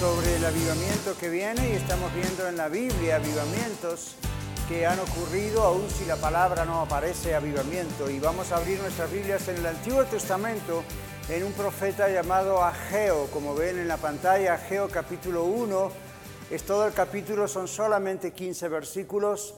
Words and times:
sobre 0.00 0.36
el 0.36 0.44
avivamiento 0.46 1.14
que 1.20 1.28
viene 1.28 1.72
y 1.72 1.76
estamos 1.76 2.10
viendo 2.14 2.48
en 2.48 2.56
la 2.56 2.68
Biblia 2.68 3.16
avivamientos 3.16 4.14
que 4.66 4.86
han 4.86 4.98
ocurrido 4.98 5.62
aun 5.62 5.90
si 5.90 6.06
la 6.06 6.16
palabra 6.16 6.64
no 6.64 6.80
aparece 6.80 7.34
avivamiento. 7.34 8.08
Y 8.10 8.18
vamos 8.18 8.50
a 8.50 8.56
abrir 8.56 8.80
nuestras 8.80 9.12
Biblias 9.12 9.46
en 9.48 9.56
el 9.56 9.66
Antiguo 9.66 10.02
Testamento 10.04 10.84
en 11.28 11.44
un 11.44 11.52
profeta 11.52 12.08
llamado 12.08 12.64
Ageo, 12.64 13.26
como 13.26 13.54
ven 13.54 13.78
en 13.78 13.88
la 13.88 13.98
pantalla, 13.98 14.54
Ageo 14.54 14.88
capítulo 14.88 15.44
1, 15.44 15.90
es 16.50 16.62
todo 16.62 16.86
el 16.86 16.94
capítulo, 16.94 17.46
son 17.46 17.68
solamente 17.68 18.32
15 18.32 18.68
versículos. 18.68 19.54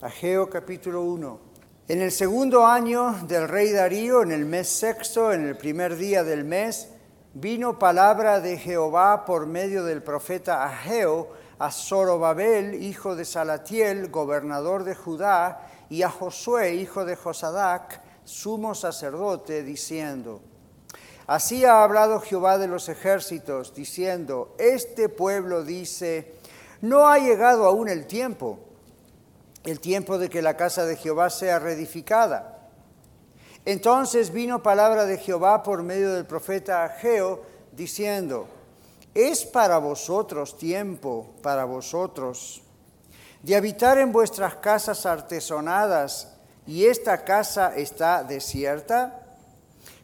Ageo 0.00 0.48
capítulo 0.48 1.02
1. 1.02 1.40
En 1.88 2.02
el 2.02 2.12
segundo 2.12 2.64
año 2.64 3.16
del 3.26 3.48
rey 3.48 3.72
Darío, 3.72 4.22
en 4.22 4.30
el 4.30 4.44
mes 4.44 4.68
sexto, 4.68 5.32
en 5.32 5.44
el 5.44 5.56
primer 5.56 5.96
día 5.96 6.22
del 6.22 6.44
mes, 6.44 6.90
vino 7.38 7.78
palabra 7.78 8.40
de 8.40 8.56
Jehová 8.56 9.26
por 9.26 9.46
medio 9.46 9.84
del 9.84 10.02
profeta 10.02 10.64
Ageo 10.64 11.28
a 11.58 11.70
Zorobabel, 11.70 12.82
hijo 12.82 13.14
de 13.14 13.26
Salatiel, 13.26 14.08
gobernador 14.08 14.84
de 14.84 14.94
Judá, 14.94 15.68
y 15.90 16.00
a 16.00 16.08
Josué, 16.08 16.76
hijo 16.76 17.04
de 17.04 17.14
Josadac, 17.14 18.00
sumo 18.24 18.74
sacerdote, 18.74 19.62
diciendo, 19.62 20.40
Así 21.26 21.66
ha 21.66 21.84
hablado 21.84 22.20
Jehová 22.20 22.56
de 22.56 22.68
los 22.68 22.88
ejércitos, 22.88 23.74
diciendo, 23.74 24.54
Este 24.58 25.10
pueblo 25.10 25.62
dice, 25.62 26.36
no 26.80 27.06
ha 27.06 27.18
llegado 27.18 27.66
aún 27.66 27.90
el 27.90 28.06
tiempo, 28.06 28.60
el 29.64 29.80
tiempo 29.80 30.16
de 30.16 30.30
que 30.30 30.40
la 30.40 30.56
casa 30.56 30.86
de 30.86 30.96
Jehová 30.96 31.28
sea 31.28 31.58
reedificada 31.58 32.55
entonces 33.66 34.32
vino 34.32 34.62
palabra 34.62 35.06
de 35.06 35.18
Jehová 35.18 35.64
por 35.64 35.82
medio 35.82 36.12
del 36.14 36.24
profeta 36.24 36.84
Ageo, 36.84 37.42
diciendo, 37.72 38.46
es 39.12 39.44
para 39.44 39.78
vosotros 39.78 40.56
tiempo, 40.56 41.34
para 41.42 41.64
vosotros, 41.64 42.62
de 43.42 43.56
habitar 43.56 43.98
en 43.98 44.12
vuestras 44.12 44.54
casas 44.56 45.04
artesonadas, 45.04 46.32
y 46.64 46.86
esta 46.86 47.24
casa 47.24 47.74
está 47.76 48.22
desierta? 48.22 49.36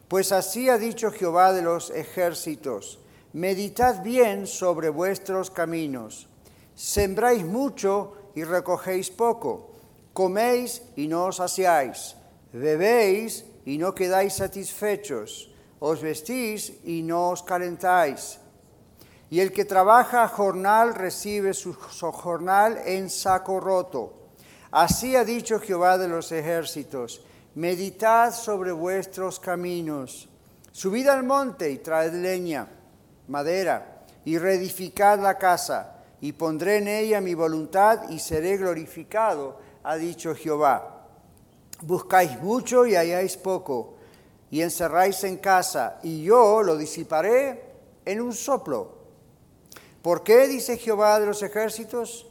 Pues 0.09 0.33
así 0.33 0.69
ha 0.69 0.77
dicho 0.77 1.11
Jehová 1.11 1.53
de 1.53 1.61
los 1.61 1.89
ejércitos, 1.89 2.99
meditad 3.31 4.03
bien 4.03 4.45
sobre 4.45 4.89
vuestros 4.89 5.49
caminos, 5.49 6.27
sembráis 6.75 7.45
mucho 7.45 8.17
y 8.35 8.43
recogéis 8.43 9.09
poco, 9.09 9.71
coméis 10.11 10.81
y 10.97 11.07
no 11.07 11.25
os 11.27 11.37
saciáis, 11.37 12.17
bebéis 12.51 13.45
y 13.65 13.77
no 13.77 13.93
quedáis 13.93 14.33
satisfechos, 14.33 15.49
os 15.79 16.01
vestís 16.01 16.73
y 16.83 17.01
no 17.01 17.29
os 17.29 17.43
calentáis. 17.43 18.39
Y 19.29 19.39
el 19.39 19.51
que 19.51 19.65
trabaja 19.65 20.27
jornal 20.27 20.95
recibe 20.95 21.53
su 21.53 21.73
jornal 21.73 22.79
en 22.85 23.09
saco 23.09 23.59
roto. 23.59 24.23
Así 24.71 25.15
ha 25.15 25.23
dicho 25.23 25.59
Jehová 25.59 25.97
de 25.97 26.07
los 26.07 26.31
ejércitos, 26.31 27.23
meditad 27.55 28.33
sobre 28.33 28.71
vuestros 28.71 29.39
caminos, 29.39 30.29
subid 30.71 31.07
al 31.07 31.23
monte 31.23 31.69
y 31.69 31.77
traed 31.77 32.13
leña, 32.13 32.67
madera, 33.27 34.05
y 34.25 34.37
reedificad 34.37 35.19
la 35.19 35.37
casa, 35.37 36.03
y 36.21 36.31
pondré 36.31 36.77
en 36.77 36.87
ella 36.87 37.21
mi 37.21 37.33
voluntad 37.33 38.09
y 38.09 38.19
seré 38.19 38.57
glorificado, 38.57 39.59
ha 39.83 39.95
dicho 39.95 40.33
Jehová. 40.33 40.92
Buscáis 41.85 42.39
mucho 42.39 42.85
y 42.85 42.95
halláis 42.95 43.35
poco, 43.35 43.95
y 44.49 44.61
encerráis 44.61 45.21
en 45.25 45.35
casa, 45.37 45.99
y 46.01 46.23
yo 46.23 46.63
lo 46.63 46.77
disiparé 46.77 47.61
en 48.05 48.21
un 48.21 48.31
soplo. 48.31 48.99
¿Por 50.01 50.23
qué? 50.23 50.47
dice 50.47 50.77
Jehová 50.77 51.19
de 51.19 51.25
los 51.25 51.43
ejércitos. 51.43 52.25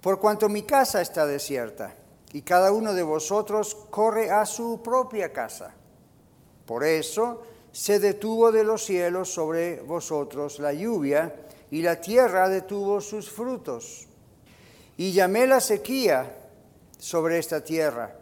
Por 0.00 0.20
cuanto 0.20 0.48
mi 0.48 0.62
casa 0.62 1.00
está 1.00 1.26
desierta, 1.26 1.96
y 2.32 2.42
cada 2.42 2.70
uno 2.70 2.94
de 2.94 3.02
vosotros 3.02 3.74
corre 3.90 4.30
a 4.30 4.46
su 4.46 4.80
propia 4.84 5.32
casa. 5.32 5.74
Por 6.64 6.84
eso 6.84 7.42
se 7.72 7.98
detuvo 7.98 8.52
de 8.52 8.62
los 8.62 8.84
cielos 8.84 9.32
sobre 9.32 9.80
vosotros 9.80 10.60
la 10.60 10.72
lluvia, 10.72 11.34
y 11.72 11.82
la 11.82 12.00
tierra 12.00 12.48
detuvo 12.48 13.00
sus 13.00 13.28
frutos. 13.28 14.06
Y 14.96 15.10
llamé 15.10 15.48
la 15.48 15.60
sequía 15.60 16.36
sobre 16.98 17.40
esta 17.40 17.64
tierra 17.64 18.20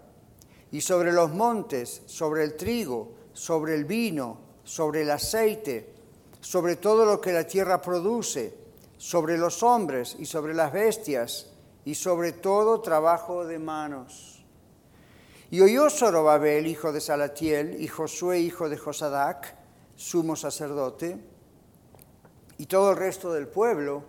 y 0.73 0.81
sobre 0.81 1.13
los 1.13 1.33
montes, 1.33 2.03
sobre 2.07 2.45
el 2.45 2.57
trigo, 2.57 3.13
sobre 3.33 3.75
el 3.75 3.85
vino, 3.85 4.39
sobre 4.65 5.03
el 5.03 5.11
aceite, 5.11 5.93
sobre 6.41 6.77
todo 6.77 7.05
lo 7.05 7.21
que 7.21 7.33
la 7.33 7.47
tierra 7.47 7.81
produce, 7.81 8.55
sobre 8.97 9.39
los 9.39 9.63
hombres 9.63 10.17
y 10.19 10.27
sobre 10.27 10.55
las 10.55 10.73
bestias, 10.73 11.51
y 11.85 11.95
sobre 11.95 12.33
todo 12.33 12.81
trabajo 12.81 13.45
de 13.45 13.59
manos. 13.59 14.45
Y 15.51 15.61
oyó 15.61 15.91
Zorobabel, 15.91 16.67
hijo 16.67 16.93
de 16.93 17.01
Salatiel, 17.01 17.81
y 17.81 17.89
Josué, 17.89 18.41
hijo 18.41 18.69
de 18.69 18.79
Josadac, 18.79 19.55
sumo 19.97 20.37
sacerdote, 20.37 21.19
y 22.57 22.67
todo 22.67 22.93
el 22.93 22.97
resto 22.97 23.33
del 23.33 23.49
pueblo, 23.49 24.05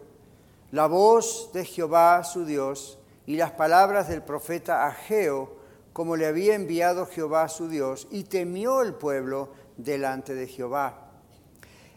la 0.72 0.88
voz 0.88 1.52
de 1.54 1.66
Jehová 1.66 2.24
su 2.24 2.46
Dios 2.46 3.00
y 3.26 3.36
las 3.36 3.52
palabras 3.52 4.08
del 4.08 4.22
profeta 4.22 4.86
Ageo, 4.86 5.63
como 5.94 6.16
le 6.16 6.26
había 6.26 6.56
enviado 6.56 7.06
Jehová 7.06 7.48
su 7.48 7.70
Dios, 7.70 8.08
y 8.12 8.24
temió 8.24 8.82
el 8.82 8.96
pueblo 8.96 9.52
delante 9.78 10.34
de 10.34 10.48
Jehová. 10.48 11.12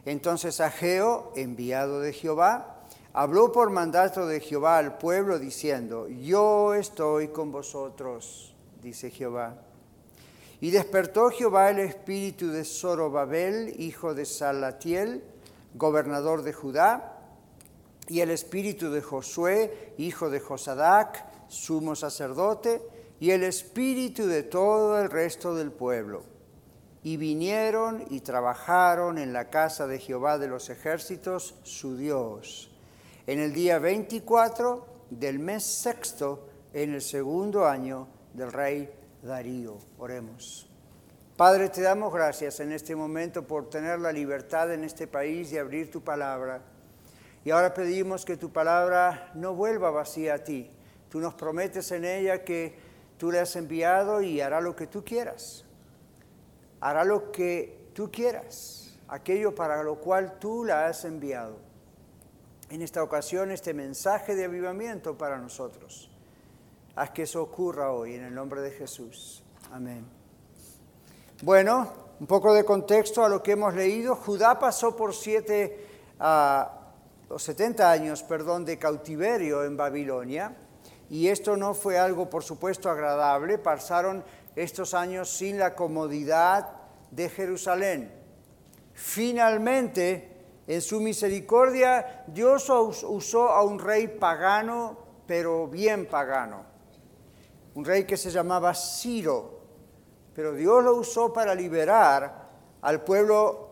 Entonces 0.05 0.61
Ageo, 0.61 1.33
enviado 1.35 2.01
de 2.01 2.13
Jehová, 2.13 2.85
habló 3.13 3.51
por 3.51 3.71
mandato 3.71 4.27
de 4.27 4.41
Jehová 4.41 4.79
al 4.79 4.99
pueblo 4.99 5.39
diciendo, 5.39 6.07
yo 6.09 6.75
estoy 6.75 7.29
con 7.29 7.51
vosotros, 7.51 8.55
dice 8.83 9.11
Jehová. 9.11 9.57
Y 10.61 10.71
despertó 10.71 11.31
Jehová 11.31 11.71
el 11.71 11.81
espíritu 11.81 12.51
de 12.51 12.65
Zorobabel, 12.65 13.75
hijo 13.79 14.15
de 14.15 14.25
Salatiel, 14.27 15.25
gobernador 15.75 16.43
de 16.43 16.53
Judá, 16.53 17.15
y 18.09 18.21
el 18.21 18.31
espíritu 18.31 18.91
de 18.91 19.03
Josué, 19.03 19.95
hijo 19.99 20.31
de 20.31 20.41
Josadac, 20.41 21.25
sumo 21.49 21.97
sacerdote, 21.97 22.83
y 23.21 23.31
el 23.31 23.43
espíritu 23.45 24.27
de 24.27 24.43
todo 24.43 25.01
el 25.01 25.11
resto 25.11 25.55
del 25.55 25.73
pueblo. 25.73 26.25
Y 27.03 27.17
vinieron 27.17 28.05
y 28.11 28.21
trabajaron 28.21 29.19
en 29.19 29.33
la 29.33 29.49
casa 29.49 29.87
de 29.87 29.99
Jehová 29.99 30.39
de 30.39 30.49
los 30.49 30.71
ejércitos, 30.71 31.55
su 31.63 31.97
Dios, 31.97 32.71
en 33.27 33.39
el 33.39 33.53
día 33.53 33.79
24 33.79 34.87
del 35.11 35.39
mes 35.39 35.63
sexto, 35.63 36.49
en 36.73 36.95
el 36.95 37.03
segundo 37.03 37.67
año 37.67 38.09
del 38.35 38.53
rey 38.53 38.93
Darío. 39.23 39.79
Oremos. 39.99 40.69
Padre, 41.37 41.69
te 41.69 41.83
damos 41.83 42.13
gracias 42.13 42.61
en 42.61 42.73
este 42.73 42.97
momento 42.97 43.47
por 43.47 43.69
tener 43.69 43.99
la 43.99 44.11
libertad 44.11 44.73
en 44.73 44.85
este 44.85 45.07
país 45.07 45.51
de 45.51 45.61
abrir 45.61 45.91
tu 45.91 46.03
palabra. 46.03 46.63
Y 47.45 47.51
ahora 47.51 47.75
pedimos 47.75 48.25
que 48.25 48.37
tu 48.37 48.51
palabra 48.51 49.31
no 49.35 49.55
vuelva 49.55 49.91
vacía 49.91 50.35
a 50.35 50.39
ti. 50.39 50.71
Tú 51.11 51.21
nos 51.21 51.35
prometes 51.35 51.93
en 51.93 52.05
ella 52.05 52.43
que 52.43 52.86
Tú 53.19 53.31
le 53.31 53.41
has 53.41 53.57
enviado 53.57 54.21
y 54.21 54.41
hará 54.41 54.61
lo 54.61 54.77
que 54.77 54.87
tú 54.87 55.05
quieras. 55.05 55.65
Hará 56.81 57.05
lo 57.05 57.33
que 57.33 57.89
tú 57.95 58.11
quieras, 58.11 58.95
aquello 59.09 59.55
para 59.55 59.83
lo 59.83 59.97
cual 59.97 60.39
tú 60.39 60.65
la 60.65 60.87
has 60.87 61.05
enviado. 61.05 61.57
En 62.69 62.83
esta 62.83 63.03
ocasión, 63.03 63.51
este 63.51 63.73
mensaje 63.73 64.35
de 64.35 64.45
avivamiento 64.45 65.17
para 65.17 65.39
nosotros. 65.39 66.11
Haz 66.95 67.11
que 67.11 67.23
eso 67.23 67.43
ocurra 67.43 67.93
hoy 67.93 68.15
en 68.15 68.25
el 68.25 68.35
nombre 68.35 68.61
de 68.61 68.71
Jesús. 68.71 69.43
Amén. 69.73 70.05
Bueno, 71.43 71.93
un 72.21 72.27
poco 72.27 72.53
de 72.53 72.65
contexto 72.65 73.25
a 73.25 73.29
lo 73.29 73.43
que 73.43 73.53
hemos 73.53 73.75
leído. 73.75 74.17
Judá 74.17 74.59
pasó 74.59 74.95
por 74.97 75.15
siete, 75.15 75.87
uh, 76.21 77.39
70 77.39 77.91
años, 77.91 78.23
perdón, 78.23 78.65
de 78.65 78.79
cautiverio 78.79 79.65
en 79.65 79.77
Babilonia 79.77 80.55
y 81.09 81.29
esto 81.29 81.57
no 81.57 81.75
fue 81.75 81.99
algo, 81.99 82.29
por 82.29 82.43
supuesto, 82.43 82.91
agradable. 82.91 83.59
Pasaron 83.59 84.25
estos 84.55 84.95
años 84.95 85.31
sin 85.31 85.59
la 85.59 85.75
comodidad 85.75 86.69
de 87.11 87.29
Jerusalén. 87.29 88.13
Finalmente, 88.93 90.45
en 90.67 90.81
su 90.81 91.01
misericordia, 91.01 92.25
Dios 92.27 92.69
usó 92.71 93.51
a 93.51 93.63
un 93.63 93.79
rey 93.79 94.09
pagano 94.09 95.07
pero 95.27 95.67
bien 95.67 96.07
pagano. 96.07 96.65
Un 97.75 97.85
rey 97.85 98.05
que 98.05 98.17
se 98.17 98.31
llamaba 98.31 98.73
Ciro, 98.75 99.61
pero 100.35 100.55
Dios 100.55 100.83
lo 100.83 100.95
usó 100.95 101.33
para 101.33 101.55
liberar 101.55 102.47
al 102.81 103.03
pueblo 103.03 103.67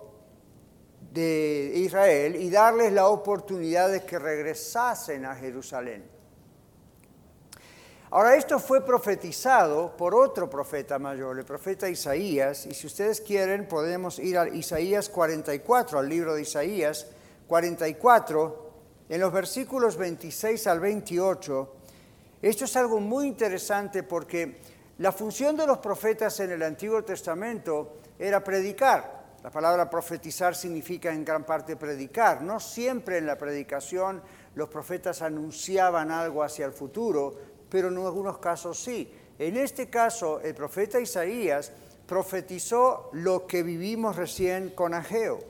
de 1.12 1.72
Israel 1.76 2.36
y 2.36 2.50
darles 2.50 2.92
la 2.92 3.08
oportunidad 3.08 3.90
de 3.90 4.04
que 4.04 4.18
regresasen 4.18 5.24
a 5.24 5.36
Jerusalén. 5.36 6.10
Ahora, 8.14 8.36
esto 8.36 8.60
fue 8.60 8.84
profetizado 8.84 9.96
por 9.96 10.14
otro 10.14 10.48
profeta 10.48 11.00
mayor, 11.00 11.36
el 11.36 11.44
profeta 11.44 11.88
Isaías, 11.88 12.64
y 12.64 12.72
si 12.72 12.86
ustedes 12.86 13.20
quieren 13.20 13.66
podemos 13.66 14.20
ir 14.20 14.38
a 14.38 14.46
Isaías 14.46 15.08
44, 15.08 15.98
al 15.98 16.08
libro 16.08 16.32
de 16.36 16.42
Isaías 16.42 17.08
44, 17.48 18.70
en 19.08 19.20
los 19.20 19.32
versículos 19.32 19.96
26 19.96 20.64
al 20.68 20.78
28. 20.78 21.74
Esto 22.40 22.66
es 22.66 22.76
algo 22.76 23.00
muy 23.00 23.26
interesante 23.26 24.04
porque 24.04 24.60
la 24.98 25.10
función 25.10 25.56
de 25.56 25.66
los 25.66 25.78
profetas 25.78 26.38
en 26.38 26.52
el 26.52 26.62
Antiguo 26.62 27.02
Testamento 27.02 27.96
era 28.16 28.44
predicar. 28.44 29.24
La 29.42 29.50
palabra 29.50 29.90
profetizar 29.90 30.54
significa 30.54 31.12
en 31.12 31.24
gran 31.24 31.44
parte 31.44 31.76
predicar. 31.76 32.42
No 32.42 32.60
siempre 32.60 33.18
en 33.18 33.26
la 33.26 33.36
predicación 33.36 34.22
los 34.54 34.68
profetas 34.68 35.20
anunciaban 35.20 36.10
algo 36.10 36.42
hacia 36.42 36.64
el 36.64 36.72
futuro, 36.72 37.53
pero 37.68 37.88
en 37.88 37.98
algunos 37.98 38.38
casos 38.38 38.78
sí. 38.78 39.12
En 39.38 39.56
este 39.56 39.90
caso, 39.90 40.40
el 40.40 40.54
profeta 40.54 41.00
Isaías 41.00 41.72
profetizó 42.06 43.10
lo 43.12 43.46
que 43.46 43.62
vivimos 43.62 44.16
recién 44.16 44.70
con 44.70 44.94
Ageo. 44.94 45.40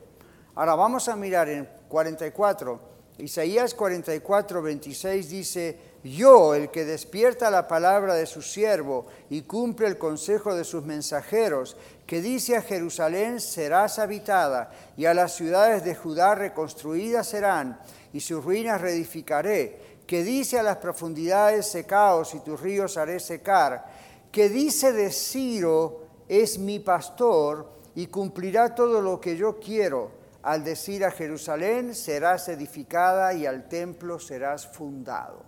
Ahora 0.55 0.75
vamos 0.75 1.09
a 1.09 1.17
mirar 1.17 1.49
en 1.49 1.69
44. 1.89 2.95
Isaías 3.19 3.75
44, 3.75 4.63
26 4.63 5.29
dice, 5.29 5.79
yo, 6.03 6.55
el 6.55 6.71
que 6.71 6.85
despierta 6.85 7.51
la 7.51 7.69
palabra 7.69 8.15
de 8.15 8.27
su 8.27 8.43
siervo 8.43 9.07
y 9.31 9.43
cumple 9.43 9.87
el 9.87 9.99
consejo 9.99 10.55
de 10.55 10.65
sus 10.65 10.85
mensajeros, 10.85 11.77
que 12.07 12.21
dice 12.21 12.57
a 12.57 12.63
Jerusalén 12.63 13.41
serás 13.41 13.99
habitada 14.01 14.73
y 14.97 15.07
a 15.07 15.15
las 15.15 15.35
ciudades 15.35 15.85
de 15.85 15.95
Judá 15.95 16.35
reconstruidas 16.35 17.29
serán 17.29 17.81
y 18.13 18.21
sus 18.21 18.45
ruinas 18.45 18.81
reedificaré 18.81 19.94
que 20.15 20.23
dice 20.23 20.61
a 20.61 20.63
las 20.63 20.77
profundidades 20.77 21.67
secaos 21.67 22.37
y 22.37 22.39
tus 22.39 22.61
ríos 22.61 22.97
haré 22.97 23.19
secar, 23.19 23.85
que 24.31 24.49
dice 24.49 24.93
de 24.93 25.11
Ciro 25.11 26.03
es 26.29 26.57
mi 26.57 26.79
pastor 26.79 27.69
y 27.97 28.07
cumplirá 28.07 28.77
todo 28.77 29.01
lo 29.01 29.21
que 29.21 29.37
yo 29.37 29.59
quiero, 29.59 30.13
al 30.45 30.63
decir 30.63 31.05
a 31.05 31.11
Jerusalén 31.11 31.97
serás 31.97 32.49
edificada 32.49 33.35
y 33.35 33.45
al 33.45 33.69
templo 33.69 34.21
serás 34.21 34.69
fundado. 34.69 35.43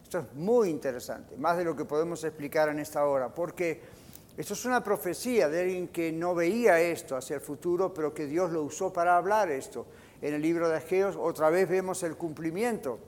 Esto 0.00 0.20
es 0.20 0.32
muy 0.34 0.68
interesante, 0.68 1.36
más 1.36 1.56
de 1.56 1.64
lo 1.64 1.74
que 1.74 1.84
podemos 1.84 2.22
explicar 2.22 2.68
en 2.68 2.78
esta 2.78 3.04
hora, 3.04 3.34
porque 3.34 3.80
esto 4.36 4.54
es 4.54 4.64
una 4.64 4.84
profecía 4.84 5.48
de 5.48 5.62
alguien 5.62 5.88
que 5.88 6.12
no 6.12 6.36
veía 6.36 6.80
esto 6.80 7.16
hacia 7.16 7.34
el 7.34 7.42
futuro, 7.42 7.92
pero 7.92 8.14
que 8.14 8.26
Dios 8.26 8.52
lo 8.52 8.62
usó 8.62 8.92
para 8.92 9.16
hablar 9.16 9.50
esto. 9.50 9.86
En 10.22 10.34
el 10.34 10.42
libro 10.42 10.68
de 10.68 10.76
Ageos 10.76 11.16
otra 11.16 11.50
vez 11.50 11.68
vemos 11.68 12.04
el 12.04 12.16
cumplimiento 12.16 13.00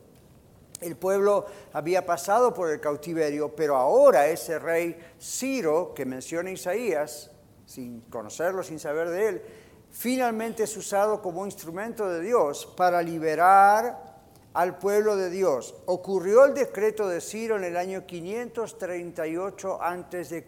el 0.81 0.97
pueblo 0.97 1.47
había 1.73 2.05
pasado 2.07 2.55
por 2.55 2.71
el 2.71 2.81
cautiverio, 2.81 3.55
pero 3.55 3.77
ahora 3.77 4.29
ese 4.29 4.59
rey 4.59 4.97
Ciro, 5.21 5.93
que 5.95 6.05
menciona 6.05 6.51
Isaías, 6.51 7.31
sin 7.67 8.01
conocerlo, 8.03 8.63
sin 8.63 8.79
saber 8.79 9.11
de 9.11 9.29
él, 9.29 9.43
finalmente 9.91 10.65
es 10.65 10.77
usado 10.77 11.21
como 11.23 11.47
instrumento 11.47 12.09
de 12.09 12.21
Dios 12.21 12.67
para 12.77 13.03
liberar 13.03 14.11
al 14.53 14.79
pueblo 14.79 15.17
de 15.17 15.31
Dios. 15.31 15.75
Ocurrió 15.87 16.45
el 16.45 16.55
decreto 16.55 17.09
de 17.09 17.21
Ciro 17.21 17.57
en 17.57 17.65
el 17.65 17.77
año 17.77 18.07
538 18.07 19.83
a.C., 19.83 20.47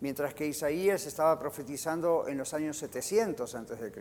mientras 0.00 0.34
que 0.34 0.46
Isaías 0.46 1.06
estaba 1.06 1.38
profetizando 1.38 2.26
en 2.28 2.36
los 2.38 2.52
años 2.52 2.76
700 2.76 3.54
a.C. 3.54 3.92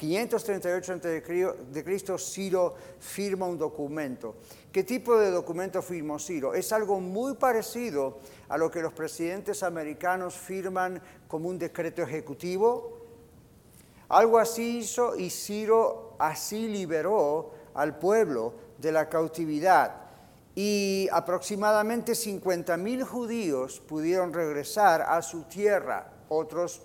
538 0.00 0.92
a.C., 0.94 2.18
Ciro 2.18 2.74
firma 2.98 3.44
un 3.44 3.58
documento. 3.58 4.36
¿Qué 4.72 4.82
tipo 4.82 5.18
de 5.18 5.30
documento 5.30 5.82
firmó 5.82 6.18
Ciro? 6.18 6.54
Es 6.54 6.72
algo 6.72 7.00
muy 7.00 7.34
parecido 7.34 8.18
a 8.48 8.56
lo 8.56 8.70
que 8.70 8.80
los 8.80 8.94
presidentes 8.94 9.62
americanos 9.62 10.34
firman 10.34 11.02
como 11.28 11.50
un 11.50 11.58
decreto 11.58 12.00
ejecutivo. 12.00 12.96
Algo 14.08 14.38
así 14.38 14.78
hizo 14.78 15.16
y 15.16 15.28
Ciro 15.28 16.16
así 16.18 16.66
liberó 16.66 17.52
al 17.74 17.98
pueblo 17.98 18.54
de 18.78 18.92
la 18.92 19.06
cautividad. 19.10 19.96
Y 20.54 21.08
aproximadamente 21.12 22.12
50.000 22.12 23.04
judíos 23.04 23.80
pudieron 23.80 24.32
regresar 24.32 25.02
a 25.02 25.20
su 25.20 25.42
tierra. 25.42 26.10
Otros 26.30 26.80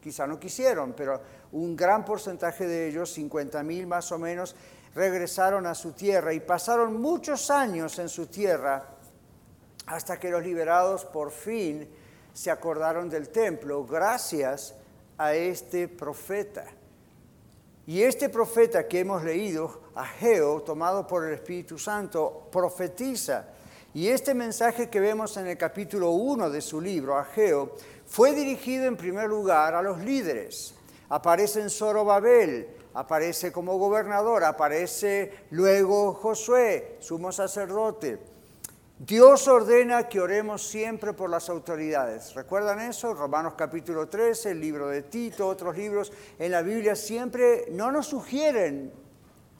quizá 0.00 0.26
no 0.26 0.38
quisieron, 0.38 0.92
pero 0.92 1.20
un 1.52 1.76
gran 1.76 2.04
porcentaje 2.04 2.66
de 2.66 2.88
ellos, 2.88 3.12
50 3.12 3.62
mil 3.62 3.86
más 3.86 4.12
o 4.12 4.18
menos, 4.18 4.54
regresaron 4.94 5.66
a 5.66 5.74
su 5.74 5.92
tierra 5.92 6.32
y 6.32 6.40
pasaron 6.40 7.00
muchos 7.00 7.50
años 7.50 7.98
en 7.98 8.08
su 8.08 8.26
tierra 8.26 8.96
hasta 9.86 10.18
que 10.18 10.30
los 10.30 10.42
liberados 10.42 11.04
por 11.04 11.30
fin 11.30 11.88
se 12.32 12.50
acordaron 12.50 13.08
del 13.08 13.30
templo 13.30 13.84
gracias 13.84 14.74
a 15.16 15.34
este 15.34 15.88
profeta. 15.88 16.64
Y 17.86 18.02
este 18.02 18.28
profeta 18.28 18.86
que 18.86 19.00
hemos 19.00 19.24
leído, 19.24 19.84
Ageo, 19.94 20.60
tomado 20.60 21.06
por 21.06 21.26
el 21.26 21.34
Espíritu 21.34 21.78
Santo, 21.78 22.48
profetiza. 22.52 23.46
Y 23.94 24.08
este 24.08 24.34
mensaje 24.34 24.90
que 24.90 25.00
vemos 25.00 25.36
en 25.38 25.46
el 25.46 25.56
capítulo 25.56 26.10
1 26.10 26.50
de 26.50 26.60
su 26.60 26.80
libro, 26.82 27.16
Ageo, 27.16 27.74
fue 28.06 28.34
dirigido 28.34 28.84
en 28.84 28.96
primer 28.96 29.28
lugar 29.28 29.74
a 29.74 29.80
los 29.80 29.98
líderes, 30.00 30.74
aparece 31.08 31.60
en 31.60 31.70
Zorobabel, 31.70 32.68
aparece 32.94 33.52
como 33.52 33.78
gobernador, 33.78 34.44
aparece 34.44 35.44
luego 35.50 36.14
Josué, 36.14 36.96
sumo 37.00 37.32
sacerdote. 37.32 38.18
Dios 38.98 39.46
ordena 39.46 40.08
que 40.08 40.20
oremos 40.20 40.66
siempre 40.66 41.12
por 41.12 41.30
las 41.30 41.48
autoridades. 41.48 42.34
¿Recuerdan 42.34 42.80
eso? 42.80 43.14
Romanos 43.14 43.54
capítulo 43.56 44.08
13, 44.08 44.50
el 44.50 44.60
libro 44.60 44.88
de 44.88 45.02
Tito, 45.02 45.46
otros 45.46 45.76
libros 45.76 46.12
en 46.36 46.50
la 46.50 46.62
Biblia 46.62 46.96
siempre 46.96 47.66
no 47.70 47.92
nos 47.92 48.08
sugieren, 48.08 48.92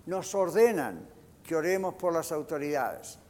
nos 0.07 0.35
ordenan 0.35 1.09
que 1.45 1.55
oremos 1.55 1.95
por 1.95 2.13
las 2.13 2.33
autoridades. 2.33 3.21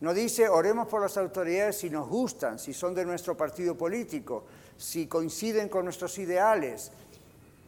No 0.00 0.14
dice 0.14 0.48
oremos 0.48 0.88
por 0.88 1.02
las 1.02 1.18
autoridades 1.18 1.76
si 1.76 1.90
nos 1.90 2.08
gustan, 2.08 2.58
si 2.58 2.72
son 2.72 2.94
de 2.94 3.04
nuestro 3.04 3.36
partido 3.36 3.76
político, 3.76 4.46
si 4.78 5.06
coinciden 5.06 5.68
con 5.68 5.84
nuestros 5.84 6.16
ideales, 6.16 6.90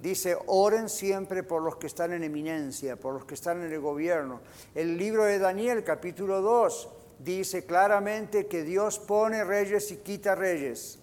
Dice, 0.02 0.36
oren 0.46 0.88
siempre 0.88 1.44
por 1.44 1.62
los 1.62 1.76
que 1.76 1.86
están 1.86 2.12
en 2.12 2.24
eminencia, 2.24 2.96
por 2.96 3.14
los 3.14 3.24
que 3.24 3.34
están 3.34 3.62
en 3.62 3.72
el 3.72 3.78
gobierno. 3.78 4.40
El 4.74 4.98
libro 4.98 5.24
de 5.26 5.38
Daniel, 5.38 5.84
capítulo 5.84 6.40
2, 6.40 6.88
dice 7.20 7.64
claramente 7.64 8.48
que 8.48 8.64
Dios 8.64 8.98
pone 8.98 9.44
reyes 9.44 9.92
y 9.92 9.98
quita 9.98 10.34
reyes. 10.34 10.98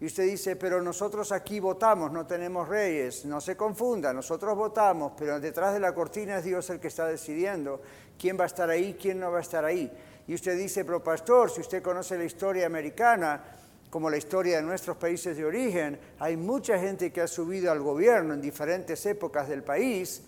Y 0.00 0.06
usted 0.06 0.24
dice, 0.24 0.56
pero 0.56 0.80
nosotros 0.80 1.30
aquí 1.30 1.60
votamos, 1.60 2.10
no 2.10 2.26
tenemos 2.26 2.66
reyes. 2.66 3.26
No 3.26 3.38
se 3.42 3.54
confunda, 3.54 4.14
nosotros 4.14 4.56
votamos, 4.56 5.12
pero 5.18 5.38
detrás 5.38 5.74
de 5.74 5.80
la 5.80 5.94
cortina 5.94 6.38
es 6.38 6.44
Dios 6.44 6.70
el 6.70 6.80
que 6.80 6.88
está 6.88 7.04
decidiendo 7.04 7.82
quién 8.18 8.38
va 8.38 8.44
a 8.44 8.46
estar 8.46 8.70
ahí, 8.70 8.96
quién 8.98 9.20
no 9.20 9.30
va 9.30 9.38
a 9.38 9.42
estar 9.42 9.66
ahí. 9.66 9.92
Y 10.26 10.32
usted 10.32 10.56
dice, 10.56 10.86
pero 10.86 11.04
pastor, 11.04 11.50
si 11.50 11.60
usted 11.60 11.82
conoce 11.82 12.16
la 12.16 12.24
historia 12.24 12.64
americana, 12.64 13.57
como 13.90 14.10
la 14.10 14.16
historia 14.16 14.56
de 14.56 14.62
nuestros 14.62 14.96
países 14.96 15.36
de 15.36 15.44
origen, 15.44 15.98
hay 16.18 16.36
mucha 16.36 16.78
gente 16.78 17.12
que 17.12 17.22
ha 17.22 17.26
subido 17.26 17.72
al 17.72 17.80
gobierno 17.80 18.34
en 18.34 18.40
diferentes 18.40 19.04
épocas 19.06 19.48
del 19.48 19.62
país 19.62 20.22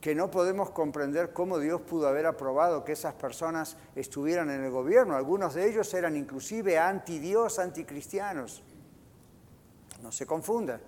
que 0.00 0.14
no 0.14 0.30
podemos 0.30 0.70
comprender 0.70 1.32
cómo 1.32 1.58
Dios 1.58 1.82
pudo 1.82 2.08
haber 2.08 2.26
aprobado 2.26 2.84
que 2.84 2.92
esas 2.92 3.14
personas 3.14 3.76
estuvieran 3.94 4.50
en 4.50 4.64
el 4.64 4.70
gobierno. 4.70 5.14
Algunos 5.14 5.54
de 5.54 5.68
ellos 5.68 5.92
eran 5.92 6.16
inclusive 6.16 6.78
anti-Dios, 6.78 7.58
anticristianos. 7.58 8.62
No 10.02 10.10
se 10.10 10.24
confunda, 10.24 10.80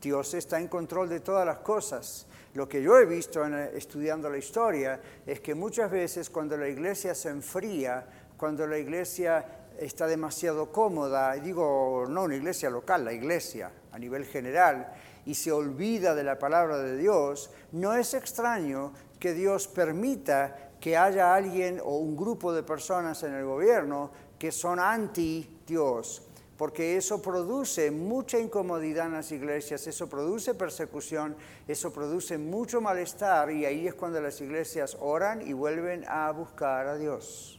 Dios 0.00 0.34
está 0.34 0.60
en 0.60 0.68
control 0.68 1.08
de 1.08 1.20
todas 1.20 1.46
las 1.46 1.58
cosas. 1.58 2.26
Lo 2.54 2.68
que 2.68 2.82
yo 2.82 2.98
he 2.98 3.06
visto 3.06 3.44
estudiando 3.46 4.28
la 4.28 4.38
historia 4.38 5.00
es 5.26 5.40
que 5.40 5.54
muchas 5.54 5.90
veces 5.90 6.28
cuando 6.28 6.56
la 6.56 6.68
iglesia 6.68 7.14
se 7.14 7.30
enfría, 7.30 8.06
cuando 8.36 8.66
la 8.66 8.78
iglesia 8.78 9.57
está 9.78 10.06
demasiado 10.06 10.70
cómoda, 10.72 11.32
digo 11.34 12.04
no 12.08 12.24
una 12.24 12.36
iglesia 12.36 12.70
local, 12.70 13.04
la 13.04 13.12
iglesia 13.12 13.70
a 13.92 13.98
nivel 13.98 14.24
general, 14.24 14.92
y 15.24 15.34
se 15.34 15.52
olvida 15.52 16.14
de 16.14 16.24
la 16.24 16.38
palabra 16.38 16.78
de 16.78 16.96
Dios, 16.96 17.50
no 17.72 17.94
es 17.94 18.14
extraño 18.14 18.92
que 19.18 19.34
Dios 19.34 19.68
permita 19.68 20.72
que 20.80 20.96
haya 20.96 21.34
alguien 21.34 21.80
o 21.84 21.98
un 21.98 22.16
grupo 22.16 22.52
de 22.52 22.62
personas 22.62 23.22
en 23.22 23.34
el 23.34 23.44
gobierno 23.44 24.10
que 24.38 24.52
son 24.52 24.78
anti 24.78 25.60
Dios, 25.66 26.22
porque 26.56 26.96
eso 26.96 27.20
produce 27.20 27.90
mucha 27.90 28.38
incomodidad 28.38 29.06
en 29.06 29.12
las 29.12 29.32
iglesias, 29.32 29.86
eso 29.86 30.08
produce 30.08 30.54
persecución, 30.54 31.36
eso 31.66 31.92
produce 31.92 32.38
mucho 32.38 32.80
malestar 32.80 33.50
y 33.50 33.64
ahí 33.64 33.86
es 33.86 33.94
cuando 33.94 34.20
las 34.20 34.40
iglesias 34.40 34.96
oran 35.00 35.46
y 35.46 35.52
vuelven 35.52 36.04
a 36.08 36.30
buscar 36.32 36.86
a 36.86 36.96
Dios. 36.96 37.57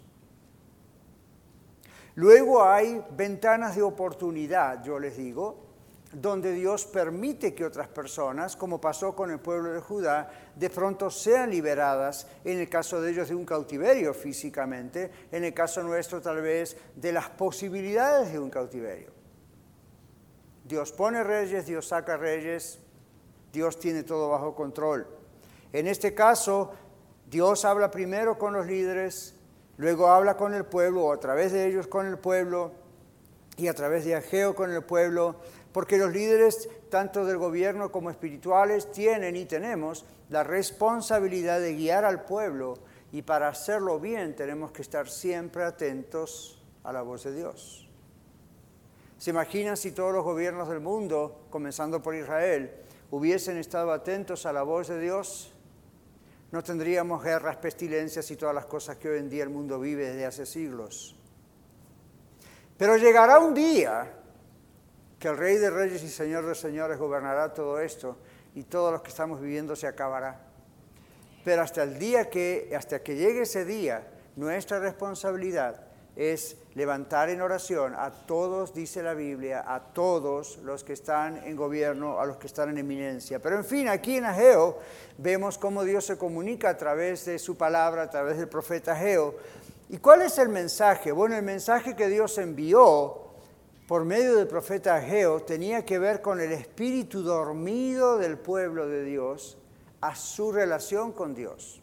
Luego 2.19 2.61
hay 2.65 3.01
ventanas 3.11 3.77
de 3.77 3.81
oportunidad, 3.81 4.83
yo 4.83 4.99
les 4.99 5.15
digo, 5.15 5.55
donde 6.11 6.51
Dios 6.51 6.85
permite 6.85 7.55
que 7.55 7.63
otras 7.63 7.87
personas, 7.87 8.57
como 8.57 8.81
pasó 8.81 9.15
con 9.15 9.31
el 9.31 9.39
pueblo 9.39 9.71
de 9.71 9.79
Judá, 9.79 10.29
de 10.53 10.69
pronto 10.69 11.09
sean 11.09 11.49
liberadas, 11.49 12.27
en 12.43 12.59
el 12.59 12.67
caso 12.67 12.99
de 12.99 13.11
ellos 13.11 13.29
de 13.29 13.35
un 13.35 13.45
cautiverio 13.45 14.13
físicamente, 14.13 15.09
en 15.31 15.45
el 15.45 15.53
caso 15.53 15.81
nuestro 15.81 16.19
tal 16.19 16.41
vez 16.41 16.75
de 16.93 17.13
las 17.13 17.29
posibilidades 17.29 18.33
de 18.33 18.39
un 18.39 18.49
cautiverio. 18.49 19.13
Dios 20.65 20.91
pone 20.91 21.23
reyes, 21.23 21.67
Dios 21.67 21.87
saca 21.87 22.17
reyes, 22.17 22.79
Dios 23.53 23.79
tiene 23.79 24.03
todo 24.03 24.27
bajo 24.27 24.53
control. 24.53 25.07
En 25.71 25.87
este 25.87 26.13
caso, 26.13 26.73
Dios 27.29 27.63
habla 27.63 27.89
primero 27.89 28.37
con 28.37 28.51
los 28.51 28.67
líderes, 28.67 29.38
luego 29.79 30.09
habla 30.09 30.37
con 30.37 30.53
el 30.53 30.65
pueblo, 30.65 31.05
o 31.05 31.13
a 31.13 31.19
través 31.19 31.51
de 31.51 31.65
ellos 31.65 31.87
con 31.87 32.05
el 32.05 32.19
pueblo, 32.19 32.73
y 33.57 33.67
a 33.67 33.73
través 33.73 34.05
de 34.05 34.15
Ageo 34.15 34.53
con 34.53 34.71
el 34.71 34.83
pueblo, 34.83 35.37
porque 35.71 35.97
los 35.97 36.11
líderes, 36.11 36.69
tanto 36.89 37.25
del 37.25 37.37
gobierno 37.37 37.91
como 37.91 38.09
espirituales, 38.09 38.91
tienen 38.91 39.35
y 39.35 39.45
tenemos 39.45 40.05
la 40.29 40.43
responsabilidad 40.43 41.59
de 41.59 41.75
guiar 41.75 42.05
al 42.05 42.25
pueblo 42.25 42.75
y 43.11 43.21
para 43.21 43.47
hacerlo 43.47 43.99
bien 43.99 44.35
tenemos 44.35 44.71
que 44.71 44.81
estar 44.81 45.09
siempre 45.09 45.63
atentos 45.63 46.61
a 46.83 46.93
la 46.93 47.01
voz 47.01 47.23
de 47.23 47.33
Dios. 47.33 47.87
¿Se 49.17 49.31
imaginan 49.31 49.77
si 49.77 49.91
todos 49.91 50.13
los 50.13 50.23
gobiernos 50.23 50.69
del 50.69 50.79
mundo, 50.79 51.41
comenzando 51.49 52.01
por 52.01 52.15
Israel, 52.15 52.71
hubiesen 53.11 53.57
estado 53.57 53.91
atentos 53.91 54.45
a 54.45 54.53
la 54.53 54.63
voz 54.63 54.87
de 54.87 54.99
Dios? 54.99 55.53
No 56.51 56.63
tendríamos 56.63 57.23
guerras, 57.23 57.57
pestilencias 57.57 58.29
y 58.31 58.35
todas 58.35 58.55
las 58.55 58.65
cosas 58.65 58.97
que 58.97 59.09
hoy 59.09 59.19
en 59.19 59.29
día 59.29 59.43
el 59.43 59.49
mundo 59.49 59.79
vive 59.79 60.07
desde 60.07 60.25
hace 60.25 60.45
siglos. 60.45 61.15
Pero 62.77 62.97
llegará 62.97 63.39
un 63.39 63.53
día 63.53 64.11
que 65.19 65.27
el 65.27 65.37
Rey 65.37 65.57
de 65.57 65.69
Reyes 65.69 66.01
y 66.01 66.09
Señor 66.09 66.45
de 66.45 66.55
Señores 66.55 66.97
gobernará 66.97 67.53
todo 67.53 67.79
esto 67.79 68.17
y 68.55 68.63
todos 68.63 68.91
los 68.91 69.01
que 69.01 69.09
estamos 69.09 69.41
viviendo 69.41 69.75
se 69.75 69.85
acabará. 69.85 70.41
Pero 71.43 71.61
hasta 71.61 71.83
el 71.83 71.99
día 71.99 72.29
que, 72.29 72.73
hasta 72.75 73.03
que 73.03 73.15
llegue 73.15 73.41
ese 73.41 73.65
día, 73.65 74.07
nuestra 74.35 74.79
responsabilidad 74.79 75.88
es 76.19 76.57
levantar 76.75 77.29
en 77.29 77.41
oración 77.41 77.95
a 77.95 78.11
todos, 78.11 78.73
dice 78.73 79.01
la 79.01 79.13
Biblia, 79.13 79.63
a 79.65 79.79
todos 79.93 80.57
los 80.57 80.83
que 80.83 80.91
están 80.91 81.37
en 81.45 81.55
gobierno, 81.55 82.19
a 82.19 82.25
los 82.25 82.35
que 82.35 82.47
están 82.47 82.69
en 82.69 82.77
eminencia. 82.77 83.39
Pero 83.39 83.55
en 83.55 83.63
fin, 83.63 83.87
aquí 83.87 84.17
en 84.17 84.25
Ageo 84.25 84.79
vemos 85.17 85.57
cómo 85.57 85.85
Dios 85.85 86.05
se 86.05 86.17
comunica 86.17 86.71
a 86.71 86.77
través 86.77 87.23
de 87.23 87.39
su 87.39 87.55
palabra, 87.55 88.03
a 88.03 88.09
través 88.09 88.37
del 88.37 88.49
profeta 88.49 88.91
Ageo. 88.91 89.37
¿Y 89.87 89.97
cuál 89.99 90.21
es 90.23 90.37
el 90.39 90.49
mensaje? 90.49 91.13
Bueno, 91.13 91.37
el 91.37 91.43
mensaje 91.43 91.95
que 91.95 92.09
Dios 92.09 92.37
envió 92.37 93.29
por 93.87 94.03
medio 94.03 94.35
del 94.35 94.47
profeta 94.47 94.95
Ageo 94.97 95.39
tenía 95.43 95.85
que 95.85 95.99
ver 95.99 96.21
con 96.21 96.41
el 96.41 96.51
espíritu 96.51 97.23
dormido 97.23 98.17
del 98.17 98.37
pueblo 98.37 98.89
de 98.89 99.05
Dios 99.05 99.57
a 100.01 100.17
su 100.17 100.51
relación 100.51 101.13
con 101.13 101.33
Dios. 101.33 101.81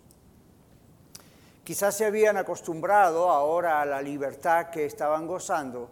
Quizás 1.67 1.97
se 1.97 2.05
habían 2.05 2.37
acostumbrado 2.37 3.29
ahora 3.29 3.81
a 3.81 3.85
la 3.85 4.01
libertad 4.01 4.71
que 4.71 4.85
estaban 4.85 5.27
gozando 5.27 5.91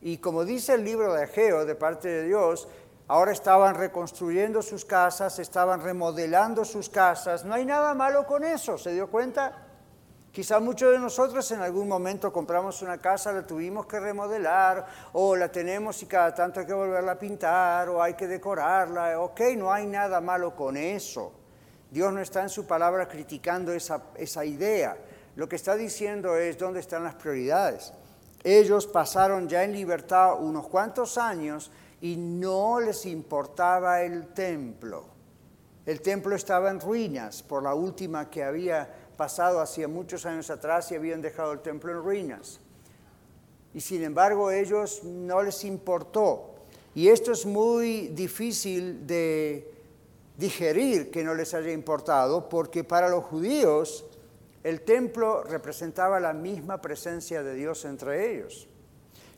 y 0.00 0.18
como 0.18 0.44
dice 0.44 0.74
el 0.74 0.84
libro 0.84 1.12
de 1.12 1.24
Ageo 1.24 1.64
de 1.64 1.74
parte 1.74 2.06
de 2.06 2.22
Dios, 2.22 2.68
ahora 3.08 3.32
estaban 3.32 3.74
reconstruyendo 3.74 4.62
sus 4.62 4.84
casas, 4.84 5.40
estaban 5.40 5.82
remodelando 5.82 6.64
sus 6.64 6.88
casas. 6.88 7.44
No 7.44 7.54
hay 7.54 7.64
nada 7.64 7.94
malo 7.94 8.26
con 8.26 8.44
eso, 8.44 8.78
¿se 8.78 8.92
dio 8.92 9.10
cuenta? 9.10 9.64
Quizá 10.30 10.60
muchos 10.60 10.92
de 10.92 11.00
nosotros 11.00 11.50
en 11.50 11.62
algún 11.62 11.88
momento 11.88 12.32
compramos 12.32 12.80
una 12.82 12.98
casa, 12.98 13.32
la 13.32 13.44
tuvimos 13.44 13.86
que 13.86 13.98
remodelar, 13.98 14.86
o 15.14 15.34
la 15.34 15.50
tenemos 15.50 16.00
y 16.00 16.06
cada 16.06 16.32
tanto 16.32 16.60
hay 16.60 16.66
que 16.66 16.74
volverla 16.74 17.10
a 17.10 17.18
pintar, 17.18 17.88
o 17.88 18.00
hay 18.00 18.14
que 18.14 18.28
decorarla. 18.28 19.18
Ok, 19.18 19.40
no 19.56 19.72
hay 19.72 19.88
nada 19.88 20.20
malo 20.20 20.54
con 20.54 20.76
eso. 20.76 21.32
Dios 21.90 22.12
no 22.12 22.20
está 22.20 22.42
en 22.42 22.50
su 22.50 22.66
palabra 22.66 23.08
criticando 23.08 23.72
esa, 23.72 24.02
esa 24.14 24.44
idea. 24.44 24.96
Lo 25.38 25.48
que 25.48 25.54
está 25.54 25.76
diciendo 25.76 26.36
es 26.36 26.58
dónde 26.58 26.80
están 26.80 27.04
las 27.04 27.14
prioridades. 27.14 27.92
Ellos 28.42 28.88
pasaron 28.88 29.48
ya 29.48 29.62
en 29.62 29.70
libertad 29.70 30.34
unos 30.40 30.66
cuantos 30.66 31.16
años 31.16 31.70
y 32.00 32.16
no 32.16 32.80
les 32.80 33.06
importaba 33.06 34.02
el 34.02 34.34
templo. 34.34 35.04
El 35.86 36.00
templo 36.00 36.34
estaba 36.34 36.70
en 36.70 36.80
ruinas 36.80 37.44
por 37.44 37.62
la 37.62 37.72
última 37.72 38.28
que 38.28 38.42
había 38.42 38.92
pasado 39.16 39.60
hacía 39.60 39.86
muchos 39.86 40.26
años 40.26 40.50
atrás 40.50 40.90
y 40.90 40.96
habían 40.96 41.22
dejado 41.22 41.52
el 41.52 41.60
templo 41.60 41.92
en 41.92 42.02
ruinas. 42.02 42.58
Y 43.74 43.80
sin 43.80 44.02
embargo 44.02 44.50
ellos 44.50 45.04
no 45.04 45.40
les 45.44 45.62
importó. 45.62 46.56
Y 46.96 47.10
esto 47.10 47.30
es 47.30 47.46
muy 47.46 48.08
difícil 48.08 49.06
de 49.06 49.72
digerir 50.36 51.12
que 51.12 51.22
no 51.22 51.32
les 51.32 51.54
haya 51.54 51.70
importado, 51.70 52.48
porque 52.48 52.82
para 52.82 53.08
los 53.08 53.22
judíos 53.22 54.04
el 54.68 54.82
templo 54.82 55.42
representaba 55.44 56.20
la 56.20 56.34
misma 56.34 56.78
presencia 56.78 57.42
de 57.42 57.54
Dios 57.54 57.86
entre 57.86 58.34
ellos. 58.34 58.68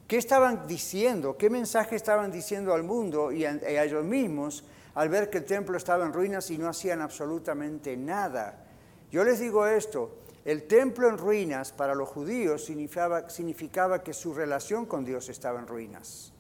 ¿Qué 0.08 0.16
estaban 0.16 0.66
diciendo? 0.66 1.36
¿Qué 1.36 1.48
mensaje 1.48 1.94
estaban 1.94 2.32
diciendo 2.32 2.74
al 2.74 2.82
mundo 2.82 3.30
y 3.30 3.44
a, 3.44 3.52
ellos 3.84 4.04
mismos 4.04 4.64
al 4.92 5.08
ver 5.08 5.30
que 5.30 5.38
el 5.38 5.44
templo 5.44 5.76
estaba 5.76 6.04
en 6.04 6.12
ruinas 6.12 6.50
y 6.50 6.58
no 6.58 6.68
hacían 6.68 7.00
absolutamente 7.00 7.96
nada? 7.96 8.66
Yo 9.12 9.22
les 9.22 9.38
digo 9.38 9.68
esto, 9.68 10.18
el 10.44 10.64
templo 10.64 11.08
en 11.08 11.16
ruinas 11.16 11.70
para 11.70 11.94
los 11.94 12.08
judíos 12.08 12.64
significaba, 12.64 14.02
que 14.02 14.12
su 14.12 14.34
relación 14.34 14.84
con 14.84 15.04
Dios 15.04 15.28
estaba 15.28 15.60
en 15.60 15.68
ruinas. 15.68 16.32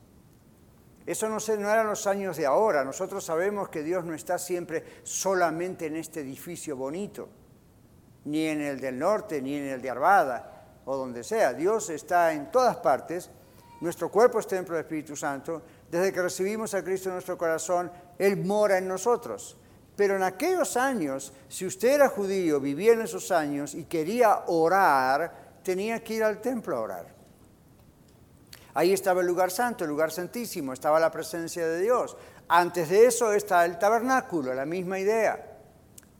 Eso 1.06 1.28
no, 1.28 1.36
no 1.36 1.70
eran 1.70 1.86
los 1.86 2.08
años 2.08 2.36
de 2.36 2.46
ahora. 2.46 2.84
Nosotros 2.84 3.24
sabemos 3.24 3.68
que 3.68 3.84
Dios 3.84 4.04
no 4.04 4.14
está 4.14 4.36
siempre 4.36 4.82
solamente 5.04 5.86
en 5.86 5.94
este 5.94 6.22
edificio 6.22 6.76
bonito, 6.76 7.28
ni 8.24 8.46
en 8.46 8.60
el 8.60 8.80
del 8.80 8.98
norte, 8.98 9.40
ni 9.40 9.56
en 9.56 9.68
el 9.68 9.82
de 9.82 9.90
Arvada, 9.90 10.64
o 10.84 10.96
donde 10.96 11.24
sea. 11.24 11.52
Dios 11.52 11.90
está 11.90 12.32
en 12.32 12.50
todas 12.50 12.76
partes. 12.76 13.30
Nuestro 13.80 14.10
cuerpo 14.10 14.38
es 14.38 14.46
templo 14.46 14.74
del 14.74 14.84
Espíritu 14.84 15.16
Santo. 15.16 15.62
Desde 15.90 16.12
que 16.12 16.22
recibimos 16.22 16.74
a 16.74 16.84
Cristo 16.84 17.08
en 17.08 17.14
nuestro 17.14 17.38
corazón, 17.38 17.90
Él 18.18 18.36
mora 18.36 18.78
en 18.78 18.88
nosotros. 18.88 19.56
Pero 19.96 20.16
en 20.16 20.22
aquellos 20.22 20.76
años, 20.76 21.32
si 21.48 21.66
usted 21.66 21.88
era 21.88 22.08
judío, 22.08 22.60
vivía 22.60 22.92
en 22.92 23.02
esos 23.02 23.30
años 23.30 23.74
y 23.74 23.84
quería 23.84 24.44
orar, 24.46 25.58
tenía 25.62 26.02
que 26.02 26.14
ir 26.14 26.24
al 26.24 26.40
templo 26.40 26.76
a 26.76 26.80
orar. 26.80 27.20
Ahí 28.74 28.92
estaba 28.92 29.20
el 29.20 29.26
lugar 29.26 29.50
santo, 29.50 29.84
el 29.84 29.90
lugar 29.90 30.10
santísimo, 30.12 30.72
estaba 30.72 31.00
la 31.00 31.10
presencia 31.10 31.66
de 31.66 31.80
Dios. 31.80 32.16
Antes 32.48 32.88
de 32.88 33.06
eso 33.06 33.32
está 33.32 33.64
el 33.64 33.78
tabernáculo, 33.78 34.54
la 34.54 34.64
misma 34.64 34.98
idea. 34.98 35.49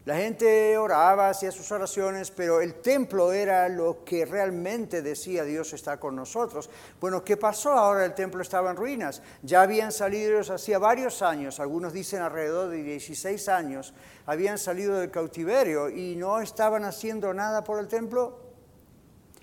La 0.07 0.17
gente 0.17 0.79
oraba, 0.79 1.29
hacía 1.29 1.53
sus 1.53 1.71
oraciones, 1.73 2.31
pero 2.31 2.63
el 2.63 2.77
templo 2.77 3.35
era 3.35 3.69
lo 3.69 4.03
que 4.03 4.25
realmente 4.25 5.03
decía 5.03 5.45
Dios 5.45 5.75
está 5.75 6.01
con 6.01 6.17
nosotros. 6.17 6.71
Bueno, 6.99 7.23
¿qué 7.23 7.37
pasó? 7.37 7.73
Ahora 7.73 8.07
el 8.07 8.15
templo 8.15 8.41
estaba 8.41 8.71
en 8.71 8.79
ruinas. 8.79 9.23
Ya 9.43 9.61
habían 9.61 9.93
salido 9.93 10.31
ellos 10.31 10.49
hacía 10.49 10.79
varios 10.79 11.21
años, 11.21 11.61
algunos 11.61 11.93
dicen 11.93 12.23
alrededor 12.23 12.71
de 12.71 12.83
16 12.83 13.47
años, 13.51 13.93
habían 14.25 14.57
salido 14.57 14.99
del 14.99 15.11
cautiverio 15.11 15.91
y 15.91 16.17
no 16.17 16.41
estaban 16.41 16.85
haciendo 16.85 17.35
nada 17.35 17.63
por 17.63 17.79
el 17.79 17.87
templo. 17.87 18.41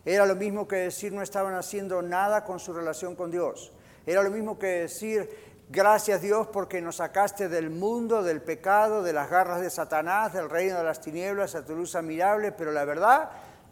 Era 0.05 0.25
lo 0.25 0.35
mismo 0.35 0.67
que 0.67 0.77
decir 0.77 1.13
no 1.13 1.21
estaban 1.21 1.53
haciendo 1.53 2.01
nada 2.01 2.43
con 2.43 2.59
su 2.59 2.73
relación 2.73 3.15
con 3.15 3.29
Dios. 3.29 3.73
Era 4.07 4.23
lo 4.23 4.31
mismo 4.31 4.57
que 4.57 4.67
decir 4.67 5.46
Gracias 5.69 6.21
Dios 6.21 6.47
porque 6.47 6.81
nos 6.81 6.95
sacaste 6.95 7.49
del 7.49 7.69
mundo, 7.69 8.23
del 8.23 8.41
pecado, 8.41 9.03
de 9.03 9.11
las 9.11 9.29
garras 9.29 9.59
de 9.59 9.69
Satanás, 9.69 10.31
del 10.31 10.49
reino 10.49 10.77
de 10.77 10.85
las 10.85 11.01
tinieblas, 11.01 11.55
a 11.55 11.65
tu 11.65 11.75
luz 11.75 11.93
admirable, 11.95 12.53
pero 12.53 12.71
la 12.71 12.85
verdad 12.85 13.31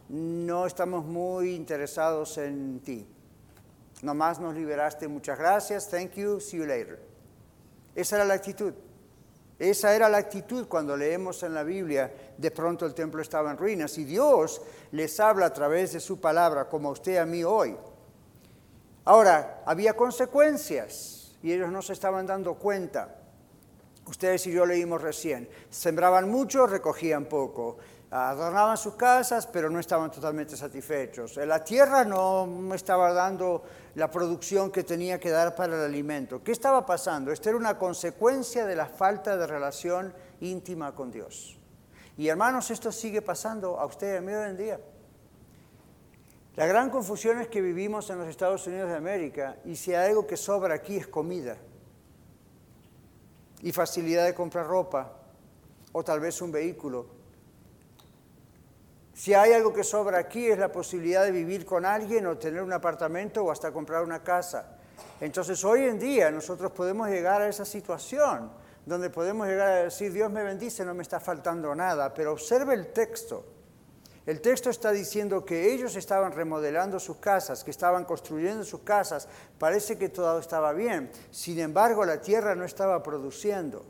no 0.09 0.65
estamos 0.65 1.05
muy 1.05 1.55
interesados 1.55 2.37
en 2.37 2.81
ti. 2.81 3.07
Nomás 4.01 4.41
nos 4.41 4.55
liberaste, 4.55 5.07
muchas 5.07 5.39
gracias, 5.39 5.89
thank 5.89 6.15
you, 6.15 6.41
see 6.41 6.57
you 6.57 6.65
later. 6.65 6.99
Esa 7.95 8.17
era 8.17 8.25
la 8.25 8.33
actitud. 8.33 8.73
Esa 9.57 9.95
era 9.95 10.09
la 10.09 10.17
actitud 10.17 10.67
cuando 10.67 10.97
leemos 10.97 11.43
en 11.43 11.53
la 11.53 11.63
Biblia, 11.63 12.13
de 12.37 12.51
pronto 12.51 12.85
el 12.85 12.93
templo 12.93 13.21
estaba 13.21 13.51
en 13.51 13.57
ruinas 13.57 13.97
y 13.97 14.03
Dios 14.03 14.61
les 14.91 15.17
habla 15.21 15.45
a 15.45 15.53
través 15.53 15.93
de 15.93 16.01
su 16.01 16.19
palabra, 16.19 16.67
como 16.67 16.89
a 16.89 16.91
usted 16.91 17.15
a 17.15 17.25
mí 17.25 17.45
hoy. 17.45 17.77
Ahora, 19.05 19.63
había 19.65 19.95
consecuencias 19.95 21.14
y 21.45 21.53
ellos 21.53 21.71
no 21.71 21.83
se 21.83 21.93
estaban 21.93 22.25
dando 22.25 22.55
cuenta. 22.55 23.17
Ustedes 24.07 24.47
y 24.47 24.51
yo 24.51 24.65
leímos 24.65 24.99
recién, 24.99 25.47
sembraban 25.69 26.27
mucho, 26.27 26.65
recogían 26.65 27.25
poco. 27.25 27.77
Adornaban 28.09 28.77
sus 28.77 28.95
casas, 28.95 29.45
pero 29.45 29.69
no 29.69 29.79
estaban 29.79 30.09
totalmente 30.09 30.57
satisfechos. 30.57 31.37
La 31.37 31.63
tierra 31.63 32.03
no 32.03 32.73
estaba 32.73 33.13
dando 33.13 33.61
la 33.93 34.09
producción 34.09 34.71
que 34.71 34.83
tenía 34.83 35.19
que 35.19 35.29
dar 35.29 35.53
para 35.53 35.75
el 35.75 35.83
alimento. 35.83 36.41
¿Qué 36.43 36.51
estaba 36.51 36.83
pasando? 36.83 37.31
Esto 37.31 37.49
era 37.49 37.59
una 37.59 37.77
consecuencia 37.77 38.65
de 38.65 38.75
la 38.75 38.87
falta 38.87 39.37
de 39.37 39.45
relación 39.45 40.15
íntima 40.39 40.95
con 40.95 41.11
Dios. 41.11 41.59
Y 42.17 42.27
hermanos, 42.27 42.71
esto 42.71 42.91
sigue 42.91 43.21
pasando 43.21 43.79
a 43.79 43.85
ustedes 43.85 44.19
a 44.19 44.25
hoy 44.25 44.49
en 44.49 44.57
día. 44.57 44.79
La 46.55 46.65
gran 46.65 46.89
confusión 46.89 47.39
es 47.41 47.49
que 47.49 47.61
vivimos 47.61 48.09
en 48.09 48.19
los 48.19 48.27
Estados 48.29 48.65
Unidos 48.67 48.89
de 48.89 48.95
América 48.95 49.57
y 49.65 49.75
si 49.75 49.93
hay 49.93 50.09
algo 50.09 50.25
que 50.25 50.37
sobra 50.37 50.75
aquí 50.75 50.95
es 50.95 51.07
comida 51.07 51.57
y 53.61 53.73
facilidad 53.73 54.25
de 54.25 54.33
comprar 54.33 54.65
ropa 54.65 55.11
o 55.91 56.03
tal 56.03 56.21
vez 56.21 56.41
un 56.41 56.53
vehículo. 56.53 57.07
Si 59.13 59.33
hay 59.33 59.51
algo 59.51 59.73
que 59.73 59.83
sobra 59.83 60.17
aquí 60.17 60.47
es 60.47 60.57
la 60.57 60.71
posibilidad 60.71 61.25
de 61.25 61.31
vivir 61.31 61.65
con 61.65 61.85
alguien 61.85 62.25
o 62.25 62.37
tener 62.37 62.61
un 62.61 62.71
apartamento 62.71 63.43
o 63.43 63.51
hasta 63.51 63.73
comprar 63.73 64.03
una 64.03 64.23
casa. 64.23 64.77
Entonces 65.19 65.61
hoy 65.65 65.83
en 65.83 65.99
día 65.99 66.31
nosotros 66.31 66.71
podemos 66.71 67.09
llegar 67.09 67.41
a 67.41 67.49
esa 67.49 67.65
situación 67.65 68.49
donde 68.85 69.09
podemos 69.09 69.47
llegar 69.47 69.69
a 69.69 69.83
decir, 69.83 70.13
Dios 70.13 70.31
me 70.31 70.43
bendice, 70.43 70.85
no 70.85 70.93
me 70.93 71.03
está 71.03 71.19
faltando 71.19 71.73
nada, 71.75 72.13
pero 72.13 72.31
observe 72.31 72.75
el 72.75 72.93
texto. 72.93 73.54
El 74.25 74.41
texto 74.41 74.71
está 74.71 74.91
diciendo 74.91 75.45
que 75.45 75.71
ellos 75.71 75.95
estaban 75.95 76.31
remodelando 76.31 76.99
sus 76.99 77.17
casas, 77.17 77.63
que 77.63 77.69
estaban 77.69 78.05
construyendo 78.05 78.63
sus 78.63 78.79
casas. 78.79 79.27
Parece 79.59 79.99
que 79.99 80.09
todo 80.09 80.39
estaba 80.39 80.73
bien. 80.73 81.11
Sin 81.29 81.59
embargo, 81.59 82.03
la 82.05 82.19
tierra 82.19 82.55
no 82.55 82.65
estaba 82.65 83.03
produciendo 83.03 83.85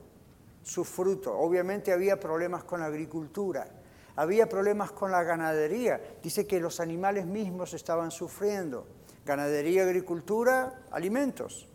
su 0.61 0.83
fruto. 0.83 1.33
Obviamente 1.37 1.93
había 1.93 2.19
problemas 2.19 2.65
con 2.65 2.81
la 2.81 2.87
agricultura, 2.87 3.65
había 4.17 4.49
problemas 4.49 4.91
con 4.91 5.09
la 5.09 5.23
ganadería. 5.23 6.01
Dice 6.21 6.45
que 6.45 6.59
los 6.59 6.81
animales 6.81 7.25
mismos 7.25 7.73
estaban 7.73 8.11
sufriendo. 8.11 8.85
Ganadería, 9.25 9.83
agricultura, 9.83 10.81
alimentos. 10.91 11.65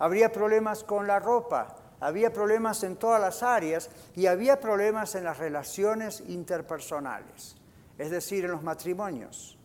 Habría 0.00 0.32
problemas 0.32 0.82
con 0.82 1.06
la 1.06 1.20
ropa, 1.20 1.76
había 2.00 2.32
problemas 2.32 2.82
en 2.82 2.96
todas 2.96 3.20
las 3.20 3.44
áreas 3.44 3.90
y 4.16 4.26
había 4.26 4.58
problemas 4.58 5.14
en 5.14 5.22
las 5.22 5.38
relaciones 5.38 6.24
interpersonales 6.26 7.56
es 7.98 8.10
decir, 8.10 8.44
en 8.44 8.50
los 8.50 8.62
matrimonios. 8.62 9.58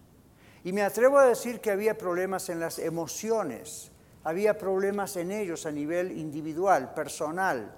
Y 0.63 0.73
me 0.73 0.83
atrevo 0.83 1.17
a 1.17 1.25
decir 1.25 1.59
que 1.59 1.71
había 1.71 1.97
problemas 1.97 2.49
en 2.49 2.59
las 2.59 2.79
emociones, 2.79 3.91
había 4.23 4.57
problemas 4.57 5.15
en 5.15 5.31
ellos 5.31 5.65
a 5.65 5.71
nivel 5.71 6.11
individual, 6.17 6.93
personal. 6.93 7.73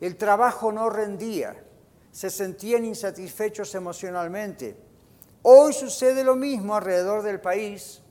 El 0.00 0.16
trabajo 0.16 0.70
no 0.72 0.90
rendía, 0.90 1.56
se 2.10 2.28
sentían 2.28 2.84
insatisfechos 2.84 3.74
emocionalmente. 3.74 4.76
Hoy 5.42 5.72
sucede 5.72 6.22
lo 6.22 6.36
mismo 6.36 6.74
alrededor 6.74 7.22
del 7.22 7.40
país, 7.40 8.02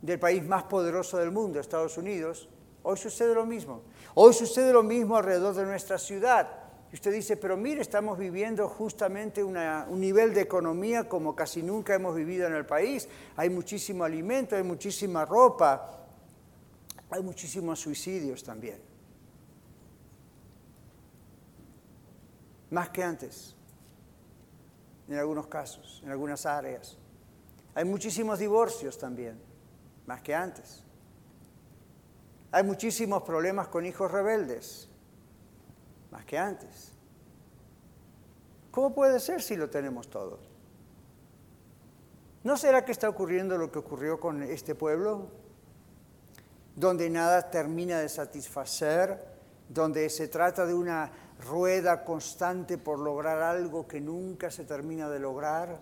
del 0.00 0.18
país 0.18 0.42
más 0.44 0.64
poderoso 0.64 1.18
del 1.18 1.30
mundo, 1.30 1.60
Estados 1.60 1.98
Unidos. 1.98 2.48
Hoy 2.82 2.96
sucede 2.96 3.34
lo 3.34 3.44
mismo. 3.44 3.82
Hoy 4.14 4.32
sucede 4.32 4.72
lo 4.72 4.82
mismo 4.82 5.16
alrededor 5.16 5.54
de 5.54 5.64
nuestra 5.64 5.98
ciudad. 5.98 6.61
Y 6.92 6.96
usted 6.96 7.10
dice, 7.10 7.38
pero 7.38 7.56
mire, 7.56 7.80
estamos 7.80 8.18
viviendo 8.18 8.68
justamente 8.68 9.42
un 9.42 9.98
nivel 9.98 10.34
de 10.34 10.42
economía 10.42 11.08
como 11.08 11.34
casi 11.34 11.62
nunca 11.62 11.94
hemos 11.94 12.14
vivido 12.14 12.46
en 12.46 12.54
el 12.54 12.66
país. 12.66 13.08
Hay 13.34 13.48
muchísimo 13.48 14.04
alimento, 14.04 14.56
hay 14.56 14.62
muchísima 14.62 15.24
ropa, 15.24 16.06
hay 17.08 17.22
muchísimos 17.22 17.80
suicidios 17.80 18.44
también. 18.44 18.78
Más 22.68 22.90
que 22.90 23.02
antes, 23.02 23.56
en 25.08 25.16
algunos 25.16 25.46
casos, 25.46 26.02
en 26.04 26.10
algunas 26.10 26.44
áreas. 26.44 26.98
Hay 27.74 27.86
muchísimos 27.86 28.38
divorcios 28.38 28.98
también, 28.98 29.40
más 30.04 30.20
que 30.20 30.34
antes. 30.34 30.84
Hay 32.50 32.64
muchísimos 32.64 33.22
problemas 33.22 33.68
con 33.68 33.86
hijos 33.86 34.12
rebeldes 34.12 34.90
más 36.12 36.24
que 36.26 36.38
antes. 36.38 36.92
¿Cómo 38.70 38.94
puede 38.94 39.18
ser 39.18 39.42
si 39.42 39.56
lo 39.56 39.68
tenemos 39.68 40.08
todo? 40.08 40.38
¿No 42.44 42.56
será 42.56 42.84
que 42.84 42.92
está 42.92 43.08
ocurriendo 43.08 43.56
lo 43.56 43.72
que 43.72 43.78
ocurrió 43.78 44.20
con 44.20 44.42
este 44.42 44.74
pueblo? 44.74 45.28
Donde 46.76 47.08
nada 47.08 47.50
termina 47.50 47.98
de 47.98 48.08
satisfacer, 48.08 49.24
donde 49.68 50.08
se 50.10 50.28
trata 50.28 50.66
de 50.66 50.74
una 50.74 51.10
rueda 51.46 52.04
constante 52.04 52.78
por 52.78 52.98
lograr 52.98 53.42
algo 53.42 53.86
que 53.86 54.00
nunca 54.00 54.50
se 54.50 54.64
termina 54.64 55.08
de 55.08 55.18
lograr. 55.18 55.80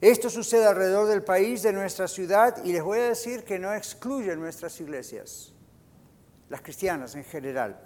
Esto 0.00 0.28
sucede 0.28 0.66
alrededor 0.66 1.08
del 1.08 1.24
país, 1.24 1.62
de 1.62 1.72
nuestra 1.72 2.06
ciudad, 2.08 2.62
y 2.64 2.72
les 2.72 2.82
voy 2.82 2.98
a 2.98 3.08
decir 3.08 3.42
que 3.44 3.58
no 3.58 3.72
excluye 3.72 4.36
nuestras 4.36 4.78
iglesias 4.80 5.53
las 6.54 6.62
cristianas 6.62 7.16
en 7.16 7.24
general, 7.24 7.76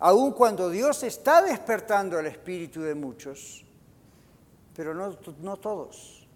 aun 0.00 0.32
cuando 0.32 0.68
Dios 0.68 1.02
está 1.04 1.40
despertando 1.40 2.18
el 2.18 2.26
espíritu 2.26 2.82
de 2.82 2.94
muchos, 2.94 3.64
pero 4.76 4.92
no, 4.92 5.56
todos. 5.56 6.28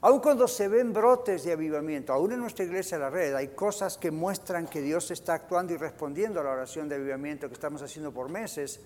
Aun 0.00 0.20
cuando 0.20 0.48
se 0.48 0.66
ven 0.66 0.94
brotes 0.94 1.44
de 1.44 1.52
avivamiento, 1.52 2.14
aún 2.14 2.32
en 2.32 2.40
nuestra 2.40 2.64
iglesia 2.64 2.96
La 2.96 3.10
Red 3.10 3.34
hay 3.34 3.48
cosas 3.48 3.98
que 3.98 4.10
muestran 4.10 4.66
que 4.66 4.80
Dios 4.80 5.10
está 5.10 5.34
actuando 5.34 5.74
y 5.74 5.76
respondiendo 5.76 6.40
a 6.40 6.44
la 6.44 6.52
oración 6.52 6.88
de 6.88 6.94
avivamiento 6.94 7.48
que 7.48 7.54
estamos 7.54 7.82
haciendo 7.82 8.10
por 8.10 8.30
meses, 8.30 8.80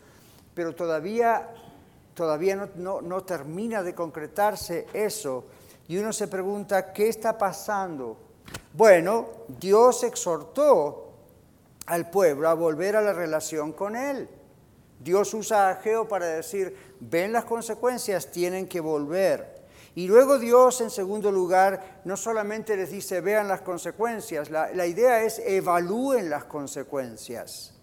pero 0.53 0.75
todavía, 0.75 1.51
todavía 2.15 2.69
no, 2.75 3.01
no 3.01 3.23
termina 3.23 3.85
de 3.85 3.95
concretarse 3.95 4.89
eso. 4.93 5.45
Y 5.87 5.99
uno 5.99 6.13
se 6.13 6.27
pregunta, 6.27 6.93
¿qué 6.93 7.11
está 7.11 7.39
pasando? 7.39 8.17
Bueno, 8.73 9.29
Dios 9.47 10.03
exhortó 10.03 11.08
al 11.89 12.11
pueblo 12.11 12.49
a 12.49 12.55
volver 12.55 12.97
a 12.97 13.03
la 13.03 13.15
relación 13.15 13.73
con 13.73 13.97
Él. 13.97 14.29
Dios 15.01 15.33
usa 15.33 15.69
a 15.69 15.71
Ageo 15.71 16.07
para 16.07 16.27
decir, 16.27 16.77
ven 17.01 17.33
las 17.33 17.45
consecuencias, 17.45 18.31
tienen 18.31 18.69
que 18.69 18.81
volver. 18.81 19.59
Y 19.95 20.07
luego 20.07 20.39
Dios, 20.39 20.81
en 20.81 20.91
segundo 20.91 21.33
lugar, 21.33 22.03
no 22.05 22.17
solamente 22.17 22.77
les 22.77 22.91
dice, 22.91 23.21
vean 23.21 23.49
las 23.49 23.63
consecuencias, 23.63 24.51
la, 24.51 24.87
idea 24.87 25.23
es 25.23 25.39
evalúen 25.39 26.29
las 26.29 26.45
consecuencias. 26.45 27.75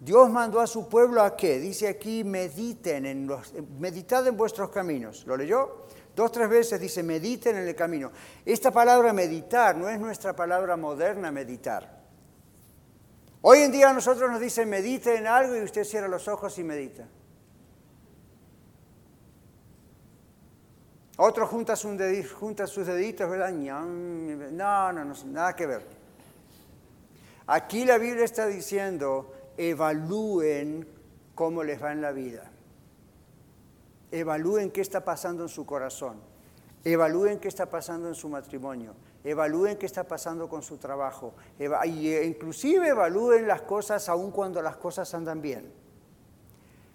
Dios 0.00 0.28
mandó 0.28 0.60
a 0.60 0.66
su 0.66 0.88
pueblo 0.88 1.22
a 1.22 1.36
qué? 1.36 1.60
Dice 1.60 1.86
aquí, 1.86 2.24
mediten 2.24 3.06
en 3.06 3.28
los, 3.28 3.54
meditad 3.78 4.26
en 4.26 4.36
vuestros 4.36 4.70
caminos. 4.70 5.24
¿Lo 5.26 5.36
leyó? 5.36 5.86
Dos, 6.16 6.32
tres 6.32 6.48
veces 6.48 6.80
dice, 6.80 7.04
mediten 7.04 7.56
en 7.56 7.68
el 7.68 7.76
camino. 7.76 8.10
Esta 8.44 8.72
palabra 8.72 9.12
meditar 9.12 9.76
no 9.76 9.88
es 9.88 10.00
nuestra 10.00 10.34
palabra 10.34 10.76
moderna 10.76 11.30
meditar. 11.30 12.01
Hoy 13.44 13.58
en 13.58 13.72
día 13.72 13.90
a 13.90 13.92
nosotros 13.92 14.30
nos 14.30 14.40
dicen 14.40 14.70
medite 14.70 15.16
en 15.16 15.26
algo 15.26 15.56
y 15.56 15.62
usted 15.62 15.82
cierra 15.84 16.06
los 16.06 16.28
ojos 16.28 16.56
y 16.58 16.64
medita. 16.64 17.08
Otro 21.16 21.46
junta, 21.46 21.76
sus 21.76 21.96
deditos, 21.96 23.28
¿verdad? 23.28 23.52
No, 23.52 24.92
no, 24.92 25.04
no, 25.04 25.14
nada 25.26 25.54
que 25.54 25.66
ver. 25.66 25.86
Aquí 27.48 27.84
la 27.84 27.98
Biblia 27.98 28.24
está 28.24 28.46
diciendo, 28.46 29.32
evalúen 29.56 30.88
cómo 31.34 31.64
les 31.64 31.82
va 31.82 31.92
en 31.92 32.00
la 32.00 32.12
vida. 32.12 32.50
Evalúen 34.12 34.70
qué 34.70 34.80
está 34.80 35.04
pasando 35.04 35.42
en 35.42 35.48
su 35.48 35.66
corazón. 35.66 36.31
Evalúen 36.84 37.38
qué 37.38 37.48
está 37.48 37.66
pasando 37.66 38.08
en 38.08 38.14
su 38.14 38.28
matrimonio 38.28 38.94
evalúen 39.24 39.76
qué 39.76 39.86
está 39.86 40.04
pasando 40.04 40.48
con 40.48 40.62
su 40.62 40.78
trabajo, 40.78 41.34
e 41.58 42.24
inclusive 42.24 42.88
evalúen 42.88 43.46
las 43.46 43.62
cosas 43.62 44.08
aun 44.08 44.30
cuando 44.30 44.60
las 44.62 44.76
cosas 44.76 45.12
andan 45.14 45.40
bien. 45.40 45.72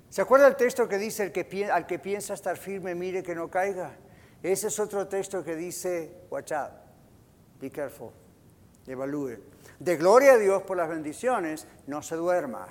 ¿Se 0.10 0.21
acuerda 0.21 0.47
el 0.47 0.56
texto 0.56 0.88
que 0.88 0.97
dice 0.97 1.23
el 1.23 1.32
que, 1.32 1.65
al 1.71 1.86
que 1.86 2.00
piensa 2.00 2.34
estar 2.34 2.58
firme, 2.58 2.95
mire 2.95 3.23
que 3.23 3.36
no 3.36 3.50
caiga? 3.50 3.95
Ese 4.43 4.67
es 4.67 4.80
otro 4.80 5.08
texto 5.08 5.43
que 5.43 5.56
dice, 5.56 6.12
watch 6.30 6.52
out, 6.52 6.71
be 7.60 7.69
careful, 7.69 8.12
evalúe. 8.86 9.38
De 9.80 9.95
gloria 9.95 10.34
a 10.34 10.38
Dios 10.38 10.63
por 10.63 10.78
las 10.78 10.89
bendiciones, 10.89 11.67
no 11.88 12.02
se 12.02 12.15
duerma. 12.15 12.67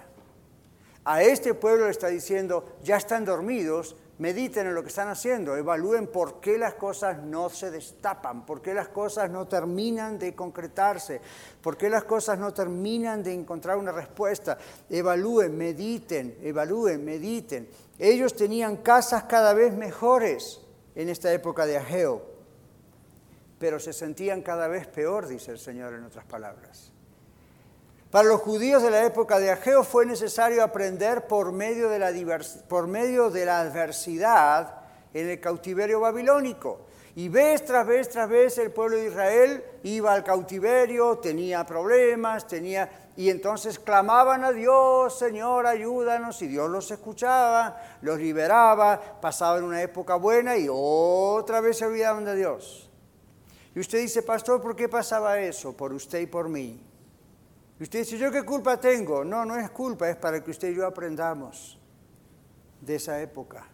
A 1.05 1.23
este 1.23 1.55
pueblo 1.55 1.85
le 1.85 1.93
está 1.93 2.09
diciendo, 2.09 2.77
ya 2.83 2.97
están 2.97 3.25
dormidos, 3.25 3.97
mediten 4.19 4.67
en 4.67 4.75
lo 4.75 4.83
que 4.83 4.89
están 4.89 5.09
haciendo, 5.09 5.57
evalúen 5.57 6.07
por 6.07 6.41
qué 6.41 6.59
las 6.59 6.75
cosas 6.75 7.23
no 7.23 7.49
se 7.51 7.71
destapan, 7.71 8.47
por 8.47 8.63
qué 8.63 8.73
las 8.73 8.89
cosas 8.89 9.31
no 9.31 9.47
terminan 9.47 10.19
de 10.19 10.35
concretarse, 10.35 11.21
por 11.61 11.77
qué 11.77 11.91
las 11.91 12.05
cosas 12.05 12.39
no 12.39 12.53
terminan 12.53 13.23
de 13.23 13.35
encontrar 13.35 13.77
una 13.77 13.93
respuesta. 13.93 14.57
Evalúen, 14.89 15.57
mediten, 15.57 16.39
evalúen, 16.43 17.05
mediten. 17.05 17.69
Ellos 17.99 18.35
tenían 18.35 18.79
casas 18.79 19.25
cada 19.25 19.53
vez 19.53 19.75
mejores 19.75 20.61
en 20.95 21.09
esta 21.11 21.33
época 21.33 21.67
de 21.67 21.77
Ageo, 21.77 22.23
pero 23.59 23.79
se 23.79 23.93
sentían 23.93 24.43
cada 24.43 24.67
vez 24.69 24.87
peor, 24.87 25.27
dice 25.29 25.53
el 25.53 25.59
Señor 25.59 25.95
en 25.95 26.05
otras 26.05 26.25
palabras. 26.25 26.96
Para 28.11 28.29
los 28.29 28.41
judíos 28.41 28.85
de 28.85 28.91
la 28.91 29.05
época 29.05 29.41
de 29.41 29.51
Ageo 29.51 29.83
fue 29.83 30.07
necesario 30.07 30.63
aprender 30.63 31.27
por 31.27 31.51
medio 31.51 31.91
de 31.91 31.99
la, 33.45 33.61
adversidad 33.61 34.75
en 35.13 35.29
el 35.29 35.41
cautiverio 35.41 36.01
babilónico. 36.01 36.83
Y 37.17 37.29
vez 37.29 37.65
tras 37.65 37.87
vez 37.87 38.09
tras 38.09 38.29
vez 38.29 38.59
el 38.59 38.71
pueblo 38.71 38.97
de 38.97 39.07
Israel 39.07 39.65
iba 39.83 40.13
al 40.13 40.23
cautiverio, 40.23 41.19
tenía 41.19 41.65
problemas, 41.67 42.47
tenía... 42.47 42.89
Y 43.17 43.31
entonces 43.31 43.79
clamaban 43.79 44.45
a 44.45 44.53
Dios, 44.53 45.19
Señor, 45.19 45.67
ayúdanos, 45.67 46.41
y 46.43 46.47
Dios 46.49 46.71
los 46.71 46.91
escuchaba, 46.91 47.81
los 48.03 48.19
liberaba, 48.19 49.01
pasaban 49.21 49.65
una 49.65 49.81
época 49.81 50.17
buena 50.17 50.57
y 50.59 50.69
otra 50.71 51.63
vez 51.63 51.79
se 51.79 51.87
olvidaban 51.87 52.27
de 52.27 52.37
Dios. 52.37 52.91
Y 53.75 53.81
usted 53.81 53.99
dice, 53.99 54.23
pastor, 54.23 54.61
¿por 54.61 54.77
qué 54.77 54.89
pasaba 54.89 55.41
eso? 55.41 55.75
Por 55.75 55.95
usted 55.95 56.21
y 56.21 56.27
por 56.27 56.51
mí. 56.51 56.86
Y 57.79 57.83
usted 57.83 58.01
dice, 58.01 58.19
¿yo 58.19 58.31
qué 58.31 58.43
culpa 58.43 58.81
tengo? 58.81 59.25
No, 59.25 59.45
no 59.45 59.57
es 59.57 59.71
culpa, 59.71 60.09
es 60.09 60.17
para 60.17 60.43
que 60.43 60.51
usted 60.51 60.71
y 60.71 60.77
yo 60.77 60.87
aprendamos 60.87 61.79
de 62.81 62.95
esa 62.95 63.21
época. 63.21 63.69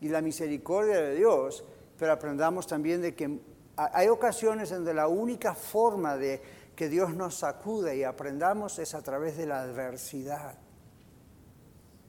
Y 0.00 0.08
la 0.08 0.20
misericordia 0.20 1.00
de 1.00 1.14
Dios 1.14 1.64
pero 2.00 2.14
aprendamos 2.14 2.66
también 2.66 3.02
de 3.02 3.14
que 3.14 3.40
hay 3.76 4.08
ocasiones 4.08 4.70
en 4.70 4.78
donde 4.78 4.94
la 4.94 5.06
única 5.06 5.54
forma 5.54 6.16
de 6.16 6.40
que 6.74 6.88
Dios 6.88 7.14
nos 7.14 7.34
sacude 7.34 7.94
y 7.94 8.04
aprendamos 8.04 8.78
es 8.78 8.94
a 8.94 9.02
través 9.02 9.36
de 9.36 9.44
la 9.44 9.60
adversidad. 9.60 10.54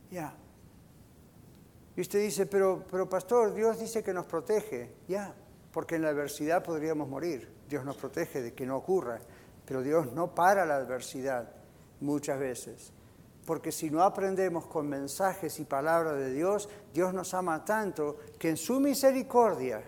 Ya. 0.10 0.34
Y 1.97 1.99
usted 1.99 2.21
dice, 2.21 2.45
pero, 2.45 2.86
pero 2.89 3.10
pastor, 3.10 3.53
Dios 3.53 3.81
dice 3.81 4.01
que 4.01 4.13
nos 4.13 4.25
protege. 4.27 4.93
Ya, 5.10 5.36
porque 5.73 5.95
en 5.95 6.03
la 6.03 6.10
adversidad 6.10 6.63
podríamos 6.63 7.10
morir. 7.10 7.53
Dios 7.67 7.84
nos 7.84 7.97
protege 7.97 8.41
de 8.41 8.53
que 8.53 8.65
no 8.65 8.77
ocurra. 8.77 9.19
Pero 9.71 9.84
Dios 9.84 10.12
no 10.12 10.36
para 10.36 10.65
la 10.65 10.75
adversidad 10.75 11.47
muchas 12.01 12.38
veces. 12.38 12.91
Porque 13.45 13.71
si 13.71 13.89
no 13.89 14.03
aprendemos 14.03 14.67
con 14.67 14.89
mensajes 14.89 15.62
y 15.62 15.63
palabras 15.63 16.17
de 16.17 16.34
Dios, 16.34 16.67
Dios 16.93 17.13
nos 17.13 17.34
ama 17.34 17.63
tanto 17.63 18.17
que 18.38 18.49
en 18.49 18.57
su 18.57 18.81
misericordia 18.81 19.81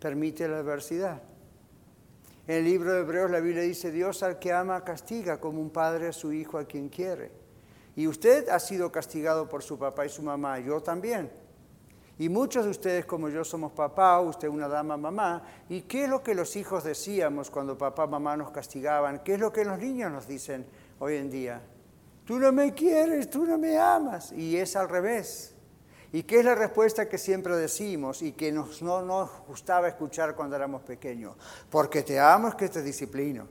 permite 0.00 0.48
la 0.48 0.60
adversidad. 0.60 1.20
En 2.46 2.54
el 2.54 2.64
libro 2.64 2.94
de 2.94 3.00
Hebreos 3.00 3.30
la 3.30 3.40
Biblia 3.40 3.60
dice, 3.62 3.90
Dios 3.90 4.22
al 4.22 4.38
que 4.38 4.54
ama 4.54 4.82
castiga 4.84 5.38
como 5.38 5.60
un 5.60 5.68
padre 5.68 6.08
a 6.08 6.12
su 6.14 6.32
hijo 6.32 6.56
a 6.56 6.64
quien 6.64 6.88
quiere. 6.88 7.30
Y 7.96 8.06
usted 8.06 8.48
ha 8.48 8.58
sido 8.58 8.90
castigado 8.90 9.50
por 9.50 9.62
su 9.62 9.78
papá 9.78 10.06
y 10.06 10.08
su 10.08 10.22
mamá, 10.22 10.60
yo 10.60 10.80
también. 10.80 11.30
Y 12.20 12.28
muchos 12.28 12.64
de 12.66 12.70
ustedes 12.70 13.06
como 13.06 13.30
yo 13.30 13.42
somos 13.46 13.72
papá, 13.72 14.20
usted 14.20 14.46
una 14.46 14.68
dama 14.68 14.98
mamá. 14.98 15.42
¿Y 15.70 15.80
qué 15.80 16.04
es 16.04 16.10
lo 16.10 16.22
que 16.22 16.34
los 16.34 16.54
hijos 16.54 16.84
decíamos 16.84 17.50
cuando 17.50 17.78
papá 17.78 18.06
mamá 18.06 18.36
nos 18.36 18.50
castigaban? 18.50 19.20
¿Qué 19.20 19.34
es 19.34 19.40
lo 19.40 19.50
que 19.50 19.64
los 19.64 19.78
niños 19.78 20.12
nos 20.12 20.28
dicen 20.28 20.66
hoy 20.98 21.16
en 21.16 21.30
día? 21.30 21.62
Tú 22.26 22.38
no 22.38 22.52
me 22.52 22.74
quieres, 22.74 23.30
tú 23.30 23.46
no 23.46 23.56
me 23.56 23.78
amas. 23.78 24.32
Y 24.32 24.58
es 24.58 24.76
al 24.76 24.90
revés. 24.90 25.54
¿Y 26.12 26.24
qué 26.24 26.40
es 26.40 26.44
la 26.44 26.54
respuesta 26.54 27.08
que 27.08 27.16
siempre 27.16 27.56
decimos 27.56 28.20
y 28.20 28.32
que 28.32 28.52
no 28.52 28.66
nos 28.82 29.30
gustaba 29.48 29.88
escuchar 29.88 30.34
cuando 30.36 30.56
éramos 30.56 30.82
pequeños? 30.82 31.36
Porque 31.70 32.02
te 32.02 32.20
amo 32.20 32.48
es 32.48 32.54
que 32.54 32.68
te 32.68 32.82
disciplino. 32.82 33.48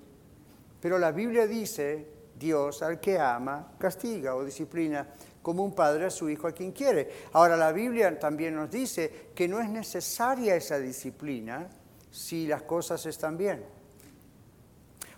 Pero 0.80 1.00
la 1.00 1.12
Biblia 1.12 1.48
dice, 1.48 2.20
Dios 2.38 2.84
al 2.84 3.00
que 3.00 3.18
ama 3.18 3.74
castiga 3.80 4.36
o 4.36 4.46
disciplina 4.46 5.08
como 5.42 5.64
un 5.64 5.74
padre 5.74 6.06
a 6.06 6.10
su 6.10 6.30
hijo 6.30 6.48
a 6.48 6.52
quien 6.52 6.72
quiere. 6.72 7.10
Ahora 7.34 7.56
la 7.56 7.72
Biblia 7.72 8.20
también 8.20 8.56
nos 8.56 8.70
dice 8.70 9.30
que 9.34 9.48
no 9.48 9.60
es 9.60 9.70
necesaria 9.70 10.56
esa 10.56 10.80
disciplina 10.80 11.68
si 12.12 12.48
las 12.48 12.64
cosas 12.64 13.06
están 13.06 13.38
bien. 13.38 13.64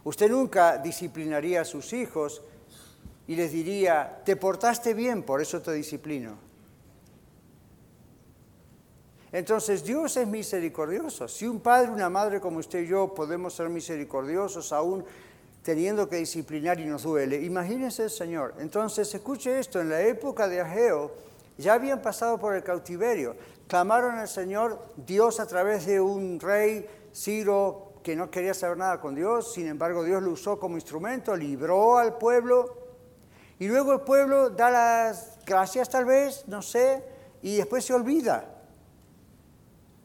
Usted 0.04 0.30
nunca 0.30 0.78
disciplinaría 0.78 1.62
a 1.62 1.66
sus 1.66 1.94
hijos 1.94 2.42
y 3.28 3.36
les 3.36 3.52
diría, 3.52 4.22
te 4.26 4.36
portaste 4.36 4.94
bien, 4.94 5.24
por 5.24 5.42
eso 5.42 5.62
te 5.62 5.72
disciplino. 5.74 6.38
Entonces 9.32 9.84
Dios 9.84 10.18
es 10.18 10.28
misericordioso. 10.28 11.28
Si 11.28 11.48
un 11.48 11.62
padre, 11.62 11.92
una 11.92 12.10
madre 12.10 12.42
como 12.42 12.60
usted 12.60 12.82
y 12.82 12.88
yo 12.88 13.14
podemos 13.14 13.54
ser 13.54 13.70
misericordiosos 13.70 14.74
aún 14.74 15.06
teniendo 15.64 16.10
que 16.10 16.18
disciplinar 16.18 16.80
y 16.80 16.86
nos 16.86 17.04
duele, 17.04 17.42
imagínense 17.42 18.04
el 18.04 18.10
Señor. 18.10 18.56
Entonces 18.60 19.14
escuche 19.14 19.60
esto, 19.60 19.80
en 19.80 19.90
la 19.90 20.02
época 20.02 20.48
de 20.48 20.62
Ageo 20.62 21.12
ya 21.58 21.74
habían 21.74 22.02
pasado 22.02 22.40
por 22.40 22.56
el 22.56 22.64
cautiverio, 22.64 23.36
clamaron 23.68 24.16
al 24.16 24.28
Señor, 24.28 24.80
Dios 24.98 25.40
a 25.40 25.46
través 25.46 25.86
de 25.86 26.02
un 26.02 26.40
rey, 26.40 26.88
Ciro, 27.14 27.94
que 28.04 28.16
no 28.16 28.32
quería 28.32 28.54
saber 28.54 28.78
nada 28.78 29.00
con 29.00 29.14
Dios, 29.14 29.54
sin 29.54 29.68
embargo 29.68 30.04
Dios 30.04 30.24
lo 30.24 30.32
usó 30.32 30.60
como 30.60 30.76
instrumento, 30.76 31.36
libró 31.36 31.98
al 31.98 32.18
pueblo 32.18 32.78
y 33.60 33.68
luego 33.68 33.94
el 33.94 34.02
pueblo 34.02 34.50
da 34.50 34.72
las 34.72 35.38
gracias 35.46 35.88
tal 35.90 36.06
vez, 36.06 36.48
no 36.48 36.64
sé, 36.64 37.04
y 37.44 37.58
después 37.58 37.86
se 37.86 37.94
olvida. 37.94 38.46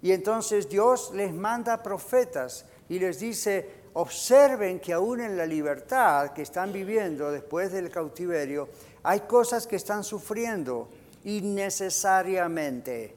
Y 0.03 0.13
entonces 0.13 0.69
Dios 0.69 1.13
les 1.15 1.33
manda 1.33 1.83
profetas 1.83 2.67
y 2.89 2.99
les 2.99 3.19
dice, 3.19 3.76
observen 3.99 4.79
que 4.79 4.93
aún 4.93 5.23
en 5.23 5.39
la 5.39 5.47
libertad 5.47 6.33
que 6.33 6.43
están 6.43 6.71
viviendo 6.71 7.31
después 7.31 7.73
del 7.73 7.91
cautiverio, 7.91 8.69
hay 9.03 9.21
cosas 9.21 9.67
que 9.67 9.77
están 9.77 10.05
sufriendo 10.05 10.91
innecesariamente. 11.25 13.17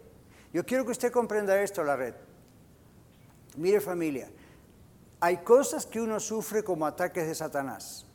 Yo 0.54 0.66
quiero 0.66 0.86
que 0.86 0.92
usted 0.92 1.12
comprenda 1.12 1.62
esto, 1.62 1.84
la 1.84 1.98
red. 1.98 2.14
Mire 3.58 3.82
familia, 3.82 4.30
hay 5.20 5.38
cosas 5.38 5.86
que 5.86 6.00
uno 6.00 6.18
sufre 6.18 6.64
como 6.64 6.86
ataques 6.86 7.28
de 7.28 7.36
Satanás 7.36 8.06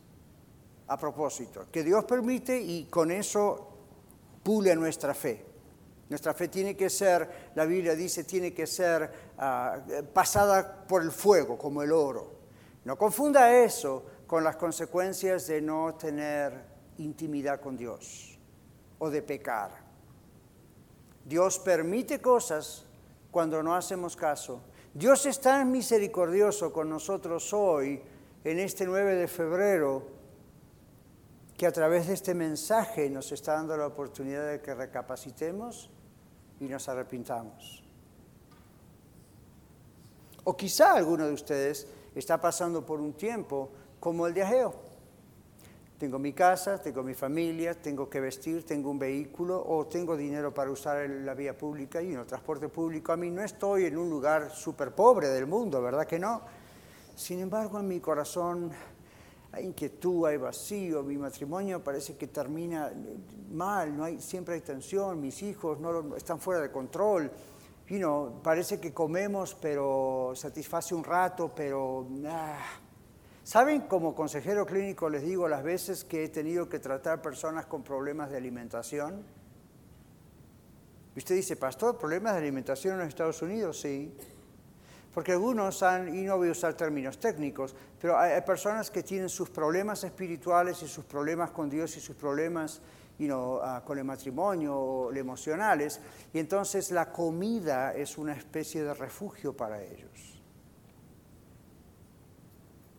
a 0.86 0.96
propósito, 0.96 1.66
que 1.70 1.84
Dios 1.84 2.04
permite 2.04 2.58
y 2.58 2.84
con 2.86 3.10
eso 3.10 3.76
pule 4.42 4.74
nuestra 4.74 5.12
fe. 5.12 5.44
Nuestra 6.08 6.32
fe 6.32 6.48
tiene 6.48 6.74
que 6.74 6.88
ser, 6.88 7.50
la 7.54 7.66
Biblia 7.66 7.94
dice, 7.94 8.24
tiene 8.24 8.54
que 8.54 8.66
ser 8.66 9.34
ah, 9.36 9.82
pasada 10.14 10.86
por 10.86 11.02
el 11.02 11.10
fuego, 11.10 11.58
como 11.58 11.82
el 11.82 11.92
oro. 11.92 12.43
No 12.84 12.96
confunda 12.98 13.52
eso 13.64 14.04
con 14.26 14.44
las 14.44 14.56
consecuencias 14.56 15.46
de 15.46 15.60
no 15.60 15.94
tener 15.94 16.64
intimidad 16.98 17.60
con 17.60 17.76
Dios 17.76 18.38
o 18.98 19.10
de 19.10 19.22
pecar. 19.22 19.70
Dios 21.24 21.58
permite 21.58 22.20
cosas 22.20 22.84
cuando 23.30 23.62
no 23.62 23.74
hacemos 23.74 24.16
caso. 24.16 24.60
Dios 24.92 25.26
es 25.26 25.40
tan 25.40 25.70
misericordioso 25.72 26.72
con 26.72 26.88
nosotros 26.88 27.52
hoy, 27.52 28.00
en 28.44 28.58
este 28.58 28.84
9 28.84 29.16
de 29.16 29.28
febrero, 29.28 30.06
que 31.56 31.66
a 31.66 31.72
través 31.72 32.06
de 32.06 32.14
este 32.14 32.34
mensaje 32.34 33.08
nos 33.08 33.32
está 33.32 33.54
dando 33.54 33.76
la 33.76 33.86
oportunidad 33.86 34.46
de 34.46 34.60
que 34.60 34.74
recapacitemos 34.74 35.90
y 36.60 36.64
nos 36.64 36.88
arrepintamos. 36.88 37.82
O 40.44 40.56
quizá 40.56 40.92
alguno 40.92 41.26
de 41.26 41.32
ustedes 41.32 41.88
está 42.14 42.40
pasando 42.40 42.84
por 42.84 43.00
un 43.00 43.14
tiempo 43.14 43.70
como 44.00 44.26
el 44.26 44.34
de 44.34 44.42
Ageo. 44.42 44.74
Tengo 45.98 46.18
mi 46.18 46.32
casa, 46.32 46.82
tengo 46.82 47.02
mi 47.02 47.14
familia, 47.14 47.74
tengo 47.74 48.10
que 48.10 48.20
vestir, 48.20 48.64
tengo 48.64 48.90
un 48.90 48.98
vehículo 48.98 49.64
o 49.66 49.86
tengo 49.86 50.16
dinero 50.16 50.52
para 50.52 50.70
usar 50.70 51.08
la 51.08 51.34
vía 51.34 51.56
pública 51.56 52.02
y 52.02 52.12
el 52.12 52.26
transporte 52.26 52.68
público. 52.68 53.12
A 53.12 53.16
mí 53.16 53.30
no 53.30 53.42
estoy 53.42 53.86
en 53.86 53.96
un 53.96 54.10
lugar 54.10 54.50
súper 54.50 54.92
pobre 54.92 55.28
del 55.28 55.46
mundo, 55.46 55.80
¿verdad 55.80 56.06
que 56.06 56.18
no? 56.18 56.42
Sin 57.14 57.38
embargo, 57.38 57.78
en 57.78 57.86
mi 57.86 58.00
corazón 58.00 58.72
hay 59.52 59.66
inquietud, 59.66 60.26
hay 60.26 60.36
vacío, 60.36 61.04
mi 61.04 61.16
matrimonio 61.16 61.82
parece 61.82 62.16
que 62.16 62.26
termina 62.26 62.92
mal, 63.52 63.96
no 63.96 64.02
hay, 64.02 64.20
siempre 64.20 64.56
hay 64.56 64.62
tensión, 64.62 65.20
mis 65.20 65.40
hijos 65.44 65.78
no 65.78 66.16
están 66.16 66.40
fuera 66.40 66.60
de 66.60 66.72
control, 66.72 67.30
you 67.88 68.40
parece 68.42 68.80
que 68.80 68.92
comemos 68.92 69.54
pero 69.54 70.32
satisface 70.34 70.94
un 70.94 71.04
rato, 71.04 71.52
pero... 71.54 72.06
Ah. 72.26 72.80
¿Saben 73.44 73.82
como 73.82 74.14
consejero 74.14 74.64
clínico 74.64 75.10
les 75.10 75.22
digo 75.22 75.46
las 75.48 75.62
veces 75.62 76.02
que 76.02 76.24
he 76.24 76.28
tenido 76.30 76.66
que 76.70 76.78
tratar 76.78 77.20
personas 77.20 77.66
con 77.66 77.82
problemas 77.84 78.30
de 78.30 78.38
alimentación? 78.38 79.22
Y 81.14 81.18
usted 81.18 81.34
dice, 81.34 81.54
pastor, 81.56 81.98
¿problemas 81.98 82.32
de 82.32 82.38
alimentación 82.38 82.94
en 82.94 83.00
los 83.00 83.08
Estados 83.08 83.42
Unidos? 83.42 83.80
Sí. 83.80 84.16
Porque 85.12 85.32
algunos 85.32 85.82
han, 85.82 86.12
y 86.14 86.22
no 86.22 86.38
voy 86.38 86.48
a 86.48 86.52
usar 86.52 86.74
términos 86.74 87.20
técnicos, 87.20 87.76
pero 88.00 88.18
hay, 88.18 88.40
personas 88.40 88.90
que 88.90 89.02
tienen 89.02 89.28
sus 89.28 89.50
problemas 89.50 90.02
espirituales 90.04 90.82
y 90.82 90.88
sus 90.88 91.04
problemas 91.04 91.50
con 91.50 91.68
Dios 91.68 91.96
y 91.98 92.00
sus 92.00 92.16
problemas 92.16 92.80
ah, 93.62 93.82
con 93.84 93.98
el 93.98 94.04
matrimonio 94.04 94.76
o 94.76 95.12
emocionales, 95.12 96.00
y 96.32 96.38
entonces 96.38 96.90
la 96.90 97.10
comida 97.10 97.94
es 97.94 98.18
una 98.18 98.34
especie 98.34 98.82
de 98.82 98.94
refugio 98.94 99.56
para 99.56 99.82
ellos. 99.82 100.42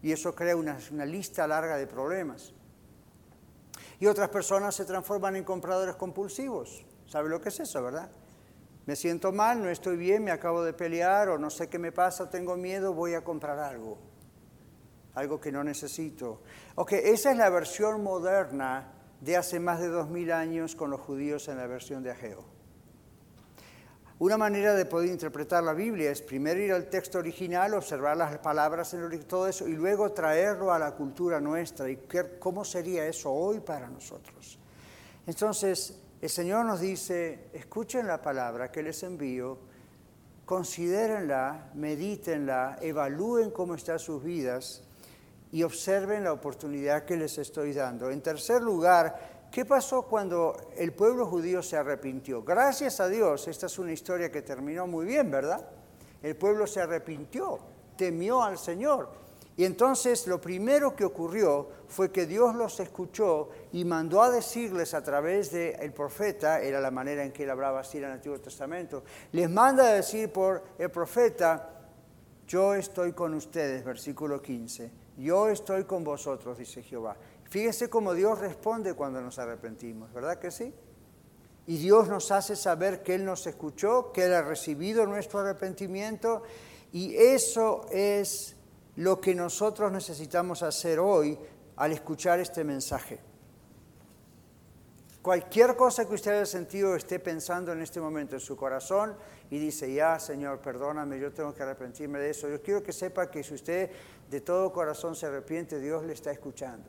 Y 0.02 0.12
eso 0.12 0.36
crea 0.36 0.56
una, 0.56 0.78
una 0.92 1.06
lista 1.06 1.48
larga 1.48 1.78
de 1.78 1.88
problemas. 1.88 2.54
Y 4.00 4.08
otras 4.08 4.30
personas 4.30 4.76
se 4.76 4.86
transforman 4.86 5.36
en 5.36 5.44
compradores 5.44 5.96
compulsivos. 5.96 6.86
¿Sabe 7.08 7.30
lo 7.30 7.42
que 7.42 7.50
es 7.50 7.60
eso, 7.60 7.82
verdad? 7.82 8.10
Me 8.86 8.96
siento 8.96 9.32
mal, 9.32 9.64
no 9.64 9.70
estoy 9.70 9.98
bien, 9.98 10.24
me 10.24 10.32
acabo 10.32 10.64
de 10.64 10.74
pelear 10.74 11.30
o 11.30 11.40
no 11.40 11.50
sé 11.50 11.70
qué 11.70 11.80
me 11.80 11.92
pasa, 11.92 12.30
tengo 12.30 12.56
miedo, 12.56 12.94
voy 12.94 13.16
a 13.16 13.24
comprar 13.24 13.58
algo. 13.58 13.98
algo 15.16 15.40
que 15.40 15.52
no 15.52 15.64
necesito. 15.64 16.42
Ok, 16.76 16.94
esa 16.94 17.32
es 17.32 17.38
la 17.38 17.50
versión 17.50 18.04
moderna 18.04 18.95
de 19.26 19.36
hace 19.38 19.60
más 19.60 19.80
de 19.80 19.88
dos 19.88 20.08
mil 20.08 20.32
años 20.32 20.76
con 20.76 20.92
los 20.92 21.02
judíos 21.02 21.48
en 21.48 21.58
la 21.58 21.66
versión 21.66 22.04
de 22.04 22.12
Ageo. 22.12 22.46
Una 24.20 24.38
manera 24.38 24.76
de 24.76 24.86
poder 24.86 25.10
interpretar 25.10 25.64
la 25.64 25.74
Biblia 25.74 26.12
es 26.12 26.22
primero 26.22 26.60
ir 26.62 26.72
al 26.72 26.90
texto 26.90 27.18
original, 27.18 27.74
observar 27.74 28.16
las 28.16 28.38
palabras 28.38 28.94
en 28.94 29.24
todo 29.24 29.48
eso, 29.48 29.68
y 29.68 29.74
luego 29.74 30.12
traerlo 30.12 30.72
a 30.72 30.80
la 30.80 30.92
cultura 30.92 31.42
nuestra 31.42 31.90
y 31.90 31.98
cómo 32.40 32.64
sería 32.64 33.06
eso 33.08 33.34
hoy 33.34 33.60
para 33.60 33.90
nosotros. 33.90 34.60
Entonces, 35.26 36.00
el 36.22 36.30
Señor 36.30 36.66
nos 36.66 36.80
dice, 36.80 37.50
escuchen 37.52 38.08
la 38.08 38.22
palabra 38.22 38.72
que 38.72 38.84
les 38.84 39.02
envío, 39.04 39.58
considérenla, 40.46 41.72
medítenla, 41.74 42.78
evalúen 42.80 43.50
cómo 43.50 43.74
están 43.74 43.98
sus 43.98 44.24
vidas 44.24 44.85
y 45.56 45.64
observen 45.64 46.26
la 46.26 46.34
oportunidad 46.34 47.06
que 47.06 47.16
les 47.16 47.38
estoy 47.38 47.72
dando. 47.72 48.12
En 48.12 48.22
tercer 48.22 48.62
lugar, 48.62 49.36
¿Qué 49.50 49.64
pasó 49.64 50.02
cuando 50.02 50.58
el 50.76 50.92
pueblo 50.92 51.28
judío 51.28 51.64
se 51.64 51.78
arrepintió? 51.78 52.44
Gracias 52.44 53.00
a 53.00 53.08
Dios, 53.08 53.48
esta 53.48 53.68
es 53.68 53.80
una 53.80 53.94
historia 53.94 54.30
que 54.30 54.42
terminó 54.42 54.86
muy 54.86 55.06
bien, 55.06 55.32
¿verdad? 55.32 55.66
El 56.22 56.36
pueblo 56.36 56.68
se 56.68 56.82
arrepintió, 56.82 57.60
temió 57.96 58.44
al 58.44 58.58
Señor. 58.58 59.08
Y 59.56 59.64
entonces 59.64 60.28
lo 60.28 60.42
primero 60.42 60.94
que 60.94 61.06
ocurrió 61.06 61.70
fue 61.88 62.12
que 62.12 62.26
Dios 62.26 62.54
los 62.54 62.82
escuchó 62.82 63.48
y 63.72 63.86
mandó 63.86 64.22
a 64.22 64.30
decirles 64.30 64.94
a 64.94 65.02
través 65.02 65.54
del 65.54 65.94
profeta, 65.94 66.60
era 66.60 66.82
la 66.82 66.92
manera 66.92 67.24
en 67.24 67.32
que 67.32 67.44
él 67.44 67.50
hablaba 67.50 67.80
así 67.80 68.00
en 68.00 68.06
el 68.06 68.12
Antiguo 68.12 68.42
Testamento, 68.42 69.06
les 69.32 69.50
manda 69.50 69.88
a 69.88 69.94
decir 69.94 70.34
por 70.34 70.62
el 70.78 70.92
profeta, 70.92 71.80
yo 72.46 72.76
estoy 72.76 73.14
con 73.14 73.34
ustedes, 73.36 73.86
versículo 73.86 74.42
15, 74.42 75.05
yo 75.18 75.50
estoy 75.50 75.86
con 75.86 76.04
vosotros, 76.04 76.58
dice 76.58 76.84
Jehová. 76.84 77.16
Fíjese 77.46 77.90
cómo 77.90 78.14
Dios 78.14 78.40
responde 78.40 78.94
cuando 78.94 79.22
nos 79.22 79.40
arrepentimos, 79.40 80.12
¿verdad 80.14 80.40
que 80.40 80.52
sí? 80.52 80.74
Y 81.68 81.78
Dios 81.78 82.08
nos 82.08 82.32
hace 82.32 82.56
saber 82.56 83.02
que 83.02 83.16
Él 83.16 83.26
nos 83.26 83.48
escuchó, 83.48 84.12
que 84.12 84.26
Él 84.26 84.34
ha 84.34 84.42
recibido 84.42 85.06
nuestro 85.06 85.40
arrepentimiento 85.40 86.44
y 86.92 87.16
eso 87.16 87.86
es 87.92 88.56
lo 88.96 89.20
que 89.20 89.36
nosotros 89.36 89.92
necesitamos 89.92 90.64
hacer 90.64 91.00
hoy 91.00 91.38
al 91.76 91.92
escuchar 91.92 92.40
este 92.40 92.64
mensaje. 92.64 93.20
Cualquier 95.26 95.76
cosa 95.76 96.08
que 96.08 96.14
usted 96.14 96.34
haya 96.34 96.46
sentido 96.46 96.96
esté 96.96 97.20
pensando 97.20 97.74
en 97.74 97.82
este 97.82 98.00
momento 98.00 98.36
en 98.36 98.40
su 98.40 98.56
corazón 98.56 99.16
y 99.50 99.58
dice, 99.58 99.92
ya 99.92 100.20
Señor, 100.20 100.60
perdóname, 100.60 101.20
yo 101.20 101.34
tengo 101.34 101.52
que 101.52 101.64
arrepentirme 101.64 102.20
de 102.20 102.30
eso. 102.30 102.48
Yo 102.48 102.62
quiero 102.62 102.84
que 102.84 102.94
sepa 102.94 103.32
que 103.32 103.42
si 103.42 103.56
usted 103.56 103.90
de 104.30 104.42
todo 104.42 104.72
corazón 104.72 105.16
se 105.16 105.26
arrepiente, 105.26 105.80
Dios 105.80 106.04
le 106.04 106.14
está 106.14 106.30
escuchando. 106.30 106.88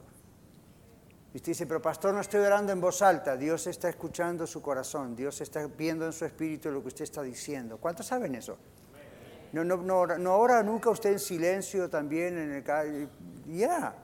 Y 1.32 1.38
usted 1.38 1.52
dice, 1.52 1.66
pero 1.66 1.80
pastor, 1.80 2.12
no 2.12 2.20
estoy 2.20 2.40
orando 2.40 2.72
en 2.72 2.80
voz 2.82 3.00
alta. 3.00 3.38
Dios 3.38 3.66
está 3.68 3.88
escuchando 3.88 4.46
su 4.46 4.60
corazón. 4.60 5.16
Dios 5.16 5.40
está 5.40 5.66
viendo 5.66 6.04
en 6.04 6.12
su 6.12 6.26
espíritu 6.26 6.70
lo 6.70 6.82
que 6.82 6.88
usted 6.88 7.04
está 7.04 7.22
diciendo. 7.22 7.78
¿Cuántos 7.78 8.04
saben 8.04 8.34
eso? 8.34 8.58
No, 9.54 9.64
no, 9.64 9.78
no, 9.78 10.06
no 10.18 10.36
ora 10.36 10.62
nunca 10.62 10.90
usted 10.90 11.12
en 11.12 11.20
silencio 11.20 11.88
también 11.88 12.36
en 12.36 12.52
el... 12.52 13.08
Ya. 13.46 13.94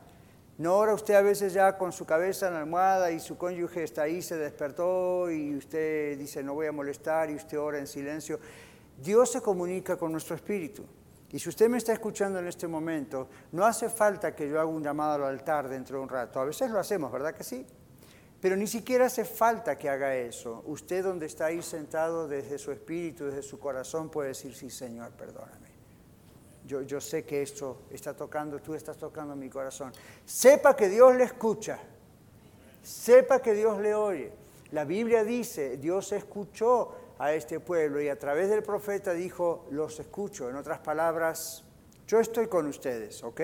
No 0.62 0.77
ora 0.77 0.94
usted 0.94 1.14
a 1.14 1.22
veces 1.22 1.53
ya 1.53 1.77
con 1.77 1.90
su 1.90 2.07
cabeza 2.07 2.46
en 2.46 2.55
la 2.55 2.61
almohada 2.61 3.11
y 3.11 3.18
su 3.18 3.37
cónyuge 3.37 3.83
está 3.83 4.03
ahí, 4.03 4.22
se 4.22 4.37
despertó 4.37 5.29
y 5.29 5.57
usted 5.57 6.16
dice, 6.16 6.40
no 6.44 6.55
voy 6.55 6.68
a 6.68 6.72
molestar 6.72 7.31
y 7.31 7.35
usted 7.35 7.59
ora 7.59 7.81
en 7.81 7.88
silencio. 7.88 8.38
Dios 8.96 9.33
se 9.33 9.40
comunica 9.40 9.96
con 9.96 10.12
nuestro 10.12 10.37
espíritu. 10.37 10.85
Y 11.33 11.40
si 11.40 11.48
usted 11.48 11.68
me 11.68 11.79
está 11.79 11.92
escuchando 11.92 12.38
en 12.38 12.46
este 12.46 12.68
momento, 12.68 13.29
no 13.51 13.64
hace 13.64 13.88
falta 13.88 14.37
que 14.37 14.48
yo 14.48 14.61
haga 14.61 14.70
un 14.70 14.85
llamado 14.85 15.14
al 15.14 15.33
altar 15.33 15.68
dentro 15.68 15.96
de 15.96 16.05
un 16.05 16.09
rato. 16.09 16.38
A 16.38 16.44
veces 16.44 16.70
lo 16.70 16.79
hacemos, 16.79 17.11
¿verdad 17.11 17.35
que 17.35 17.42
sí? 17.42 17.66
Pero 18.40 18.55
ni 18.55 18.68
siquiera 18.68 19.07
hace 19.07 19.25
falta 19.25 19.77
que 19.77 19.90
haga 19.90 20.14
eso. 20.14 20.62
Usted 20.66 21.03
donde 21.03 21.27
está 21.27 21.46
ahí 21.46 21.61
sentado 21.61 22.29
desde 22.29 22.57
su 22.61 22.70
espíritu, 22.70 23.25
desde 23.25 23.42
su 23.42 23.59
corazón, 23.59 24.11
puede 24.11 24.29
decir, 24.29 24.55
sí, 24.55 24.70
Señor, 24.70 25.11
perdóname. 25.11 25.62
Yo, 26.66 26.83
yo 26.83 27.01
sé 27.01 27.25
que 27.25 27.42
esto 27.42 27.83
está 27.90 28.14
tocando, 28.14 28.61
tú 28.61 28.75
estás 28.75 28.96
tocando 28.96 29.35
mi 29.35 29.48
corazón. 29.48 29.92
Sepa 30.25 30.77
que 30.77 30.88
Dios 30.88 31.14
le 31.16 31.25
escucha. 31.25 31.79
Sepa 32.83 33.40
que 33.40 33.55
Dios 33.55 33.79
le 33.81 33.94
oye. 33.94 34.33
La 34.72 34.85
Biblia 34.85 35.22
dice, 35.22 35.77
Dios 35.77 36.12
escuchó 36.12 36.94
a 37.18 37.33
este 37.33 37.61
pueblo 37.61 38.01
y 38.01 38.09
a 38.09 38.18
través 38.18 38.48
del 38.48 38.62
profeta 38.62 39.12
dijo, 39.12 39.66
los 39.70 40.01
escucho. 40.01 40.48
En 40.48 40.57
otras 40.57 40.79
palabras, 40.81 41.62
yo 42.07 42.20
estoy 42.20 42.48
con 42.48 42.66
ustedes, 42.66 43.22
¿ok? 43.22 43.40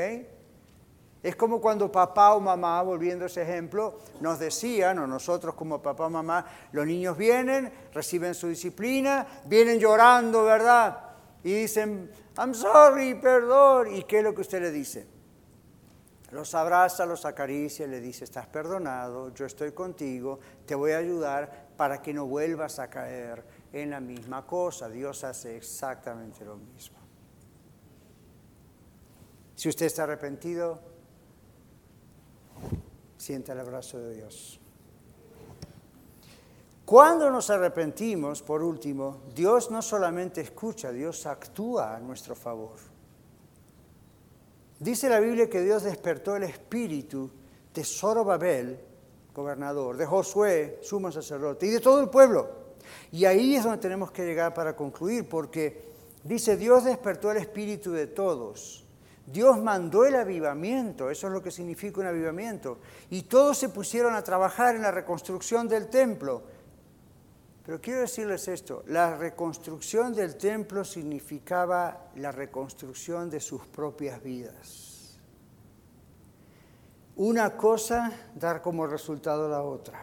Es 1.22 1.36
como 1.36 1.60
cuando 1.60 1.90
papá 1.90 2.34
o 2.34 2.40
mamá, 2.40 2.80
volviendo 2.82 3.24
a 3.24 3.26
ese 3.26 3.42
ejemplo, 3.42 3.98
nos 4.20 4.38
decían, 4.38 4.98
o 5.00 5.06
nosotros 5.06 5.54
como 5.54 5.82
papá 5.82 6.06
o 6.06 6.10
mamá, 6.10 6.46
los 6.72 6.86
niños 6.86 7.16
vienen, 7.16 7.72
reciben 7.92 8.34
su 8.34 8.48
disciplina, 8.48 9.26
vienen 9.46 9.78
llorando, 9.78 10.44
¿verdad? 10.44 11.07
Y 11.44 11.52
dicen, 11.52 12.10
I'm 12.36 12.54
sorry, 12.54 13.14
perdón. 13.14 13.94
¿Y 13.94 14.04
qué 14.04 14.18
es 14.18 14.24
lo 14.24 14.34
que 14.34 14.40
usted 14.40 14.60
le 14.60 14.70
dice? 14.70 15.06
Los 16.30 16.54
abraza, 16.54 17.06
los 17.06 17.24
acaricia, 17.24 17.86
le 17.86 18.00
dice, 18.00 18.24
estás 18.24 18.46
perdonado, 18.46 19.32
yo 19.32 19.46
estoy 19.46 19.72
contigo, 19.72 20.40
te 20.66 20.74
voy 20.74 20.92
a 20.92 20.98
ayudar 20.98 21.68
para 21.76 22.02
que 22.02 22.12
no 22.12 22.26
vuelvas 22.26 22.78
a 22.78 22.90
caer 22.90 23.42
en 23.72 23.90
la 23.90 24.00
misma 24.00 24.46
cosa. 24.46 24.90
Dios 24.90 25.24
hace 25.24 25.56
exactamente 25.56 26.44
lo 26.44 26.56
mismo. 26.56 26.98
Si 29.54 29.68
usted 29.68 29.86
está 29.86 30.02
arrepentido, 30.02 30.80
sienta 33.16 33.52
el 33.52 33.60
abrazo 33.60 33.98
de 33.98 34.14
Dios. 34.14 34.60
Cuando 36.88 37.28
nos 37.28 37.50
arrepentimos, 37.50 38.40
por 38.40 38.62
último, 38.62 39.24
Dios 39.34 39.70
no 39.70 39.82
solamente 39.82 40.40
escucha, 40.40 40.90
Dios 40.90 41.26
actúa 41.26 41.94
a 41.94 42.00
nuestro 42.00 42.34
favor. 42.34 42.76
Dice 44.80 45.10
la 45.10 45.20
Biblia 45.20 45.50
que 45.50 45.60
Dios 45.60 45.82
despertó 45.82 46.34
el 46.34 46.44
espíritu 46.44 47.30
de 47.74 47.84
Zorobabel, 47.84 48.80
gobernador, 49.34 49.98
de 49.98 50.06
Josué, 50.06 50.78
sumo 50.80 51.12
sacerdote, 51.12 51.66
y 51.66 51.70
de 51.70 51.80
todo 51.80 52.00
el 52.00 52.08
pueblo 52.08 52.58
y 53.12 53.24
ahí 53.24 53.56
es 53.56 53.64
donde 53.64 53.78
tenemos 53.78 54.10
que 54.10 54.24
llegar 54.24 54.54
para 54.54 54.74
concluir, 54.76 55.28
porque 55.28 55.82
dice, 56.24 56.56
Dios 56.56 56.84
despertó 56.84 57.30
el 57.30 57.38
espíritu 57.38 57.92
de 57.92 58.06
todos. 58.06 58.84
Dios 59.26 59.58
mandó 59.58 60.06
el 60.06 60.14
avivamiento, 60.14 61.10
eso 61.10 61.26
es 61.26 61.32
lo 61.32 61.42
que 61.42 61.50
significa 61.50 62.00
un 62.00 62.06
avivamiento. 62.06 62.78
Y 63.10 63.22
todos 63.22 63.58
se 63.58 63.68
pusieron 63.68 64.14
a 64.14 64.24
trabajar 64.24 64.74
en 64.74 64.82
la 64.82 64.90
reconstrucción 64.90 65.68
del 65.68 65.88
templo. 65.88 66.42
Pero 67.68 67.82
quiero 67.82 68.00
decirles 68.00 68.48
esto, 68.48 68.82
la 68.86 69.14
reconstrucción 69.14 70.14
del 70.14 70.38
templo 70.38 70.86
significaba 70.86 72.08
la 72.16 72.32
reconstrucción 72.32 73.28
de 73.28 73.40
sus 73.40 73.66
propias 73.66 74.22
vidas. 74.22 75.18
Una 77.16 77.58
cosa 77.58 78.10
dar 78.34 78.62
como 78.62 78.86
resultado 78.86 79.50
la 79.50 79.60
otra. 79.60 80.00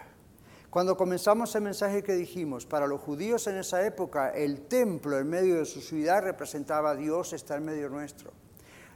Cuando 0.69 0.95
comenzamos 0.95 1.55
el 1.55 1.63
mensaje 1.63 2.03
que 2.03 2.13
dijimos, 2.13 2.67
para 2.67 2.85
los 2.85 3.01
judíos 3.01 3.47
en 3.47 3.55
esa 3.55 3.83
época, 3.83 4.29
el 4.29 4.67
templo 4.67 5.17
en 5.17 5.27
medio 5.27 5.55
de 5.55 5.65
su 5.65 5.81
ciudad 5.81 6.21
representaba 6.21 6.91
a 6.91 6.95
Dios 6.95 7.33
está 7.33 7.55
en 7.55 7.65
medio 7.65 7.89
nuestro. 7.89 8.31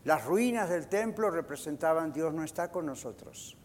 Las 0.03 0.25
ruinas 0.25 0.69
del 0.69 0.87
templo 0.87 1.31
representaban 1.31 2.13
Dios 2.13 2.35
no 2.35 2.43
está 2.43 2.71
con 2.71 2.85
nosotros. 2.85 3.58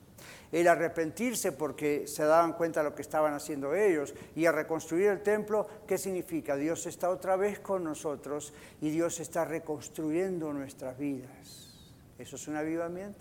El 0.55 0.69
arrepentirse 0.69 1.51
porque 1.51 2.07
se 2.07 2.23
daban 2.23 2.53
cuenta 2.53 2.79
de 2.79 2.89
lo 2.89 2.95
que 2.95 3.03
estaban 3.03 3.35
haciendo 3.35 3.75
ellos 3.75 4.15
y 4.37 4.47
a 4.47 4.53
reconstruir 4.53 5.09
el 5.09 5.21
templo, 5.21 5.67
¿qué 5.85 5.99
significa? 5.99 6.55
Dios 6.55 6.87
está 6.87 7.11
otra 7.11 7.35
vez 7.35 7.59
con 7.59 7.83
nosotros 7.83 8.53
y 8.81 8.91
Dios 8.91 9.19
está 9.19 9.45
reconstruyendo 9.45 10.53
nuestras 10.53 10.97
vidas. 10.97 11.75
¿Eso 12.21 12.37
es 12.37 12.47
un 12.47 12.55
avivamiento? 12.55 13.19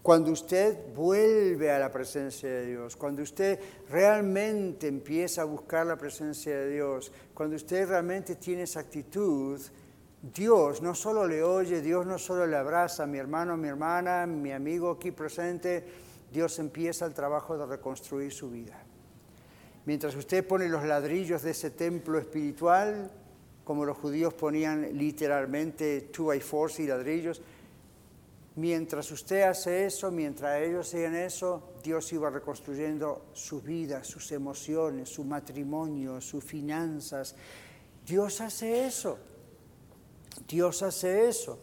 Cuando 0.00 0.30
usted 0.30 0.94
vuelve 0.94 1.72
a 1.72 1.80
la 1.80 1.90
presencia 1.90 2.48
de 2.48 2.66
Dios, 2.66 2.94
cuando 2.94 3.22
usted 3.22 3.58
realmente 3.90 4.86
empieza 4.86 5.42
a 5.42 5.44
buscar 5.44 5.84
la 5.84 5.96
presencia 5.96 6.56
de 6.56 6.70
Dios, 6.70 7.10
cuando 7.34 7.56
usted 7.56 7.88
realmente 7.88 8.36
tiene 8.36 8.62
esa 8.62 8.78
actitud, 8.78 9.60
Dios 10.22 10.82
no 10.82 10.94
solo 10.94 11.26
le 11.26 11.42
oye, 11.42 11.80
Dios 11.80 12.04
no 12.06 12.18
solo 12.18 12.46
le 12.46 12.56
abraza, 12.56 13.06
mi 13.06 13.18
hermano, 13.18 13.56
mi 13.56 13.68
hermana, 13.68 14.26
mi 14.26 14.52
amigo 14.52 14.90
aquí 14.90 15.12
presente, 15.12 15.84
Dios 16.32 16.58
empieza 16.58 17.06
el 17.06 17.14
trabajo 17.14 17.56
de 17.56 17.66
reconstruir 17.66 18.32
su 18.32 18.50
vida. 18.50 18.76
Mientras 19.86 20.14
usted 20.16 20.46
pone 20.46 20.68
los 20.68 20.84
ladrillos 20.84 21.42
de 21.42 21.52
ese 21.52 21.70
templo 21.70 22.18
espiritual, 22.18 23.10
como 23.64 23.84
los 23.84 23.96
judíos 23.96 24.34
ponían 24.34 24.98
literalmente 24.98 26.02
two 26.12 26.26
by 26.26 26.40
four 26.40 26.70
y 26.78 26.86
ladrillos, 26.86 27.40
Mientras 28.58 29.12
usted 29.12 29.42
hace 29.42 29.86
eso, 29.86 30.10
mientras 30.10 30.60
ellos 30.60 30.88
hacen 30.88 31.14
eso, 31.14 31.74
Dios 31.80 32.12
iba 32.12 32.28
reconstruyendo 32.28 33.26
su 33.32 33.62
vida, 33.62 34.02
sus 34.02 34.32
emociones, 34.32 35.10
su 35.10 35.22
matrimonio, 35.22 36.20
sus 36.20 36.42
finanzas. 36.42 37.36
Dios 38.04 38.40
hace 38.40 38.84
eso. 38.84 39.16
Dios 40.46 40.82
hace 40.82 41.28
eso. 41.28 41.58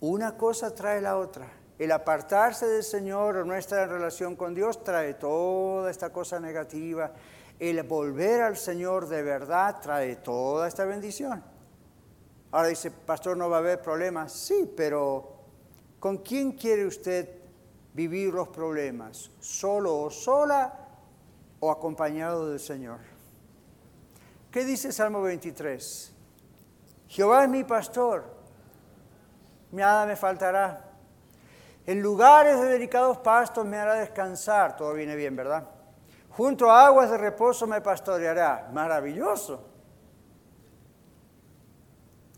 Una 0.00 0.36
cosa 0.36 0.74
trae 0.74 1.00
la 1.00 1.18
otra. 1.18 1.50
El 1.78 1.92
apartarse 1.92 2.66
del 2.66 2.82
Señor 2.82 3.36
o 3.36 3.44
nuestra 3.44 3.86
relación 3.86 4.36
con 4.36 4.54
Dios 4.54 4.84
trae 4.84 5.14
toda 5.14 5.90
esta 5.90 6.12
cosa 6.12 6.40
negativa. 6.40 7.12
El 7.58 7.82
volver 7.84 8.42
al 8.42 8.56
Señor 8.56 9.08
de 9.08 9.22
verdad 9.22 9.80
trae 9.80 10.16
toda 10.16 10.68
esta 10.68 10.84
bendición. 10.84 11.42
Ahora 12.52 12.68
dice, 12.68 12.90
pastor, 12.90 13.36
no 13.36 13.48
va 13.48 13.56
a 13.56 13.60
haber 13.60 13.80
problemas. 13.80 14.32
Sí, 14.32 14.70
pero 14.76 15.36
¿con 15.98 16.18
quién 16.18 16.52
quiere 16.52 16.86
usted 16.86 17.28
vivir 17.94 18.32
los 18.32 18.48
problemas? 18.48 19.30
¿Solo 19.40 20.00
o 20.00 20.10
sola 20.10 20.86
o 21.60 21.70
acompañado 21.70 22.48
del 22.48 22.60
Señor? 22.60 22.98
¿Qué 24.50 24.64
dice 24.64 24.92
Salmo 24.92 25.22
23? 25.22 26.09
Jehová 27.10 27.42
es 27.42 27.50
mi 27.50 27.64
pastor, 27.64 28.24
nada 29.72 30.06
me 30.06 30.14
faltará. 30.14 30.84
En 31.84 32.00
lugares 32.00 32.60
de 32.60 32.68
delicados 32.68 33.18
pastos 33.18 33.66
me 33.66 33.78
hará 33.78 33.94
descansar, 33.94 34.76
todo 34.76 34.94
viene 34.94 35.16
bien, 35.16 35.34
¿verdad? 35.34 35.68
Junto 36.30 36.70
a 36.70 36.86
aguas 36.86 37.10
de 37.10 37.18
reposo 37.18 37.66
me 37.66 37.80
pastoreará, 37.80 38.70
maravilloso. 38.72 39.66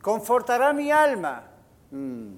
Confortará 0.00 0.72
mi 0.72 0.90
alma. 0.90 1.44
Mm. 1.90 2.32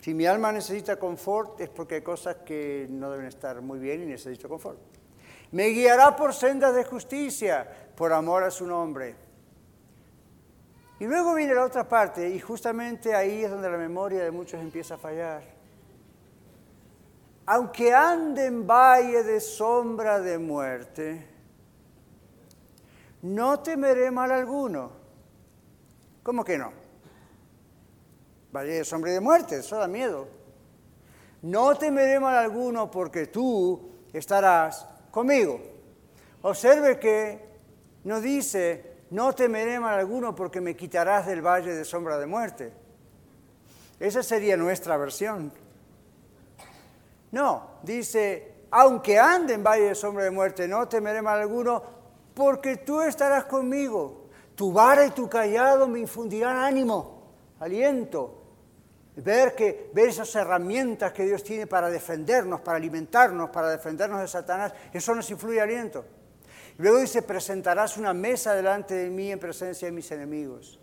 Si 0.00 0.14
mi 0.14 0.26
alma 0.26 0.50
necesita 0.50 0.98
confort 0.98 1.60
es 1.60 1.68
porque 1.68 1.96
hay 1.96 2.02
cosas 2.02 2.38
que 2.44 2.88
no 2.90 3.08
deben 3.12 3.26
estar 3.26 3.60
muy 3.60 3.78
bien 3.78 4.02
y 4.02 4.06
necesito 4.06 4.48
confort. 4.48 4.78
Me 5.52 5.68
guiará 5.68 6.16
por 6.16 6.34
sendas 6.34 6.74
de 6.74 6.82
justicia, 6.82 7.92
por 7.94 8.12
amor 8.12 8.42
a 8.42 8.50
su 8.50 8.66
nombre. 8.66 9.25
Y 10.98 11.04
luego 11.04 11.34
viene 11.34 11.54
la 11.54 11.64
otra 11.64 11.86
parte, 11.86 12.28
y 12.28 12.40
justamente 12.40 13.14
ahí 13.14 13.44
es 13.44 13.50
donde 13.50 13.70
la 13.70 13.76
memoria 13.76 14.24
de 14.24 14.30
muchos 14.30 14.60
empieza 14.60 14.94
a 14.94 14.98
fallar. 14.98 15.42
Aunque 17.44 17.94
ande 17.94 18.46
en 18.46 18.66
valle 18.66 19.22
de 19.22 19.40
sombra 19.40 20.18
de 20.20 20.38
muerte, 20.38 21.26
no 23.22 23.60
temeré 23.60 24.10
mal 24.10 24.32
alguno. 24.32 24.90
¿Cómo 26.22 26.42
que 26.44 26.56
no? 26.56 26.72
Valle 28.52 28.78
de 28.78 28.84
sombra 28.84 29.12
de 29.12 29.20
muerte, 29.20 29.58
eso 29.58 29.76
da 29.76 29.86
miedo. 29.86 30.26
No 31.42 31.76
temeré 31.76 32.18
mal 32.18 32.36
alguno 32.36 32.90
porque 32.90 33.26
tú 33.26 33.90
estarás 34.12 34.88
conmigo. 35.10 35.60
Observe 36.42 36.98
que 36.98 37.44
no 38.04 38.20
dice 38.20 38.95
no 39.10 39.32
temeré 39.34 39.78
mal 39.78 39.98
alguno 39.98 40.34
porque 40.34 40.60
me 40.60 40.76
quitarás 40.76 41.26
del 41.26 41.42
valle 41.42 41.74
de 41.74 41.84
sombra 41.84 42.18
de 42.18 42.26
muerte. 42.26 42.72
Esa 44.00 44.22
sería 44.22 44.56
nuestra 44.56 44.96
versión. 44.96 45.52
No, 47.32 47.78
dice, 47.82 48.54
aunque 48.70 49.18
ande 49.18 49.54
en 49.54 49.64
valle 49.64 49.88
de 49.88 49.94
sombra 49.94 50.24
de 50.24 50.30
muerte, 50.30 50.66
no 50.66 50.88
temeré 50.88 51.22
mal 51.22 51.40
alguno 51.40 51.82
porque 52.34 52.78
tú 52.78 53.00
estarás 53.00 53.44
conmigo. 53.44 54.26
Tu 54.54 54.72
vara 54.72 55.06
y 55.06 55.10
tu 55.10 55.28
callado 55.28 55.86
me 55.86 56.00
infundirán 56.00 56.56
ánimo, 56.56 57.22
aliento. 57.60 58.42
Ver, 59.16 59.54
que, 59.54 59.90
ver 59.94 60.08
esas 60.08 60.34
herramientas 60.34 61.12
que 61.12 61.24
Dios 61.24 61.42
tiene 61.42 61.66
para 61.66 61.88
defendernos, 61.88 62.60
para 62.60 62.76
alimentarnos, 62.76 63.48
para 63.48 63.70
defendernos 63.70 64.20
de 64.20 64.28
Satanás, 64.28 64.74
eso 64.92 65.14
nos 65.14 65.30
influye 65.30 65.60
aliento. 65.60 66.04
Luego 66.78 66.98
dice, 66.98 67.22
presentarás 67.22 67.96
una 67.96 68.12
mesa 68.12 68.54
delante 68.54 68.94
de 68.94 69.10
mí 69.10 69.32
en 69.32 69.38
presencia 69.38 69.86
de 69.86 69.92
mis 69.92 70.10
enemigos. 70.10 70.78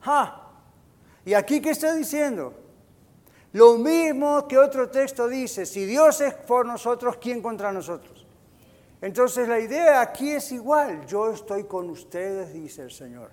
¡Ja! 0.00 0.42
¿Y 1.24 1.34
aquí 1.34 1.60
qué 1.60 1.70
está 1.70 1.94
diciendo? 1.94 2.54
Lo 3.52 3.78
mismo 3.78 4.46
que 4.46 4.58
otro 4.58 4.88
texto 4.90 5.28
dice, 5.28 5.66
si 5.66 5.84
Dios 5.84 6.20
es 6.20 6.34
por 6.34 6.66
nosotros, 6.66 7.16
¿quién 7.18 7.42
contra 7.42 7.72
nosotros? 7.72 8.26
Entonces 9.00 9.48
la 9.48 9.58
idea 9.58 10.00
aquí 10.00 10.30
es 10.30 10.52
igual, 10.52 11.06
yo 11.06 11.30
estoy 11.30 11.64
con 11.64 11.90
ustedes, 11.90 12.52
dice 12.52 12.82
el 12.82 12.90
Señor. 12.90 13.30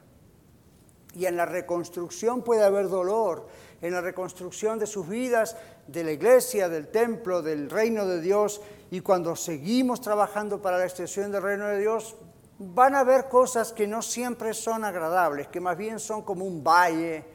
Y 1.16 1.26
en 1.26 1.38
la 1.38 1.46
reconstrucción 1.46 2.42
puede 2.42 2.64
haber 2.64 2.90
dolor, 2.90 3.48
en 3.84 3.92
la 3.92 4.00
reconstrucción 4.00 4.80
de 4.80 4.88
sus 4.88 5.10
vidas, 5.10 5.58
de 5.88 6.06
la 6.06 6.14
iglesia, 6.14 6.70
del 6.70 6.88
templo, 6.88 7.42
del 7.42 7.70
reino 7.70 8.08
de 8.08 8.22
Dios, 8.22 8.62
y 8.90 9.02
cuando 9.02 9.36
seguimos 9.36 10.00
trabajando 10.00 10.62
para 10.62 10.78
la 10.78 10.86
extensión 10.86 11.34
del 11.34 11.44
reino 11.44 11.68
de 11.68 11.80
Dios, 11.80 12.16
van 12.60 12.96
a 12.96 13.02
haber 13.02 13.28
cosas 13.28 13.74
que 13.74 13.86
no 13.86 14.02
siempre 14.02 14.54
son 14.54 14.86
agradables, 14.86 15.50
que 15.50 15.60
más 15.60 15.78
bien 15.78 16.00
son 16.00 16.22
como 16.22 16.46
un 16.46 16.64
valle 16.64 17.26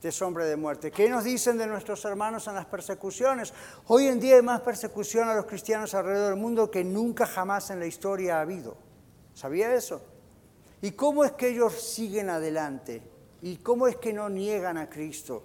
de 0.00 0.12
sombra 0.12 0.44
de 0.44 0.54
muerte. 0.54 0.92
¿Qué 0.92 1.08
nos 1.08 1.24
dicen 1.24 1.58
de 1.58 1.66
nuestros 1.66 2.04
hermanos 2.04 2.46
en 2.46 2.54
las 2.54 2.66
persecuciones? 2.66 3.52
Hoy 3.88 4.06
en 4.06 4.20
día 4.20 4.36
hay 4.36 4.42
más 4.42 4.60
persecución 4.60 5.28
a 5.28 5.34
los 5.34 5.46
cristianos 5.46 5.92
alrededor 5.92 6.30
del 6.30 6.40
mundo 6.40 6.70
que 6.70 6.84
nunca 6.84 7.26
jamás 7.26 7.70
en 7.70 7.80
la 7.80 7.86
historia 7.86 8.38
ha 8.38 8.42
habido. 8.42 8.76
¿Sabía 9.34 9.74
eso? 9.74 10.02
¿Y 10.82 10.92
cómo 10.92 11.24
es 11.24 11.32
que 11.32 11.48
ellos 11.48 11.72
siguen 11.72 12.30
adelante? 12.30 13.02
¿Y 13.42 13.56
cómo 13.56 13.88
es 13.88 13.96
que 13.96 14.12
no 14.12 14.28
niegan 14.28 14.78
a 14.78 14.88
Cristo? 14.88 15.42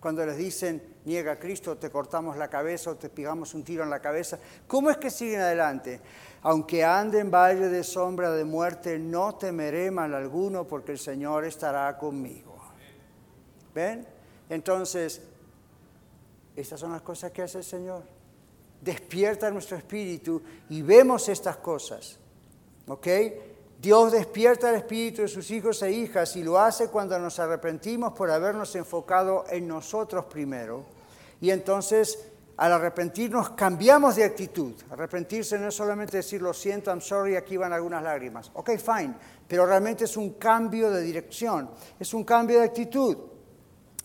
Cuando 0.00 0.24
les 0.24 0.36
dicen, 0.36 0.80
niega 1.04 1.32
a 1.32 1.38
Cristo, 1.38 1.76
te 1.76 1.90
cortamos 1.90 2.36
la 2.36 2.48
cabeza 2.48 2.90
o 2.90 2.96
te 2.96 3.08
pegamos 3.08 3.54
un 3.54 3.64
tiro 3.64 3.82
en 3.82 3.90
la 3.90 4.00
cabeza. 4.00 4.38
¿Cómo 4.66 4.90
es 4.90 4.96
que 4.96 5.10
siguen 5.10 5.40
adelante? 5.40 6.00
Aunque 6.42 6.84
ande 6.84 7.18
en 7.18 7.30
valle 7.30 7.68
de 7.68 7.82
sombra 7.82 8.30
de 8.30 8.44
muerte, 8.44 8.98
no 8.98 9.34
temeré 9.34 9.90
mal 9.90 10.14
alguno 10.14 10.66
porque 10.68 10.92
el 10.92 10.98
Señor 10.98 11.44
estará 11.44 11.98
conmigo. 11.98 12.56
¿Ven? 13.74 14.06
Entonces, 14.48 15.20
estas 16.54 16.78
son 16.78 16.92
las 16.92 17.02
cosas 17.02 17.32
que 17.32 17.42
hace 17.42 17.58
el 17.58 17.64
Señor. 17.64 18.02
Despierta 18.80 19.50
nuestro 19.50 19.76
espíritu 19.76 20.40
y 20.68 20.82
vemos 20.82 21.28
estas 21.28 21.56
cosas. 21.56 22.18
¿Ok? 22.86 23.06
Dios 23.80 24.10
despierta 24.10 24.70
el 24.70 24.76
espíritu 24.76 25.22
de 25.22 25.28
sus 25.28 25.50
hijos 25.52 25.80
e 25.82 25.92
hijas 25.92 26.34
y 26.34 26.42
lo 26.42 26.58
hace 26.58 26.88
cuando 26.88 27.16
nos 27.18 27.38
arrepentimos 27.38 28.12
por 28.12 28.28
habernos 28.28 28.74
enfocado 28.74 29.44
en 29.48 29.68
nosotros 29.68 30.24
primero. 30.24 30.84
Y 31.40 31.50
entonces 31.50 32.28
al 32.56 32.72
arrepentirnos 32.72 33.50
cambiamos 33.50 34.16
de 34.16 34.24
actitud. 34.24 34.72
Arrepentirse 34.90 35.58
no 35.60 35.68
es 35.68 35.74
solamente 35.76 36.16
decir 36.16 36.42
lo 36.42 36.52
siento, 36.52 36.90
I'm 36.90 37.00
sorry, 37.00 37.36
aquí 37.36 37.56
van 37.56 37.72
algunas 37.72 38.02
lágrimas. 38.02 38.50
Ok, 38.54 38.70
fine, 38.78 39.14
pero 39.46 39.64
realmente 39.64 40.04
es 40.04 40.16
un 40.16 40.30
cambio 40.30 40.90
de 40.90 41.00
dirección, 41.00 41.70
es 42.00 42.12
un 42.12 42.24
cambio 42.24 42.58
de 42.58 42.64
actitud. 42.64 43.16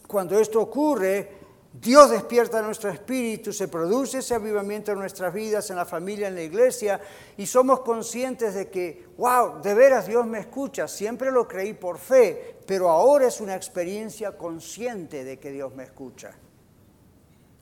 Cuando 0.08 0.38
esto 0.38 0.62
ocurre, 0.62 1.43
Dios 1.74 2.12
despierta 2.12 2.62
nuestro 2.62 2.92
espíritu, 2.92 3.52
se 3.52 3.68
produce 3.68 4.20
ese 4.20 4.36
avivamiento 4.36 4.92
en 4.92 5.00
nuestras 5.00 5.34
vidas, 5.34 5.72
en 5.72 5.76
la 5.76 5.86
familia, 5.86 6.28
en 6.28 6.36
la 6.36 6.44
iglesia, 6.44 7.02
y 7.36 7.48
somos 7.48 7.80
conscientes 7.80 8.54
de 8.54 8.70
que, 8.70 9.08
wow, 9.18 9.60
de 9.60 9.74
veras 9.74 10.06
Dios 10.06 10.28
me 10.28 10.40
escucha, 10.40 10.88
siempre 10.88 11.32
lo 11.32 11.48
creí 11.48 11.74
por 11.74 11.98
fe, 11.98 12.60
pero 12.68 12.92
ahora 12.92 13.28
es 13.28 13.42
una 13.42 13.56
experiencia 13.56 14.38
consciente 14.38 15.24
de 15.24 15.40
que 15.40 15.52
Dios 15.52 15.74
me 15.74 15.84
escucha. 15.84 16.36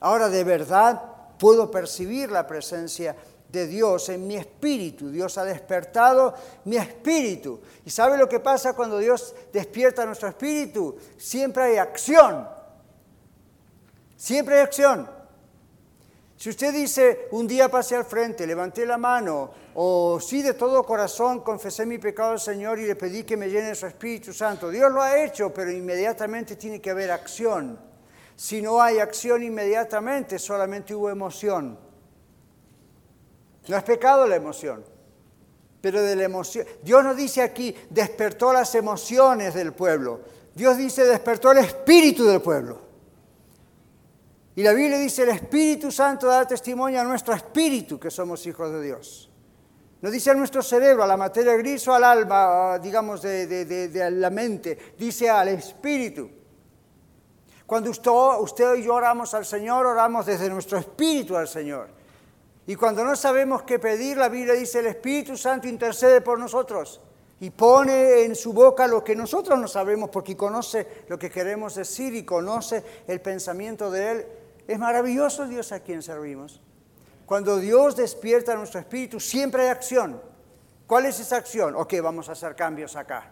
Ahora 0.02 0.28
de 0.28 0.44
verdad 0.44 1.02
puedo 1.40 1.72
percibir 1.72 2.32
la 2.32 2.46
presencia 2.46 3.16
de 3.50 3.68
Dios 3.68 4.10
en 4.10 4.28
mi 4.28 4.36
espíritu. 4.36 5.10
Dios 5.10 5.38
ha 5.38 5.46
despertado 5.46 6.34
mi 6.66 6.76
espíritu. 6.78 7.62
¿Y 7.86 7.90
sabe 7.90 8.18
lo 8.18 8.28
que 8.28 8.40
pasa 8.40 8.74
cuando 8.74 8.98
Dios 8.98 9.34
despierta 9.54 10.06
nuestro 10.06 10.28
espíritu? 10.28 10.96
Siempre 11.18 11.64
hay 11.64 11.78
acción 11.78 12.61
Siempre 14.22 14.58
hay 14.58 14.62
acción. 14.62 15.10
Si 16.38 16.52
usted 16.52 16.72
dice, 16.72 17.28
un 17.32 17.48
día 17.48 17.70
pasé 17.70 17.96
al 17.96 18.06
frente, 18.06 18.46
levanté 18.46 18.86
la 18.86 19.00
mano, 19.00 19.50
o 19.74 20.20
sí 20.20 20.44
de 20.44 20.54
todo 20.54 20.84
corazón 20.84 21.40
confesé 21.40 21.88
mi 21.88 21.98
pecado 21.98 22.34
al 22.34 22.40
Señor 22.40 22.78
y 22.78 22.86
le 22.86 22.96
pedí 22.96 23.24
que 23.24 23.36
me 23.36 23.50
llene 23.50 23.74
su 23.74 23.88
Espíritu 23.88 24.32
Santo, 24.32 24.70
Dios 24.70 24.92
lo 24.92 25.02
ha 25.02 25.24
hecho, 25.24 25.52
pero 25.52 25.72
inmediatamente 25.72 26.56
tiene 26.56 26.80
que 26.80 26.92
haber 26.92 27.10
acción. 27.10 27.80
Si 28.36 28.62
no 28.62 28.80
hay 28.80 29.00
acción 29.00 29.42
inmediatamente, 29.42 30.38
solamente 30.38 30.94
hubo 30.94 31.10
emoción. 31.10 31.80
No 33.68 33.76
es 33.76 33.84
pecado 33.84 34.28
la 34.28 34.36
emoción, 34.36 34.86
pero 35.82 36.00
de 36.00 36.16
la 36.16 36.26
emoción. 36.26 36.68
Dios 36.84 37.04
no 37.04 37.16
dice 37.16 37.42
aquí, 37.42 37.76
despertó 37.90 38.54
las 38.54 38.76
emociones 38.76 39.56
del 39.56 39.74
pueblo. 39.74 40.22
Dios 40.54 40.78
dice, 40.78 41.06
despertó 41.06 41.54
el 41.54 41.58
espíritu 41.58 42.26
del 42.26 42.40
pueblo. 42.40 42.91
Y 44.56 44.64
la 44.64 44.74
Biblia 44.74 44.98
dice, 44.98 45.24
el 45.24 45.30
Espíritu 45.30 45.92
Santo 45.92 46.28
da 46.28 46.46
testimonio 46.46 47.00
a 47.00 47.04
nuestro 47.04 47.34
espíritu 47.34 48.00
que 48.00 48.12
somos 48.12 48.46
hijos 48.46 48.72
de 48.72 48.82
Dios. 48.82 49.30
No 50.02 50.10
dice 50.10 50.32
a 50.32 50.34
nuestro 50.34 50.62
cerebro, 50.62 51.04
a 51.04 51.08
la 51.08 51.16
materia 51.16 51.56
gris 51.56 51.88
o 51.88 51.94
al 51.94 52.04
alma, 52.04 52.80
digamos, 52.80 53.22
de, 53.22 54.10
la 54.12 54.30
mente. 54.30 54.96
Dice 54.98 55.30
al 55.30 55.50
espíritu. 55.50 56.30
Cuando 57.66 57.92
usted, 57.92 58.12
usted 58.40 58.76
y 58.76 58.84
yo 58.84 58.96
oramos 58.96 59.34
al 59.34 59.46
Señor, 59.46 59.86
oramos 59.86 60.26
desde 60.26 60.50
nuestro 60.50 60.78
espíritu 60.78 61.38
al 61.38 61.48
Señor. 61.48 61.90
Y 62.68 62.76
cuando 62.76 63.06
no 63.06 63.16
sabemos 63.16 63.62
qué 63.64 63.80
pedir, 63.80 64.18
la 64.18 64.28
Biblia 64.28 64.54
dice, 64.54 64.80
el 64.80 64.88
Espíritu 64.88 65.38
Santo 65.38 65.68
intercede 65.68 66.22
por 66.22 66.38
nosotros. 66.40 67.00
y 67.40 67.50
pone 67.50 68.24
en 68.24 68.36
su 68.36 68.54
boca 68.54 68.86
lo 68.86 69.04
que 69.04 69.16
nosotros 69.16 69.58
no 69.58 69.68
sabemos 69.68 70.12
porque 70.12 70.38
conoce 70.38 71.06
lo 71.08 71.18
que 71.18 71.32
queremos 71.32 71.74
decir 71.74 72.14
y 72.14 72.24
conoce 72.24 72.84
el 73.08 73.20
pensamiento 73.20 73.90
de 73.90 74.12
Él. 74.12 74.26
Es 74.72 74.80
maravilloso 74.80 75.50
Dios 75.50 75.74
a 75.74 75.82
quien 75.82 76.02
servimos. 76.02 76.62
Cuando 77.26 77.58
Dios 77.58 77.98
despierta 77.98 78.56
nuestro 78.56 78.80
espíritu, 78.80 79.20
siempre 79.20 79.64
hay 79.64 79.68
acción. 79.68 80.22
¿Cuál 80.88 81.08
es 81.08 81.20
esa 81.20 81.36
acción? 81.36 81.76
Ok, 81.76 81.96
vamos 82.02 82.30
a 82.30 82.32
hacer 82.32 82.56
cambios 82.56 82.96
acá. 82.96 83.32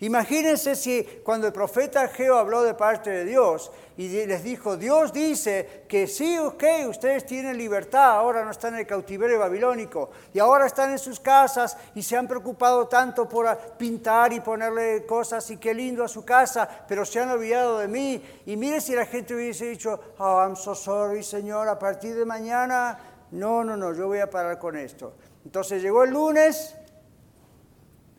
Imagínense 0.00 0.74
si 0.74 1.02
cuando 1.22 1.46
el 1.46 1.52
profeta 1.52 2.08
Geo 2.08 2.36
habló 2.36 2.62
de 2.62 2.74
parte 2.74 3.10
de 3.10 3.24
Dios 3.24 3.70
y 3.96 4.08
les 4.26 4.42
dijo, 4.42 4.76
Dios 4.76 5.12
dice 5.12 5.84
que 5.88 6.06
sí, 6.08 6.36
ok, 6.36 6.64
ustedes 6.88 7.24
tienen 7.24 7.56
libertad, 7.56 8.10
ahora 8.10 8.44
no 8.44 8.50
están 8.50 8.74
en 8.74 8.80
el 8.80 8.86
cautiverio 8.86 9.38
babilónico 9.38 10.10
y 10.32 10.40
ahora 10.40 10.66
están 10.66 10.90
en 10.90 10.98
sus 10.98 11.20
casas 11.20 11.76
y 11.94 12.02
se 12.02 12.16
han 12.16 12.26
preocupado 12.26 12.88
tanto 12.88 13.28
por 13.28 13.46
pintar 13.78 14.32
y 14.32 14.40
ponerle 14.40 15.06
cosas 15.06 15.48
y 15.50 15.58
qué 15.58 15.72
lindo 15.72 16.02
a 16.02 16.08
su 16.08 16.24
casa, 16.24 16.68
pero 16.88 17.04
se 17.04 17.20
han 17.20 17.30
olvidado 17.30 17.78
de 17.78 17.88
mí. 17.88 18.22
Y 18.46 18.56
mire 18.56 18.80
si 18.80 18.94
la 18.94 19.06
gente 19.06 19.34
hubiese 19.34 19.66
dicho, 19.66 20.00
oh, 20.18 20.40
I'm 20.40 20.56
so 20.56 20.74
sorry, 20.74 21.22
Señor, 21.22 21.68
a 21.68 21.78
partir 21.78 22.16
de 22.16 22.24
mañana, 22.24 22.98
no, 23.30 23.62
no, 23.62 23.76
no, 23.76 23.94
yo 23.94 24.08
voy 24.08 24.18
a 24.18 24.28
parar 24.28 24.58
con 24.58 24.76
esto. 24.76 25.14
Entonces 25.44 25.82
llegó 25.82 26.02
el 26.02 26.10
lunes 26.10 26.74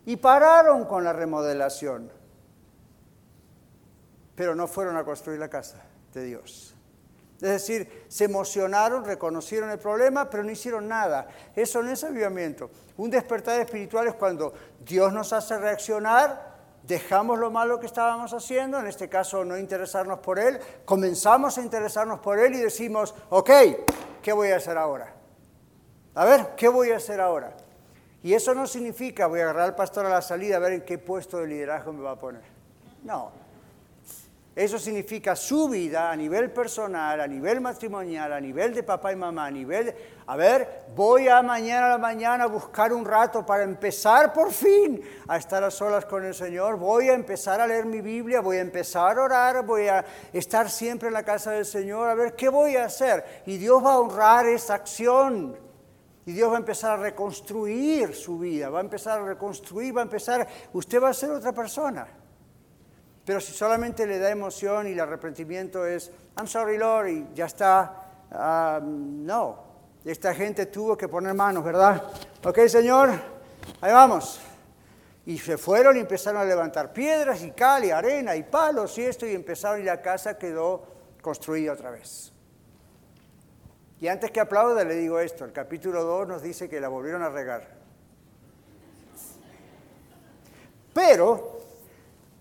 y 0.05 0.17
pararon 0.17 0.85
con 0.85 1.03
la 1.03 1.13
remodelación, 1.13 2.11
pero 4.35 4.55
no 4.55 4.67
fueron 4.67 4.97
a 4.97 5.03
construir 5.03 5.39
la 5.39 5.49
casa 5.49 5.83
de 6.13 6.23
Dios. 6.23 6.75
Es 7.35 7.49
decir, 7.49 8.05
se 8.07 8.25
emocionaron, 8.25 9.03
reconocieron 9.03 9.69
el 9.69 9.79
problema, 9.79 10.29
pero 10.29 10.43
no 10.43 10.51
hicieron 10.51 10.87
nada. 10.87 11.27
Eso 11.53 11.83
no 11.83 11.91
es 11.91 12.03
avivamiento. 12.03 12.71
Un 12.97 13.09
despertar 13.09 13.59
espiritual 13.59 14.07
es 14.07 14.13
cuando 14.13 14.53
Dios 14.79 15.11
nos 15.11 15.33
hace 15.33 15.57
reaccionar, 15.57 16.55
dejamos 16.83 17.37
lo 17.39 17.51
malo 17.51 17.79
que 17.79 17.87
estábamos 17.87 18.33
haciendo, 18.33 18.79
en 18.79 18.87
este 18.87 19.09
caso 19.09 19.43
no 19.43 19.57
interesarnos 19.57 20.19
por 20.19 20.39
Él, 20.39 20.59
comenzamos 20.85 21.57
a 21.57 21.61
interesarnos 21.61 22.19
por 22.19 22.39
Él 22.39 22.55
y 22.55 22.59
decimos, 22.59 23.13
ok, 23.29 23.49
¿qué 24.21 24.31
voy 24.31 24.51
a 24.51 24.57
hacer 24.57 24.77
ahora? 24.77 25.13
A 26.13 26.23
ver, 26.23 26.55
¿qué 26.55 26.69
voy 26.69 26.91
a 26.91 26.97
hacer 26.97 27.19
ahora? 27.19 27.55
Y 28.25 28.33
eso 28.33 28.55
no 28.55 28.65
significa 28.65 29.27
voy 29.27 29.39
a 29.41 29.43
agarrar 29.43 29.65
al 29.65 29.75
pastor 29.75 30.07
a 30.07 30.09
la 30.09 30.19
salida 30.19 30.55
a 30.55 30.59
ver 30.59 30.73
en 30.73 30.81
qué 30.81 30.97
puesto 30.97 31.37
de 31.37 31.45
liderazgo 31.45 31.93
me 31.93 32.01
va 32.01 32.13
a 32.13 32.19
poner. 32.19 32.41
No. 33.03 33.29
Eso 34.55 34.79
significa 34.79 35.35
su 35.35 35.69
vida 35.69 36.09
a 36.09 36.15
nivel 36.15 36.49
personal, 36.49 37.21
a 37.21 37.27
nivel 37.27 37.61
matrimonial, 37.61 38.33
a 38.33 38.41
nivel 38.41 38.73
de 38.73 38.81
papá 38.81 39.11
y 39.11 39.15
mamá, 39.15 39.45
a 39.45 39.51
nivel... 39.51 39.93
A 40.25 40.35
ver, 40.35 40.85
voy 40.95 41.27
a 41.27 41.43
mañana 41.43 41.85
a 41.85 41.89
la 41.89 41.97
mañana 41.99 42.45
a 42.45 42.47
buscar 42.47 42.91
un 42.93 43.05
rato 43.05 43.45
para 43.45 43.61
empezar 43.61 44.33
por 44.33 44.51
fin 44.51 45.03
a 45.27 45.37
estar 45.37 45.63
a 45.63 45.69
solas 45.69 46.05
con 46.05 46.25
el 46.25 46.33
Señor. 46.33 46.77
Voy 46.77 47.09
a 47.09 47.13
empezar 47.13 47.61
a 47.61 47.67
leer 47.67 47.85
mi 47.85 48.01
Biblia, 48.01 48.41
voy 48.41 48.57
a 48.57 48.61
empezar 48.61 49.19
a 49.19 49.21
orar, 49.21 49.63
voy 49.63 49.87
a 49.87 50.03
estar 50.33 50.67
siempre 50.71 51.09
en 51.09 51.13
la 51.13 51.21
casa 51.21 51.51
del 51.51 51.65
Señor. 51.65 52.09
A 52.09 52.15
ver, 52.15 52.33
¿qué 52.33 52.49
voy 52.49 52.75
a 52.75 52.85
hacer? 52.85 53.43
Y 53.45 53.57
Dios 53.57 53.85
va 53.85 53.93
a 53.93 53.99
honrar 53.99 54.47
esa 54.47 54.73
acción. 54.73 55.64
Y 56.25 56.33
Dios 56.33 56.49
va 56.49 56.55
a 56.55 56.59
empezar 56.59 56.99
a 56.99 57.01
reconstruir 57.03 58.15
su 58.15 58.39
vida, 58.39 58.69
va 58.69 58.79
a 58.79 58.81
empezar 58.81 59.21
a 59.21 59.25
reconstruir, 59.25 59.95
va 59.95 60.01
a 60.01 60.03
empezar, 60.03 60.47
usted 60.73 61.01
va 61.01 61.09
a 61.09 61.13
ser 61.13 61.29
otra 61.29 61.53
persona. 61.53 62.07
Pero 63.23 63.39
si 63.39 63.53
solamente 63.53 64.05
le 64.07 64.19
da 64.19 64.29
emoción 64.29 64.87
y 64.87 64.91
el 64.91 64.99
arrepentimiento 64.99 65.85
es, 65.85 66.11
I'm 66.37 66.47
sorry 66.47 66.77
Lord, 66.77 67.09
y 67.09 67.27
ya 67.33 67.45
está, 67.45 68.25
ah, 68.31 68.79
no. 68.83 69.65
Esta 70.03 70.33
gente 70.35 70.67
tuvo 70.67 70.95
que 70.95 71.07
poner 71.07 71.33
manos, 71.33 71.63
¿verdad? 71.63 72.03
Ok, 72.43 72.59
Señor, 72.67 73.09
ahí 73.81 73.91
vamos. 73.91 74.39
Y 75.25 75.39
se 75.39 75.57
fueron 75.57 75.97
y 75.97 76.01
empezaron 76.01 76.41
a 76.41 76.45
levantar 76.45 76.93
piedras 76.93 77.41
y 77.41 77.51
cal 77.51 77.83
y 77.83 77.89
arena 77.89 78.35
y 78.35 78.43
palos 78.43 78.95
y 78.99 79.05
esto 79.05 79.25
y 79.25 79.33
empezaron 79.33 79.81
y 79.81 79.83
la 79.83 79.99
casa 79.99 80.37
quedó 80.37 80.83
construida 81.21 81.73
otra 81.73 81.89
vez. 81.89 82.34
Y 84.05 84.07
antes 84.07 84.29
que 84.29 84.39
aplauda 84.39 84.83
le 84.83 84.93
digo 84.93 85.19
esto, 85.19 85.45
el 85.45 85.51
capítulo 85.51 86.03
2 86.03 86.27
nos 86.27 86.43
dice 86.43 86.69
que 86.69 86.79
la 86.79 86.89
volvieron 86.89 87.23
a 87.23 87.29
regar. 87.29 87.67
Pero 90.93 91.59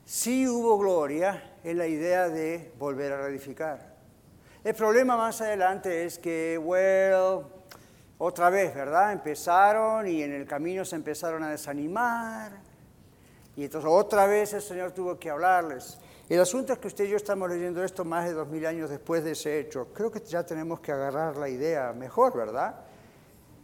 sí 0.05 0.47
hubo 0.47 0.77
gloria 0.77 1.55
en 1.65 1.79
la 1.79 1.87
idea 1.87 2.29
de 2.29 2.71
volver 2.79 3.13
a 3.13 3.23
reedificar. 3.23 3.95
El 4.63 4.75
problema 4.75 5.17
más 5.17 5.41
adelante 5.41 6.05
es 6.05 6.19
que, 6.19 6.59
well, 6.59 7.47
otra 8.19 8.51
vez, 8.51 8.75
¿verdad? 8.75 9.15
Empezaron 9.15 10.07
y 10.07 10.23
en 10.23 10.35
el 10.35 10.47
camino 10.47 10.85
se 10.85 10.97
empezaron 10.97 11.43
a 11.45 11.49
desanimar. 11.49 12.53
Y 13.57 13.65
entonces 13.65 13.91
otra 13.91 14.27
vez 14.27 14.53
el 14.53 14.61
Señor 14.61 14.93
tuvo 14.93 15.19
que 15.19 15.31
hablarles. 15.31 15.97
El 16.29 16.41
asunto 16.41 16.73
es 16.73 16.79
que 16.79 16.89
usted 16.89 17.05
y 17.05 17.11
yo 17.11 17.17
estamos 17.17 17.51
leyendo 17.51 17.85
esto 17.85 18.05
más 18.05 18.25
de 18.25 18.33
dos 18.33 18.49
mil 18.49 18.65
años 18.65 18.89
después 18.89 19.23
de 19.23 19.33
ese 19.33 19.61
hecho. 19.61 19.89
Creo 19.93 20.11
que 20.11 20.21
ya 20.21 20.45
tenemos 20.45 20.81
que 20.81 20.91
agarrar 20.91 21.37
la 21.37 21.49
idea 21.49 21.93
mejor, 21.93 22.35
¿verdad? 22.35 22.77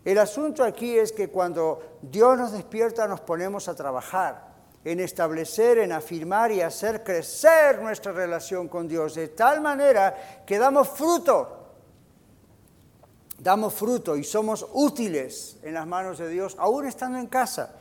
El 0.05 0.19
asunto 0.19 0.63
aquí 0.63 0.99
es 0.99 1.13
que 1.13 1.29
cuando 1.29 1.99
Dios 2.03 2.37
nos 2.37 2.53
despierta 2.53 3.07
nos 3.07 3.21
ponemos 3.21 3.69
a 3.69 3.75
trabajar 3.75 4.51
en 4.85 5.01
establecer, 5.01 5.79
en 5.79 5.93
afirmar 5.93 6.53
y 6.53 6.61
hacer 6.61 7.03
crecer 7.03 7.83
nuestra 7.83 8.13
relación 8.13 8.69
con 8.69 8.89
Dios 8.89 9.15
de 9.15 9.29
tal 9.29 9.61
manera 9.61 10.43
que 10.47 10.59
damos 10.59 10.89
fruto. 10.89 11.57
Damos 13.39 13.73
fruto 13.73 14.17
y 14.17 14.25
somos 14.25 14.67
útiles 14.73 15.59
en 15.63 15.75
las 15.75 15.87
manos 15.87 16.19
de 16.19 16.29
Dios, 16.29 16.57
aún 16.59 16.87
estando 16.87 17.19
en 17.19 17.27
casa, 17.27 17.75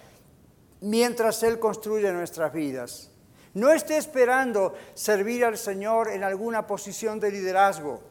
mientras 0.82 1.44
Él 1.44 1.60
construye 1.60 2.12
nuestras 2.14 2.54
vidas. 2.54 3.09
No 3.54 3.72
esté 3.72 3.98
esperando 3.98 4.76
servir 4.94 5.44
al 5.44 5.58
Señor 5.58 6.10
en 6.10 6.24
alguna 6.24 6.68
posición 6.68 7.20
de 7.20 7.32
liderazgo 7.32 8.02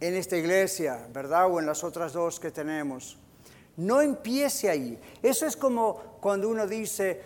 en 0.00 0.14
esta 0.14 0.36
iglesia, 0.36 1.06
¿verdad? 1.12 1.50
O 1.50 1.60
en 1.60 1.66
las 1.66 1.84
otras 1.84 2.12
dos 2.14 2.40
que 2.40 2.50
tenemos. 2.50 3.18
No 3.76 4.00
empiece 4.00 4.70
ahí. 4.70 4.98
Eso 5.22 5.46
es 5.46 5.56
como 5.56 5.96
cuando 6.20 6.48
uno 6.48 6.66
dice, 6.66 7.22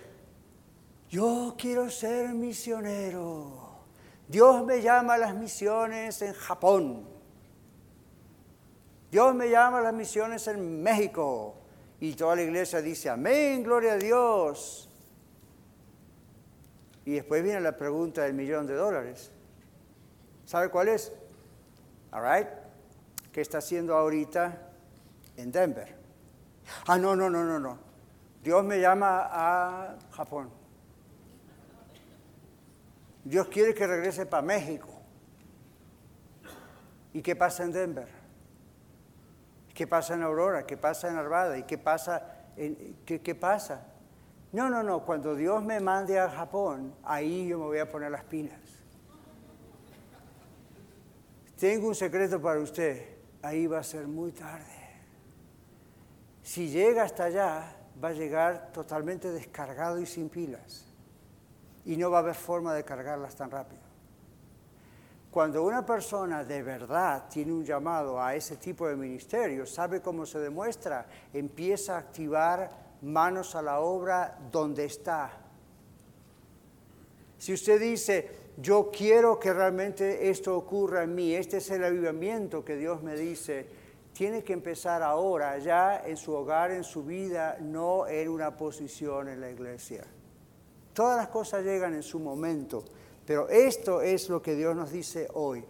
yo 1.08 1.54
quiero 1.56 1.88
ser 1.90 2.30
misionero. 2.30 3.64
Dios 4.26 4.64
me 4.64 4.82
llama 4.82 5.14
a 5.14 5.18
las 5.18 5.34
misiones 5.34 6.20
en 6.22 6.32
Japón. 6.32 7.06
Dios 9.10 9.34
me 9.34 9.48
llama 9.48 9.78
a 9.78 9.82
las 9.82 9.94
misiones 9.94 10.46
en 10.48 10.82
México. 10.82 11.54
Y 12.00 12.14
toda 12.14 12.34
la 12.34 12.42
iglesia 12.42 12.82
dice, 12.82 13.08
amén, 13.08 13.62
gloria 13.62 13.92
a 13.92 13.96
Dios. 13.96 14.88
Y 17.04 17.12
después 17.12 17.42
viene 17.42 17.60
la 17.60 17.76
pregunta 17.76 18.22
del 18.22 18.34
millón 18.34 18.66
de 18.66 18.74
dólares. 18.74 19.30
¿Sabe 20.46 20.70
cuál 20.70 20.88
es? 20.88 21.12
All 22.12 22.22
right. 22.22 22.48
¿Qué 23.32 23.40
está 23.40 23.58
haciendo 23.58 23.96
ahorita 23.96 24.70
en 25.36 25.50
Denver? 25.50 25.96
Ah, 26.86 26.98
no, 26.98 27.14
no, 27.14 27.28
no, 27.28 27.44
no, 27.44 27.58
no. 27.58 27.78
Dios 28.42 28.64
me 28.64 28.80
llama 28.80 29.28
a 29.30 29.96
Japón. 30.12 30.50
Dios 33.24 33.48
quiere 33.48 33.74
que 33.74 33.86
regrese 33.86 34.26
para 34.26 34.42
México. 34.42 34.88
¿Y 37.12 37.22
qué 37.22 37.34
pasa 37.34 37.64
en 37.64 37.72
Denver? 37.72 38.08
¿Qué 39.72 39.86
pasa 39.86 40.14
en 40.14 40.22
Aurora? 40.22 40.66
¿Qué 40.66 40.76
pasa 40.76 41.08
en 41.08 41.16
Arvada? 41.16 41.58
¿Y 41.58 41.64
qué 41.64 41.78
pasa? 41.78 42.46
En, 42.56 42.96
¿qué, 43.04 43.20
¿Qué 43.20 43.34
pasa? 43.34 43.86
No, 44.54 44.70
no, 44.70 44.84
no, 44.84 45.04
cuando 45.04 45.34
Dios 45.34 45.64
me 45.64 45.80
mande 45.80 46.16
a 46.16 46.30
Japón, 46.30 46.94
ahí 47.02 47.48
yo 47.48 47.58
me 47.58 47.64
voy 47.64 47.78
a 47.80 47.90
poner 47.90 48.12
las 48.12 48.22
pilas. 48.22 48.60
Tengo 51.58 51.88
un 51.88 51.94
secreto 51.96 52.40
para 52.40 52.60
usted, 52.60 53.16
ahí 53.42 53.66
va 53.66 53.80
a 53.80 53.82
ser 53.82 54.06
muy 54.06 54.30
tarde. 54.30 54.64
Si 56.44 56.68
llega 56.68 57.02
hasta 57.02 57.24
allá, 57.24 57.76
va 58.02 58.10
a 58.10 58.12
llegar 58.12 58.70
totalmente 58.70 59.32
descargado 59.32 59.98
y 59.98 60.06
sin 60.06 60.28
pilas. 60.28 60.86
Y 61.84 61.96
no 61.96 62.12
va 62.12 62.18
a 62.18 62.20
haber 62.20 62.36
forma 62.36 62.74
de 62.74 62.84
cargarlas 62.84 63.34
tan 63.34 63.50
rápido. 63.50 63.82
Cuando 65.32 65.64
una 65.64 65.84
persona 65.84 66.44
de 66.44 66.62
verdad 66.62 67.24
tiene 67.28 67.52
un 67.52 67.64
llamado 67.64 68.22
a 68.22 68.36
ese 68.36 68.56
tipo 68.56 68.86
de 68.86 68.94
ministerio, 68.94 69.66
sabe 69.66 70.00
cómo 70.00 70.24
se 70.24 70.38
demuestra, 70.38 71.06
empieza 71.32 71.96
a 71.96 71.98
activar 71.98 72.83
manos 73.04 73.54
a 73.54 73.62
la 73.62 73.80
obra 73.80 74.38
donde 74.50 74.84
está. 74.84 75.30
Si 77.38 77.52
usted 77.52 77.80
dice, 77.80 78.30
yo 78.56 78.90
quiero 78.90 79.38
que 79.38 79.52
realmente 79.52 80.30
esto 80.30 80.56
ocurra 80.56 81.02
en 81.02 81.14
mí, 81.14 81.34
este 81.34 81.58
es 81.58 81.70
el 81.70 81.84
avivamiento 81.84 82.64
que 82.64 82.76
Dios 82.76 83.02
me 83.02 83.16
dice, 83.16 83.66
tiene 84.12 84.42
que 84.44 84.52
empezar 84.52 85.02
ahora, 85.02 85.58
ya 85.58 86.02
en 86.06 86.16
su 86.16 86.32
hogar, 86.32 86.70
en 86.70 86.84
su 86.84 87.04
vida, 87.04 87.58
no 87.60 88.06
en 88.06 88.28
una 88.28 88.56
posición 88.56 89.28
en 89.28 89.40
la 89.40 89.50
iglesia. 89.50 90.04
Todas 90.92 91.16
las 91.16 91.28
cosas 91.28 91.64
llegan 91.64 91.94
en 91.94 92.02
su 92.04 92.20
momento, 92.20 92.84
pero 93.26 93.48
esto 93.48 94.00
es 94.00 94.28
lo 94.28 94.40
que 94.40 94.54
Dios 94.54 94.76
nos 94.76 94.92
dice 94.92 95.28
hoy. 95.34 95.64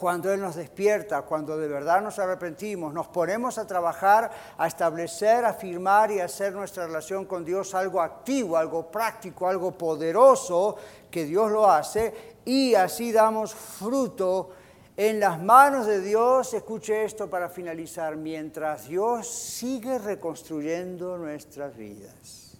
Cuando 0.00 0.32
Él 0.32 0.40
nos 0.40 0.56
despierta, 0.56 1.20
cuando 1.20 1.58
de 1.58 1.68
verdad 1.68 2.00
nos 2.00 2.18
arrepentimos, 2.18 2.94
nos 2.94 3.08
ponemos 3.08 3.58
a 3.58 3.66
trabajar, 3.66 4.30
a 4.56 4.66
establecer, 4.66 5.44
a 5.44 5.50
afirmar 5.50 6.10
y 6.10 6.20
hacer 6.20 6.54
nuestra 6.54 6.86
relación 6.86 7.26
con 7.26 7.44
Dios 7.44 7.74
algo 7.74 8.00
activo, 8.00 8.56
algo 8.56 8.90
práctico, 8.90 9.46
algo 9.46 9.72
poderoso, 9.72 10.76
que 11.10 11.26
Dios 11.26 11.50
lo 11.50 11.70
hace, 11.70 12.38
y 12.46 12.74
así 12.74 13.12
damos 13.12 13.54
fruto 13.54 14.52
en 14.96 15.20
las 15.20 15.38
manos 15.38 15.86
de 15.86 16.00
Dios. 16.00 16.54
Escuche 16.54 17.04
esto 17.04 17.28
para 17.28 17.50
finalizar, 17.50 18.16
mientras 18.16 18.88
Dios 18.88 19.28
sigue 19.28 19.98
reconstruyendo 19.98 21.18
nuestras 21.18 21.76
vidas. 21.76 22.56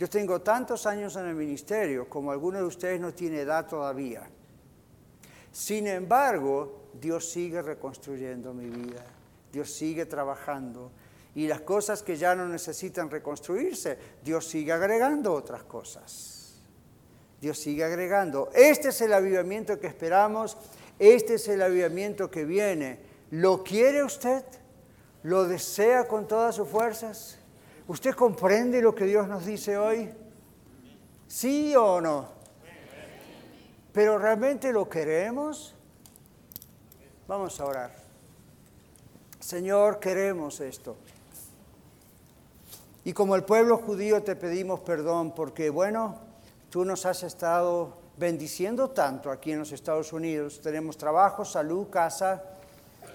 Yo 0.00 0.10
tengo 0.10 0.40
tantos 0.40 0.84
años 0.84 1.14
en 1.14 1.26
el 1.26 1.36
ministerio, 1.36 2.08
como 2.08 2.32
algunos 2.32 2.62
de 2.62 2.66
ustedes 2.66 3.00
no 3.00 3.14
tiene 3.14 3.42
edad 3.42 3.68
todavía. 3.68 4.28
Sin 5.52 5.86
embargo, 5.86 6.90
Dios 7.00 7.30
sigue 7.30 7.62
reconstruyendo 7.62 8.52
mi 8.52 8.66
vida, 8.66 9.04
Dios 9.52 9.70
sigue 9.70 10.06
trabajando. 10.06 10.90
Y 11.34 11.46
las 11.46 11.60
cosas 11.60 12.02
que 12.02 12.16
ya 12.16 12.34
no 12.34 12.48
necesitan 12.48 13.10
reconstruirse, 13.10 13.96
Dios 14.24 14.46
sigue 14.46 14.72
agregando 14.72 15.32
otras 15.32 15.62
cosas. 15.62 16.60
Dios 17.40 17.58
sigue 17.58 17.84
agregando. 17.84 18.50
Este 18.54 18.88
es 18.88 19.00
el 19.00 19.12
avivamiento 19.12 19.78
que 19.78 19.86
esperamos, 19.86 20.56
este 20.98 21.34
es 21.34 21.48
el 21.48 21.62
avivamiento 21.62 22.30
que 22.30 22.44
viene. 22.44 23.00
¿Lo 23.30 23.62
quiere 23.62 24.02
usted? 24.02 24.44
¿Lo 25.22 25.44
desea 25.44 26.06
con 26.08 26.26
todas 26.26 26.56
sus 26.56 26.68
fuerzas? 26.68 27.38
¿Usted 27.86 28.14
comprende 28.14 28.82
lo 28.82 28.94
que 28.94 29.04
Dios 29.04 29.28
nos 29.28 29.46
dice 29.46 29.78
hoy? 29.78 30.10
¿Sí 31.26 31.74
o 31.76 32.00
no? 32.00 32.39
Pero 33.92 34.18
realmente 34.18 34.72
lo 34.72 34.88
queremos. 34.88 35.74
Vamos 37.26 37.60
a 37.60 37.64
orar. 37.64 37.94
Señor, 39.38 40.00
queremos 40.00 40.60
esto. 40.60 40.96
Y 43.04 43.12
como 43.12 43.34
el 43.34 43.44
pueblo 43.44 43.78
judío 43.78 44.22
te 44.22 44.36
pedimos 44.36 44.80
perdón 44.80 45.34
porque, 45.34 45.70
bueno, 45.70 46.18
tú 46.68 46.84
nos 46.84 47.06
has 47.06 47.22
estado 47.22 47.96
bendiciendo 48.18 48.90
tanto 48.90 49.30
aquí 49.30 49.52
en 49.52 49.60
los 49.60 49.72
Estados 49.72 50.12
Unidos. 50.12 50.60
Tenemos 50.60 50.98
trabajo, 50.98 51.44
salud, 51.44 51.88
casa 51.88 52.42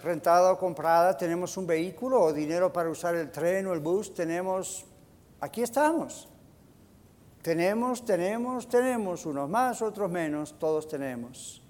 rentada 0.05 0.53
o 0.53 0.59
comprada, 0.59 1.17
tenemos 1.17 1.57
un 1.57 1.65
vehículo 1.65 2.21
o 2.21 2.31
dinero 2.31 2.71
para 2.71 2.89
usar 2.89 3.15
el 3.15 3.31
tren 3.31 3.65
o 3.65 3.73
el 3.73 3.79
bus, 3.79 4.13
tenemos, 4.13 4.85
aquí 5.41 5.63
estamos. 5.63 6.29
Tenemos, 7.45 8.03
tenemos, 8.03 8.67
tenemos, 8.67 9.23
unos 9.27 9.47
más, 9.47 9.79
otros 9.83 10.09
menos, 10.09 10.57
todos 10.57 10.87
tenemos. 10.87 11.61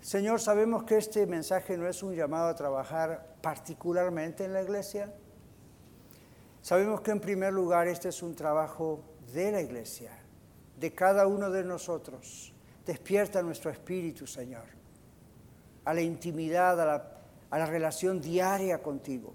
Señor, 0.00 0.40
sabemos 0.40 0.84
que 0.84 0.98
este 0.98 1.26
mensaje 1.26 1.76
no 1.76 1.88
es 1.88 2.04
un 2.04 2.14
llamado 2.14 2.46
a 2.46 2.54
trabajar 2.54 3.34
particularmente 3.42 4.44
en 4.44 4.52
la 4.52 4.62
iglesia. 4.62 5.12
Sabemos 6.60 7.00
que 7.00 7.10
en 7.10 7.18
primer 7.18 7.52
lugar 7.52 7.88
este 7.88 8.10
es 8.10 8.22
un 8.22 8.36
trabajo 8.36 9.02
de 9.34 9.50
la 9.50 9.60
iglesia, 9.60 10.12
de 10.78 10.94
cada 10.94 11.26
uno 11.26 11.50
de 11.50 11.64
nosotros. 11.64 12.54
Despierta 12.86 13.42
nuestro 13.42 13.72
espíritu, 13.72 14.24
Señor, 14.24 14.66
a 15.84 15.92
la 15.92 16.00
intimidad, 16.00 16.80
a 16.80 16.86
la, 16.86 17.10
a 17.50 17.58
la 17.58 17.66
relación 17.66 18.20
diaria 18.20 18.80
contigo. 18.80 19.34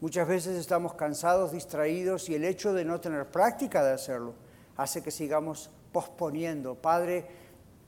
Muchas 0.00 0.26
veces 0.26 0.56
estamos 0.56 0.94
cansados, 0.94 1.52
distraídos 1.52 2.30
y 2.30 2.34
el 2.34 2.44
hecho 2.44 2.72
de 2.72 2.86
no 2.86 3.00
tener 3.00 3.30
práctica 3.30 3.84
de 3.84 3.92
hacerlo 3.92 4.32
hace 4.78 5.02
que 5.02 5.10
sigamos 5.10 5.68
posponiendo. 5.92 6.74
Padre, 6.74 7.26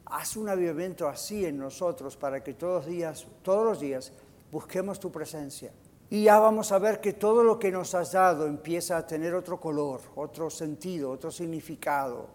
haz 0.05 0.37
un 0.37 0.51
avivamiento 0.51 1.09
así 1.09 1.47
en 1.47 1.57
nosotros 1.57 2.19
para 2.19 2.45
que 2.45 2.53
todos, 2.53 2.85
los 2.87 3.81
días 3.81 4.13
busquemos 4.51 5.01
tu 5.01 5.11
presencia. 5.11 5.73
Y 6.11 6.25
ya 6.25 6.39
vamos 6.39 6.71
a 6.73 6.79
ver 6.79 7.01
que 7.01 7.15
todo 7.15 7.43
lo 7.43 7.59
que 7.59 7.73
nos 7.73 7.95
has 7.95 8.13
dado 8.13 8.47
empieza 8.47 8.99
a 8.99 9.07
tener 9.07 9.35
otro 9.35 9.59
color, 9.59 10.03
otro 10.15 10.51
sentido, 10.51 11.11
otro 11.11 11.31
significado. 11.31 12.27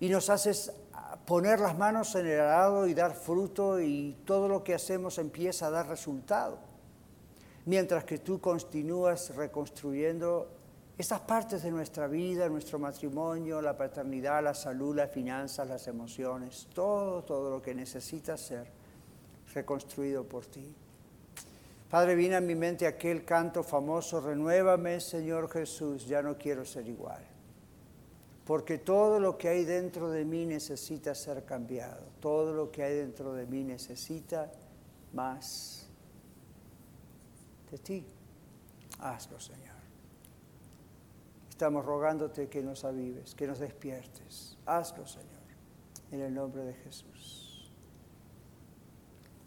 Y 0.00 0.10
nos 0.10 0.28
haces 0.28 0.70
poner 1.24 1.60
las 1.60 1.78
manos 1.78 2.14
en 2.14 2.26
el 2.26 2.38
arado 2.38 2.86
y 2.86 2.92
dar 2.92 3.14
fruto 3.14 3.80
y 3.80 4.18
todo 4.26 4.48
lo 4.48 4.62
que 4.62 4.74
hacemos 4.74 5.16
empieza 5.16 5.68
a 5.68 5.70
dar 5.70 5.88
resultado 5.88 6.69
mientras 7.70 8.02
que 8.02 8.18
tú 8.18 8.40
continúas 8.40 9.32
reconstruyendo 9.36 10.48
esas 10.98 11.20
partes 11.20 11.62
de 11.62 11.70
nuestra 11.70 12.08
vida, 12.08 12.48
nuestro 12.48 12.80
matrimonio, 12.80 13.62
la 13.62 13.76
paternidad, 13.76 14.42
la 14.42 14.54
salud, 14.54 14.96
las 14.96 15.12
finanzas, 15.12 15.68
las 15.68 15.86
emociones, 15.86 16.66
todo, 16.74 17.22
todo 17.22 17.48
lo 17.48 17.62
que 17.62 17.72
necesita 17.72 18.36
ser 18.36 18.66
reconstruido 19.54 20.24
por 20.24 20.46
ti. 20.46 20.74
Padre, 21.88 22.16
viene 22.16 22.34
a 22.34 22.40
mi 22.40 22.56
mente 22.56 22.88
aquel 22.88 23.24
canto 23.24 23.62
famoso, 23.62 24.20
renuévame 24.20 24.98
Señor 24.98 25.48
Jesús, 25.48 26.08
ya 26.08 26.22
no 26.22 26.36
quiero 26.36 26.64
ser 26.64 26.88
igual. 26.88 27.24
Porque 28.44 28.78
todo 28.78 29.20
lo 29.20 29.38
que 29.38 29.48
hay 29.48 29.64
dentro 29.64 30.10
de 30.10 30.24
mí 30.24 30.44
necesita 30.44 31.14
ser 31.14 31.44
cambiado, 31.44 32.02
todo 32.18 32.52
lo 32.52 32.72
que 32.72 32.82
hay 32.82 32.96
dentro 32.96 33.32
de 33.32 33.46
mí 33.46 33.62
necesita 33.62 34.50
más 35.12 35.79
de 37.70 37.78
ti. 37.78 38.06
Hazlo, 38.98 39.38
Señor. 39.40 39.80
Estamos 41.48 41.84
rogándote 41.84 42.48
que 42.48 42.62
nos 42.62 42.84
avives, 42.84 43.34
que 43.34 43.46
nos 43.46 43.58
despiertes. 43.58 44.56
Hazlo, 44.66 45.06
Señor, 45.06 45.26
en 46.10 46.20
el 46.22 46.34
nombre 46.34 46.64
de 46.64 46.74
Jesús. 46.74 47.70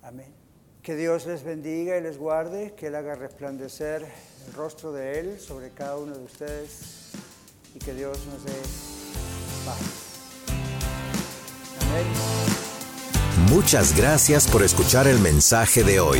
Amén. 0.04 0.34
Que 0.82 0.96
Dios 0.96 1.26
les 1.26 1.44
bendiga 1.44 1.98
y 1.98 2.02
les 2.02 2.18
guarde, 2.18 2.74
que 2.76 2.88
Él 2.88 2.96
haga 2.96 3.16
resplandecer 3.16 4.06
el 4.48 4.54
rostro 4.54 4.92
de 4.92 5.20
Él 5.20 5.40
sobre 5.40 5.70
cada 5.72 5.98
uno 5.98 6.14
de 6.16 6.24
ustedes 6.24 7.14
y 7.74 7.80
que 7.80 7.94
Dios 7.94 8.20
nos 8.28 8.44
dé 8.44 8.54
paz. 9.66 9.80
Amén. 11.82 12.06
Muchas 13.50 13.96
gracias 13.96 14.48
por 14.48 14.62
escuchar 14.62 15.08
el 15.08 15.20
mensaje 15.20 15.84
de 15.84 16.00
hoy. 16.00 16.20